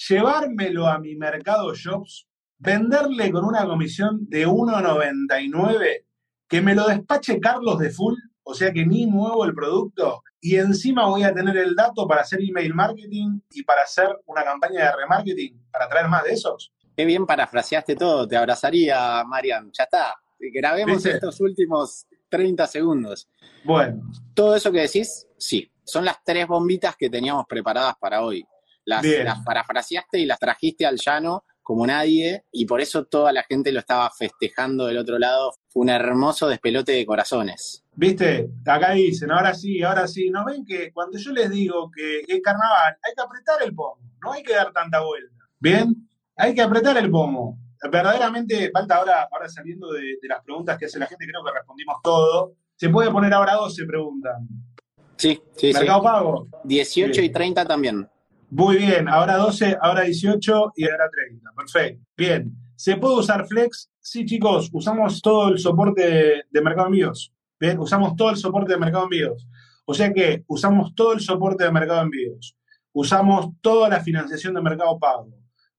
llevármelo 0.07 0.85
a 0.85 0.99
mi 0.99 1.15
Mercado 1.15 1.73
Shops, 1.73 2.27
venderle 2.59 3.31
con 3.31 3.43
una 3.43 3.65
comisión 3.65 4.29
de 4.29 4.47
1,99 4.47 6.03
que 6.49 6.61
me 6.61 6.75
lo 6.75 6.87
despache 6.87 7.39
Carlos 7.39 7.77
de 7.77 7.91
full, 7.91 8.15
o 8.43 8.53
sea 8.55 8.73
que 8.73 8.85
ni 8.85 9.05
muevo 9.05 9.45
el 9.45 9.53
producto, 9.53 10.23
y 10.41 10.55
encima 10.55 11.07
voy 11.07 11.23
a 11.23 11.33
tener 11.33 11.55
el 11.57 11.75
dato 11.75 12.07
para 12.07 12.21
hacer 12.21 12.39
email 12.41 12.73
marketing 12.73 13.39
y 13.51 13.63
para 13.63 13.83
hacer 13.83 14.07
una 14.25 14.43
campaña 14.43 14.85
de 14.85 14.95
remarketing, 14.97 15.61
para 15.71 15.87
traer 15.87 16.07
más 16.07 16.23
de 16.23 16.31
esos. 16.31 16.73
Qué 16.97 17.05
bien 17.05 17.25
parafraseaste 17.25 17.95
todo, 17.95 18.27
te 18.27 18.35
abrazaría, 18.35 19.23
Marian. 19.25 19.71
Ya 19.71 19.83
está, 19.83 20.15
grabemos 20.39 21.05
estos 21.05 21.39
últimos 21.39 22.07
30 22.29 22.65
segundos. 22.67 23.29
Bueno. 23.63 24.01
Todo 24.33 24.55
eso 24.55 24.71
que 24.71 24.81
decís, 24.81 25.27
sí, 25.37 25.71
son 25.83 26.03
las 26.03 26.23
tres 26.23 26.47
bombitas 26.47 26.95
que 26.97 27.09
teníamos 27.09 27.45
preparadas 27.47 27.95
para 27.99 28.23
hoy. 28.23 28.43
Las, 28.85 29.05
las 29.05 29.39
parafraseaste 29.45 30.17
y 30.17 30.25
las 30.25 30.39
trajiste 30.39 30.85
al 30.85 30.97
llano 30.97 31.43
como 31.69 31.85
nadie 31.85 32.45
y 32.51 32.65
por 32.65 32.81
eso 32.81 33.05
toda 33.05 33.31
la 33.31 33.43
gente 33.43 33.71
lo 33.71 33.79
estaba 33.79 34.09
festejando 34.09 34.87
del 34.87 34.97
otro 34.97 35.19
lado. 35.19 35.53
Fue 35.67 35.83
un 35.83 35.89
hermoso 35.89 36.47
despelote 36.47 36.93
de 36.93 37.05
corazones. 37.05 37.85
Viste, 37.93 38.49
acá 38.65 38.93
dicen, 38.93 39.29
ahora 39.29 39.53
sí, 39.53 39.83
ahora 39.83 40.07
sí. 40.07 40.31
¿No 40.31 40.43
ven 40.45 40.65
que 40.65 40.91
cuando 40.91 41.19
yo 41.19 41.31
les 41.31 41.47
digo 41.51 41.91
que 41.95 42.21
es 42.27 42.41
carnaval, 42.41 42.97
hay 43.03 43.13
que 43.15 43.21
apretar 43.21 43.61
el 43.61 43.75
pomo, 43.75 43.99
no 44.23 44.31
hay 44.31 44.41
que 44.41 44.55
dar 44.55 44.73
tanta 44.73 44.99
vuelta? 44.99 45.45
¿Bien? 45.59 46.09
Hay 46.37 46.55
que 46.55 46.61
apretar 46.63 46.97
el 46.97 47.11
pomo. 47.11 47.59
Verdaderamente, 47.83 48.71
falta 48.71 48.95
ahora, 48.95 49.29
ahora 49.31 49.47
saliendo 49.47 49.91
de, 49.91 50.17
las 50.23 50.43
preguntas 50.43 50.75
que 50.75 50.85
hace 50.85 50.97
la 50.97 51.05
gente, 51.05 51.27
creo 51.27 51.43
que 51.45 51.51
respondimos 51.51 51.97
todo. 52.01 52.53
Se 52.77 52.89
puede 52.89 53.11
poner 53.11 53.31
ahora 53.31 53.53
12 53.53 53.85
preguntas. 53.85 54.39
Sí, 55.17 55.39
sí, 55.55 55.71
¿Mercado 55.71 56.01
Pago? 56.01 56.47
18 56.63 57.21
y 57.21 57.29
30 57.29 57.63
también. 57.65 58.09
Muy 58.51 58.77
bien, 58.77 59.07
ahora 59.07 59.37
12, 59.37 59.77
ahora 59.79 60.01
18 60.01 60.73
y 60.75 60.89
ahora 60.89 61.09
30. 61.09 61.51
Perfecto. 61.55 62.03
Bien. 62.17 62.51
¿Se 62.75 62.95
puede 62.95 63.19
usar 63.19 63.45
Flex? 63.45 63.91
Sí, 63.99 64.25
chicos, 64.25 64.69
usamos 64.71 65.21
todo 65.21 65.49
el 65.49 65.59
soporte 65.59 66.45
de, 66.49 66.61
Mercado 66.61 66.87
Envíos. 66.87 67.33
Bien, 67.59 67.77
usamos 67.77 68.15
todo 68.15 68.29
el 68.29 68.37
soporte 68.37 68.73
de 68.73 68.79
Mercado 68.79 69.03
Envíos. 69.03 69.47
O 69.85 69.93
sea 69.93 70.13
que 70.13 70.43
usamos 70.47 70.95
todo 70.95 71.13
el 71.13 71.19
soporte 71.19 71.63
de 71.65 71.71
Mercado 71.71 72.01
Envíos. 72.01 72.55
Usamos 72.93 73.49
toda 73.61 73.89
la 73.89 73.99
financiación 73.99 74.53
de 74.53 74.61
Mercado 74.61 74.97
Pago. 74.97 75.29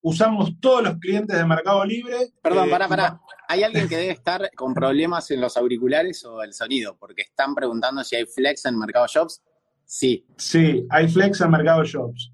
Usamos 0.03 0.61
todos 0.61 0.83
los 0.85 0.99
clientes 0.99 1.37
de 1.37 1.45
Mercado 1.45 1.85
Libre. 1.85 2.17
Perdón, 2.43 2.71
para, 2.71 2.87
para. 2.87 3.21
Hay 3.49 3.63
alguien 3.63 3.89
que 3.89 3.97
debe 3.97 4.13
estar 4.13 4.51
con 4.55 4.75
problemas 4.75 5.31
en 5.31 5.41
los 5.41 5.57
auriculares 5.57 6.25
o 6.25 6.43
el 6.43 6.53
sonido, 6.53 6.97
porque 6.99 7.23
están 7.23 7.55
preguntando 7.55 8.05
si 8.05 8.17
hay 8.17 8.27
Flex 8.27 8.65
en 8.67 8.79
Mercado 8.79 9.07
Shops. 9.09 9.43
Sí. 9.85 10.25
Sí, 10.37 10.87
hay 10.89 11.09
Flex 11.09 11.41
en 11.41 11.51
Mercado 11.51 11.83
Shops. 11.83 12.33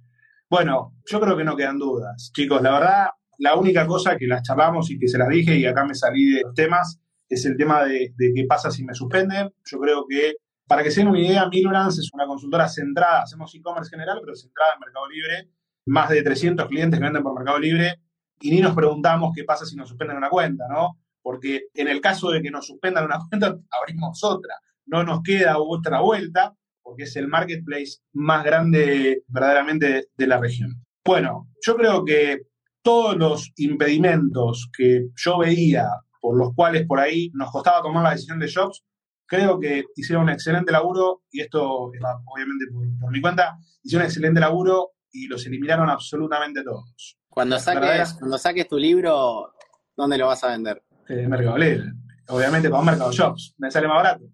Bueno, 0.48 0.94
yo 1.04 1.20
creo 1.20 1.36
que 1.36 1.44
no 1.44 1.56
quedan 1.56 1.78
dudas. 1.78 2.30
Chicos, 2.32 2.62
la 2.62 2.72
verdad, 2.72 3.06
la 3.38 3.56
única 3.56 3.84
cosa 3.86 4.16
que 4.16 4.28
las 4.28 4.42
charlamos 4.42 4.90
y 4.90 4.98
que 4.98 5.08
se 5.08 5.18
las 5.18 5.28
dije 5.28 5.56
y 5.56 5.66
acá 5.66 5.84
me 5.84 5.94
salí 5.94 6.34
de 6.34 6.42
los 6.42 6.54
temas 6.54 7.00
es 7.28 7.44
el 7.46 7.56
tema 7.56 7.84
de, 7.84 8.14
qué 8.16 8.44
pasa 8.48 8.70
si 8.70 8.84
me 8.84 8.94
suspenden. 8.94 9.52
Yo 9.64 9.80
creo 9.80 10.06
que, 10.08 10.36
para 10.68 10.84
que 10.84 10.92
se 10.92 11.00
den 11.00 11.08
una 11.08 11.20
idea, 11.20 11.48
Milbrans 11.48 11.98
es 11.98 12.10
una 12.12 12.26
consultora 12.26 12.68
centrada, 12.68 13.22
hacemos 13.22 13.52
e-commerce 13.56 13.90
general, 13.90 14.20
pero 14.20 14.36
centrada 14.36 14.74
en 14.74 14.80
Mercado 14.80 15.08
Libre. 15.08 15.50
Más 15.86 16.10
de 16.10 16.22
300 16.22 16.68
clientes 16.68 17.00
venden 17.00 17.24
por 17.24 17.34
Mercado 17.34 17.58
Libre 17.58 18.00
y 18.40 18.50
ni 18.52 18.60
nos 18.60 18.74
preguntamos 18.74 19.32
qué 19.34 19.42
pasa 19.42 19.66
si 19.66 19.74
nos 19.74 19.88
suspenden 19.88 20.16
una 20.16 20.30
cuenta, 20.30 20.66
¿no? 20.68 21.00
Porque 21.22 21.64
en 21.74 21.88
el 21.88 22.00
caso 22.00 22.30
de 22.30 22.40
que 22.40 22.52
nos 22.52 22.66
suspendan 22.66 23.04
una 23.04 23.18
cuenta, 23.28 23.56
abrimos 23.80 24.22
otra. 24.22 24.54
No 24.86 25.02
nos 25.02 25.22
queda 25.24 25.58
otra 25.58 26.00
vuelta 26.00 26.54
porque 26.86 27.02
es 27.02 27.16
el 27.16 27.26
marketplace 27.26 27.98
más 28.12 28.44
grande 28.44 29.24
verdaderamente 29.26 30.06
de 30.16 30.26
la 30.28 30.38
región. 30.38 30.70
Bueno, 31.04 31.48
yo 31.60 31.74
creo 31.74 32.04
que 32.04 32.42
todos 32.80 33.16
los 33.16 33.50
impedimentos 33.56 34.70
que 34.74 35.08
yo 35.16 35.38
veía 35.38 35.88
por 36.20 36.38
los 36.38 36.54
cuales 36.54 36.86
por 36.86 37.00
ahí 37.00 37.28
nos 37.34 37.50
costaba 37.50 37.82
tomar 37.82 38.04
la 38.04 38.12
decisión 38.12 38.38
de 38.38 38.46
Shops, 38.46 38.84
creo 39.26 39.58
que 39.58 39.84
hicieron 39.96 40.24
un 40.24 40.30
excelente 40.30 40.70
laburo, 40.70 41.22
y 41.32 41.40
esto 41.40 41.68
obviamente 41.68 42.66
por, 43.00 43.10
mi 43.10 43.20
cuenta, 43.20 43.58
hicieron 43.82 44.04
un 44.04 44.06
excelente 44.06 44.38
laburo 44.40 44.92
y 45.10 45.26
los 45.26 45.44
eliminaron 45.44 45.90
absolutamente 45.90 46.62
todos. 46.62 47.18
Cuando 47.28 47.58
saques, 47.58 48.14
cuando 48.14 48.38
saques 48.38 48.68
tu 48.68 48.78
libro, 48.78 49.52
¿dónde 49.96 50.18
lo 50.18 50.28
vas 50.28 50.44
a 50.44 50.50
vender? 50.52 50.84
En 51.08 51.28
Mercado 51.28 51.58
Libre. 51.58 51.92
Obviamente 52.28 52.68
un 52.68 52.84
Mercado 52.84 53.10
Shops. 53.10 53.54
Me 53.58 53.72
sale 53.72 53.88
más 53.88 53.96
barato. 53.96 54.24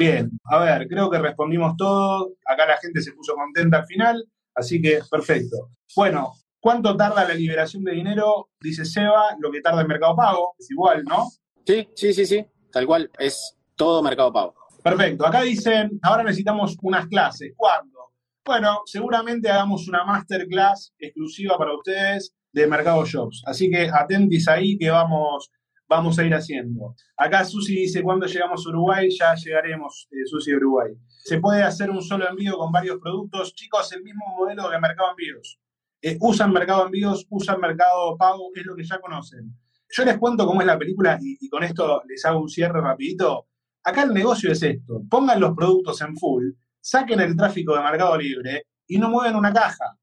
Bien, 0.00 0.30
a 0.44 0.58
ver, 0.58 0.88
creo 0.88 1.10
que 1.10 1.18
respondimos 1.18 1.76
todo. 1.76 2.32
Acá 2.46 2.64
la 2.66 2.78
gente 2.78 3.02
se 3.02 3.12
puso 3.12 3.34
contenta 3.34 3.80
al 3.80 3.84
final, 3.84 4.24
así 4.54 4.80
que 4.80 5.00
perfecto. 5.10 5.72
Bueno, 5.94 6.32
¿cuánto 6.58 6.96
tarda 6.96 7.28
la 7.28 7.34
liberación 7.34 7.84
de 7.84 7.92
dinero? 7.92 8.48
Dice 8.62 8.86
Seba, 8.86 9.36
lo 9.38 9.50
que 9.52 9.60
tarda 9.60 9.82
el 9.82 9.88
Mercado 9.88 10.16
Pago, 10.16 10.54
es 10.58 10.70
igual, 10.70 11.04
¿no? 11.04 11.28
Sí, 11.66 11.86
sí, 11.94 12.14
sí, 12.14 12.24
sí, 12.24 12.46
tal 12.72 12.86
cual, 12.86 13.10
es 13.18 13.58
todo 13.76 14.02
Mercado 14.02 14.32
Pago. 14.32 14.54
Perfecto, 14.82 15.26
acá 15.26 15.42
dicen, 15.42 16.00
ahora 16.00 16.22
necesitamos 16.22 16.78
unas 16.80 17.06
clases. 17.06 17.52
¿Cuándo? 17.54 18.00
bueno, 18.46 18.80
seguramente 18.86 19.50
hagamos 19.50 19.86
una 19.86 20.02
masterclass 20.02 20.94
exclusiva 20.98 21.58
para 21.58 21.76
ustedes 21.76 22.34
de 22.52 22.66
Mercado 22.66 23.04
Shops. 23.04 23.42
Así 23.44 23.70
que 23.70 23.90
atentis 23.92 24.48
ahí 24.48 24.78
que 24.78 24.88
vamos, 24.88 25.50
vamos 25.90 26.16
a 26.20 26.24
ir 26.24 26.32
haciendo. 26.32 26.94
Acá 27.16 27.44
Susi 27.44 27.74
dice, 27.74 28.02
cuando 28.02 28.24
llegamos 28.24 28.64
a 28.64 28.68
Uruguay, 28.70 29.10
ya 29.10 29.34
llegaremos, 29.34 30.08
eh, 30.12 30.24
Susi, 30.24 30.52
a 30.52 30.56
Uruguay. 30.56 30.92
Se 31.08 31.40
puede 31.40 31.64
hacer 31.64 31.90
un 31.90 32.00
solo 32.00 32.28
envío 32.28 32.56
con 32.56 32.70
varios 32.70 32.98
productos. 33.00 33.52
Chicos, 33.56 33.92
el 33.92 34.04
mismo 34.04 34.24
modelo 34.38 34.70
de 34.70 34.78
Mercado 34.78 35.10
Envíos. 35.10 35.58
Eh, 36.00 36.16
usan 36.20 36.52
Mercado 36.52 36.86
Envíos, 36.86 37.26
usan 37.28 37.60
Mercado 37.60 38.16
Pago, 38.16 38.50
es 38.54 38.64
lo 38.64 38.76
que 38.76 38.84
ya 38.84 39.00
conocen. 39.00 39.52
Yo 39.90 40.04
les 40.04 40.16
cuento 40.16 40.46
cómo 40.46 40.60
es 40.60 40.66
la 40.68 40.78
película 40.78 41.18
y, 41.20 41.36
y 41.40 41.48
con 41.48 41.64
esto 41.64 42.02
les 42.06 42.24
hago 42.24 42.40
un 42.40 42.48
cierre 42.48 42.80
rapidito. 42.80 43.48
Acá 43.82 44.04
el 44.04 44.14
negocio 44.14 44.52
es 44.52 44.62
esto. 44.62 45.02
Pongan 45.10 45.40
los 45.40 45.56
productos 45.56 46.00
en 46.02 46.16
full, 46.16 46.52
saquen 46.80 47.18
el 47.18 47.36
tráfico 47.36 47.74
de 47.74 47.82
Mercado 47.82 48.16
Libre 48.16 48.66
y 48.86 48.96
no 48.96 49.10
mueven 49.10 49.34
una 49.34 49.52
caja. 49.52 49.98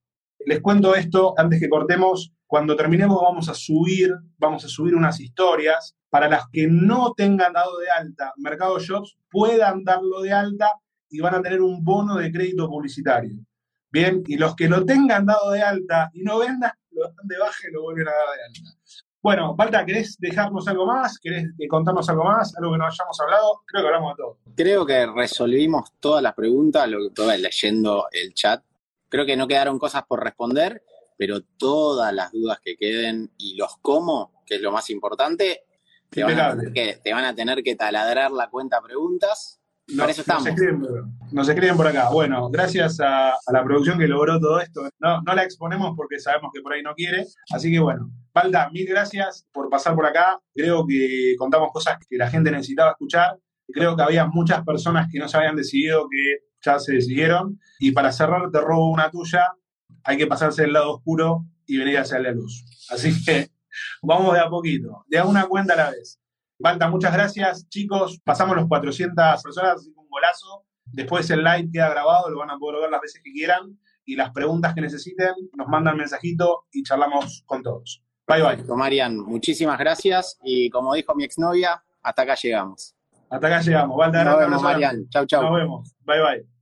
Les 0.48 0.62
cuento 0.62 0.96
esto 0.96 1.34
antes 1.36 1.60
que 1.60 1.68
cortemos. 1.68 2.32
Cuando 2.46 2.78
terminemos 2.78 3.22
vamos 3.22 3.50
a 3.50 3.54
subir, 3.54 4.16
vamos 4.38 4.64
a 4.64 4.70
subir 4.70 4.96
unas 4.96 5.20
historias 5.20 5.98
para 6.10 6.30
las 6.30 6.46
que 6.50 6.68
no 6.70 7.12
tengan 7.18 7.52
dado 7.52 7.78
de 7.80 7.90
alta 7.90 8.32
Mercado 8.38 8.80
Shops, 8.80 9.18
puedan 9.30 9.84
darlo 9.84 10.22
de 10.22 10.32
alta 10.32 10.72
y 11.10 11.20
van 11.20 11.36
a 11.36 11.42
tener 11.42 11.62
un 11.62 11.84
bono 11.84 12.16
de 12.16 12.32
crédito 12.32 12.70
publicitario. 12.70 13.36
Bien, 13.92 14.24
y 14.26 14.38
los 14.38 14.56
que 14.56 14.70
lo 14.70 14.86
tengan 14.86 15.26
dado 15.26 15.52
de 15.52 15.62
alta 15.62 16.10
y 16.14 16.24
no 16.24 16.40
vendan, 16.40 16.72
lo 16.92 17.04
dan 17.04 17.28
de 17.28 17.38
baja 17.40 17.68
y 17.68 17.74
lo 17.74 17.82
vuelven 17.82 18.08
a 18.08 18.12
dar 18.12 18.38
de 18.38 18.44
alta. 18.46 18.78
Bueno, 19.22 19.54
Balta, 19.54 19.86
¿querés 19.86 20.16
dejarnos 20.18 20.66
algo 20.70 20.86
más? 20.86 21.20
¿Querés 21.20 21.48
eh, 21.60 21.68
contarnos 21.68 22.08
algo 22.08 22.24
más? 22.24 22.56
¿Algo 22.56 22.72
que 22.72 22.78
no 22.78 22.86
hayamos 22.86 23.20
hablado? 23.20 23.64
Creo 23.66 23.82
que 23.82 23.88
hablamos 23.88 24.14
de 24.14 24.24
todo. 24.24 24.38
Creo 24.56 24.86
que 24.86 25.06
resolvimos 25.08 25.92
todas 26.00 26.24
las 26.24 26.34
preguntas, 26.34 26.88
lo 26.88 27.00
que 27.00 27.08
estuve 27.08 27.38
leyendo 27.38 28.08
el 28.14 28.34
chat. 28.34 28.64
Creo 29.10 29.26
que 29.26 29.38
no 29.38 29.48
quedaron 29.48 29.80
cosas 29.80 30.04
por 30.08 30.24
responder, 30.24 30.82
pero 31.18 31.42
todas 31.42 32.14
las 32.14 32.32
dudas 32.32 32.60
que 32.64 32.76
queden 32.78 33.32
y 33.38 33.56
los 33.56 33.78
cómo, 33.82 34.44
que 34.46 34.56
es 34.56 34.62
lo 34.62 34.72
más 34.72 34.90
importante, 34.90 35.64
te 36.10 36.24
van, 36.24 36.40
a 36.40 36.56
tener 36.56 36.74
que, 36.74 37.00
te 37.04 37.14
van 37.14 37.26
a 37.26 37.36
tener 37.36 37.64
que 37.64 37.76
taladrar 37.76 38.32
la 38.32 38.50
cuenta 38.50 38.82
preguntas. 38.82 39.60
No, 39.90 40.04
Para 40.04 40.12
eso 40.12 40.22
estamos. 40.22 40.44
Nos 40.44 40.54
escriben, 40.54 40.82
nos 41.32 41.50
escriben, 41.50 41.78
por 41.78 41.88
acá. 41.88 42.10
Bueno, 42.10 42.50
gracias 42.50 43.00
a, 43.00 43.32
a, 43.32 43.52
la 43.54 43.64
producción 43.64 43.98
que 43.98 44.08
logró 44.08 44.38
todo 44.40 44.60
esto. 44.60 44.90
No, 45.00 45.22
no 45.22 45.34
la 45.34 45.44
exponemos 45.44 45.94
porque 45.96 46.20
sabemos 46.20 46.52
que 46.54 46.62
por 46.62 46.74
ahí 46.74 46.84
no 46.84 46.94
quiere. 46.94 47.26
Así 47.52 47.72
que 47.72 47.80
bueno, 47.80 48.12
Valda, 48.34 48.70
mil 48.70 48.86
gracias 48.86 49.48
por 49.52 49.70
pasar 49.70 49.96
por 49.96 50.06
acá. 50.06 50.40
Creo 50.54 50.86
que 50.86 51.36
contamos 51.38 51.72
cosas 51.72 51.98
que 52.08 52.18
la 52.18 52.30
gente 52.30 52.52
necesitaba 52.52 52.92
escuchar. 52.92 53.40
Creo 53.68 53.96
que 53.96 54.04
había 54.04 54.26
muchas 54.28 54.64
personas 54.66 55.08
que 55.12 55.20
no 55.20 55.28
se 55.28 55.38
habían 55.38 55.56
decidido 55.56 56.08
que 56.10 56.47
ya 56.62 56.80
se 56.80 56.94
decidieron. 56.94 57.60
Y 57.80 57.92
para 57.92 58.12
cerrar, 58.12 58.52
te 58.52 58.60
robo 58.60 58.92
una 58.92 59.10
tuya. 59.10 59.54
Hay 60.04 60.18
que 60.18 60.28
pasarse 60.28 60.64
del 60.64 60.74
lado 60.74 60.96
oscuro 60.96 61.46
y 61.66 61.78
venir 61.78 61.98
hacia 61.98 62.20
la 62.20 62.32
luz. 62.32 62.66
Así 62.90 63.14
que 63.24 63.50
vamos 64.02 64.34
de 64.34 64.40
a 64.40 64.50
poquito, 64.50 65.04
de 65.08 65.18
a 65.18 65.26
una 65.26 65.46
cuenta 65.48 65.74
a 65.74 65.78
la 65.78 65.90
vez. 65.92 66.20
Valta, 66.60 66.90
muchas 66.90 67.14
gracias. 67.14 67.70
Chicos, 67.70 68.20
pasamos 68.24 68.56
los 68.56 68.68
400 68.68 69.44
personas, 69.44 69.76
así 69.76 69.94
un 69.96 70.10
golazo. 70.10 70.66
Después 70.86 71.30
el 71.30 71.44
live 71.44 71.70
queda 71.72 71.90
grabado, 71.90 72.30
lo 72.30 72.40
van 72.40 72.50
a 72.50 72.58
poder 72.58 72.82
ver 72.82 72.90
las 72.90 73.02
veces 73.02 73.22
que 73.24 73.32
quieran. 73.32 73.78
Y 74.06 74.16
las 74.16 74.32
preguntas 74.32 74.74
que 74.74 74.82
necesiten, 74.82 75.34
nos 75.54 75.68
mandan 75.68 75.98
mensajito 75.98 76.66
y 76.72 76.82
charlamos 76.84 77.44
con 77.46 77.62
todos. 77.62 78.02
Bye, 78.26 78.42
bye. 78.42 78.76
Marian, 78.76 79.18
muchísimas 79.18 79.78
gracias. 79.78 80.40
Y 80.44 80.70
como 80.70 80.94
dijo 80.94 81.14
mi 81.14 81.26
exnovia, 81.26 81.84
hasta 82.02 82.22
acá 82.22 82.36
llegamos. 82.36 82.97
Hasta 83.30 83.48
acá 83.48 83.62
llegamos. 83.62 83.98
Valta, 83.98 84.24
Nos 84.24 84.40
vemos, 84.40 84.62
Marian. 84.64 85.10
Chau, 85.10 85.26
chau. 85.26 85.44
Nos 85.44 85.54
vemos. 85.56 85.96
Bye, 86.06 86.22
bye. 86.22 86.57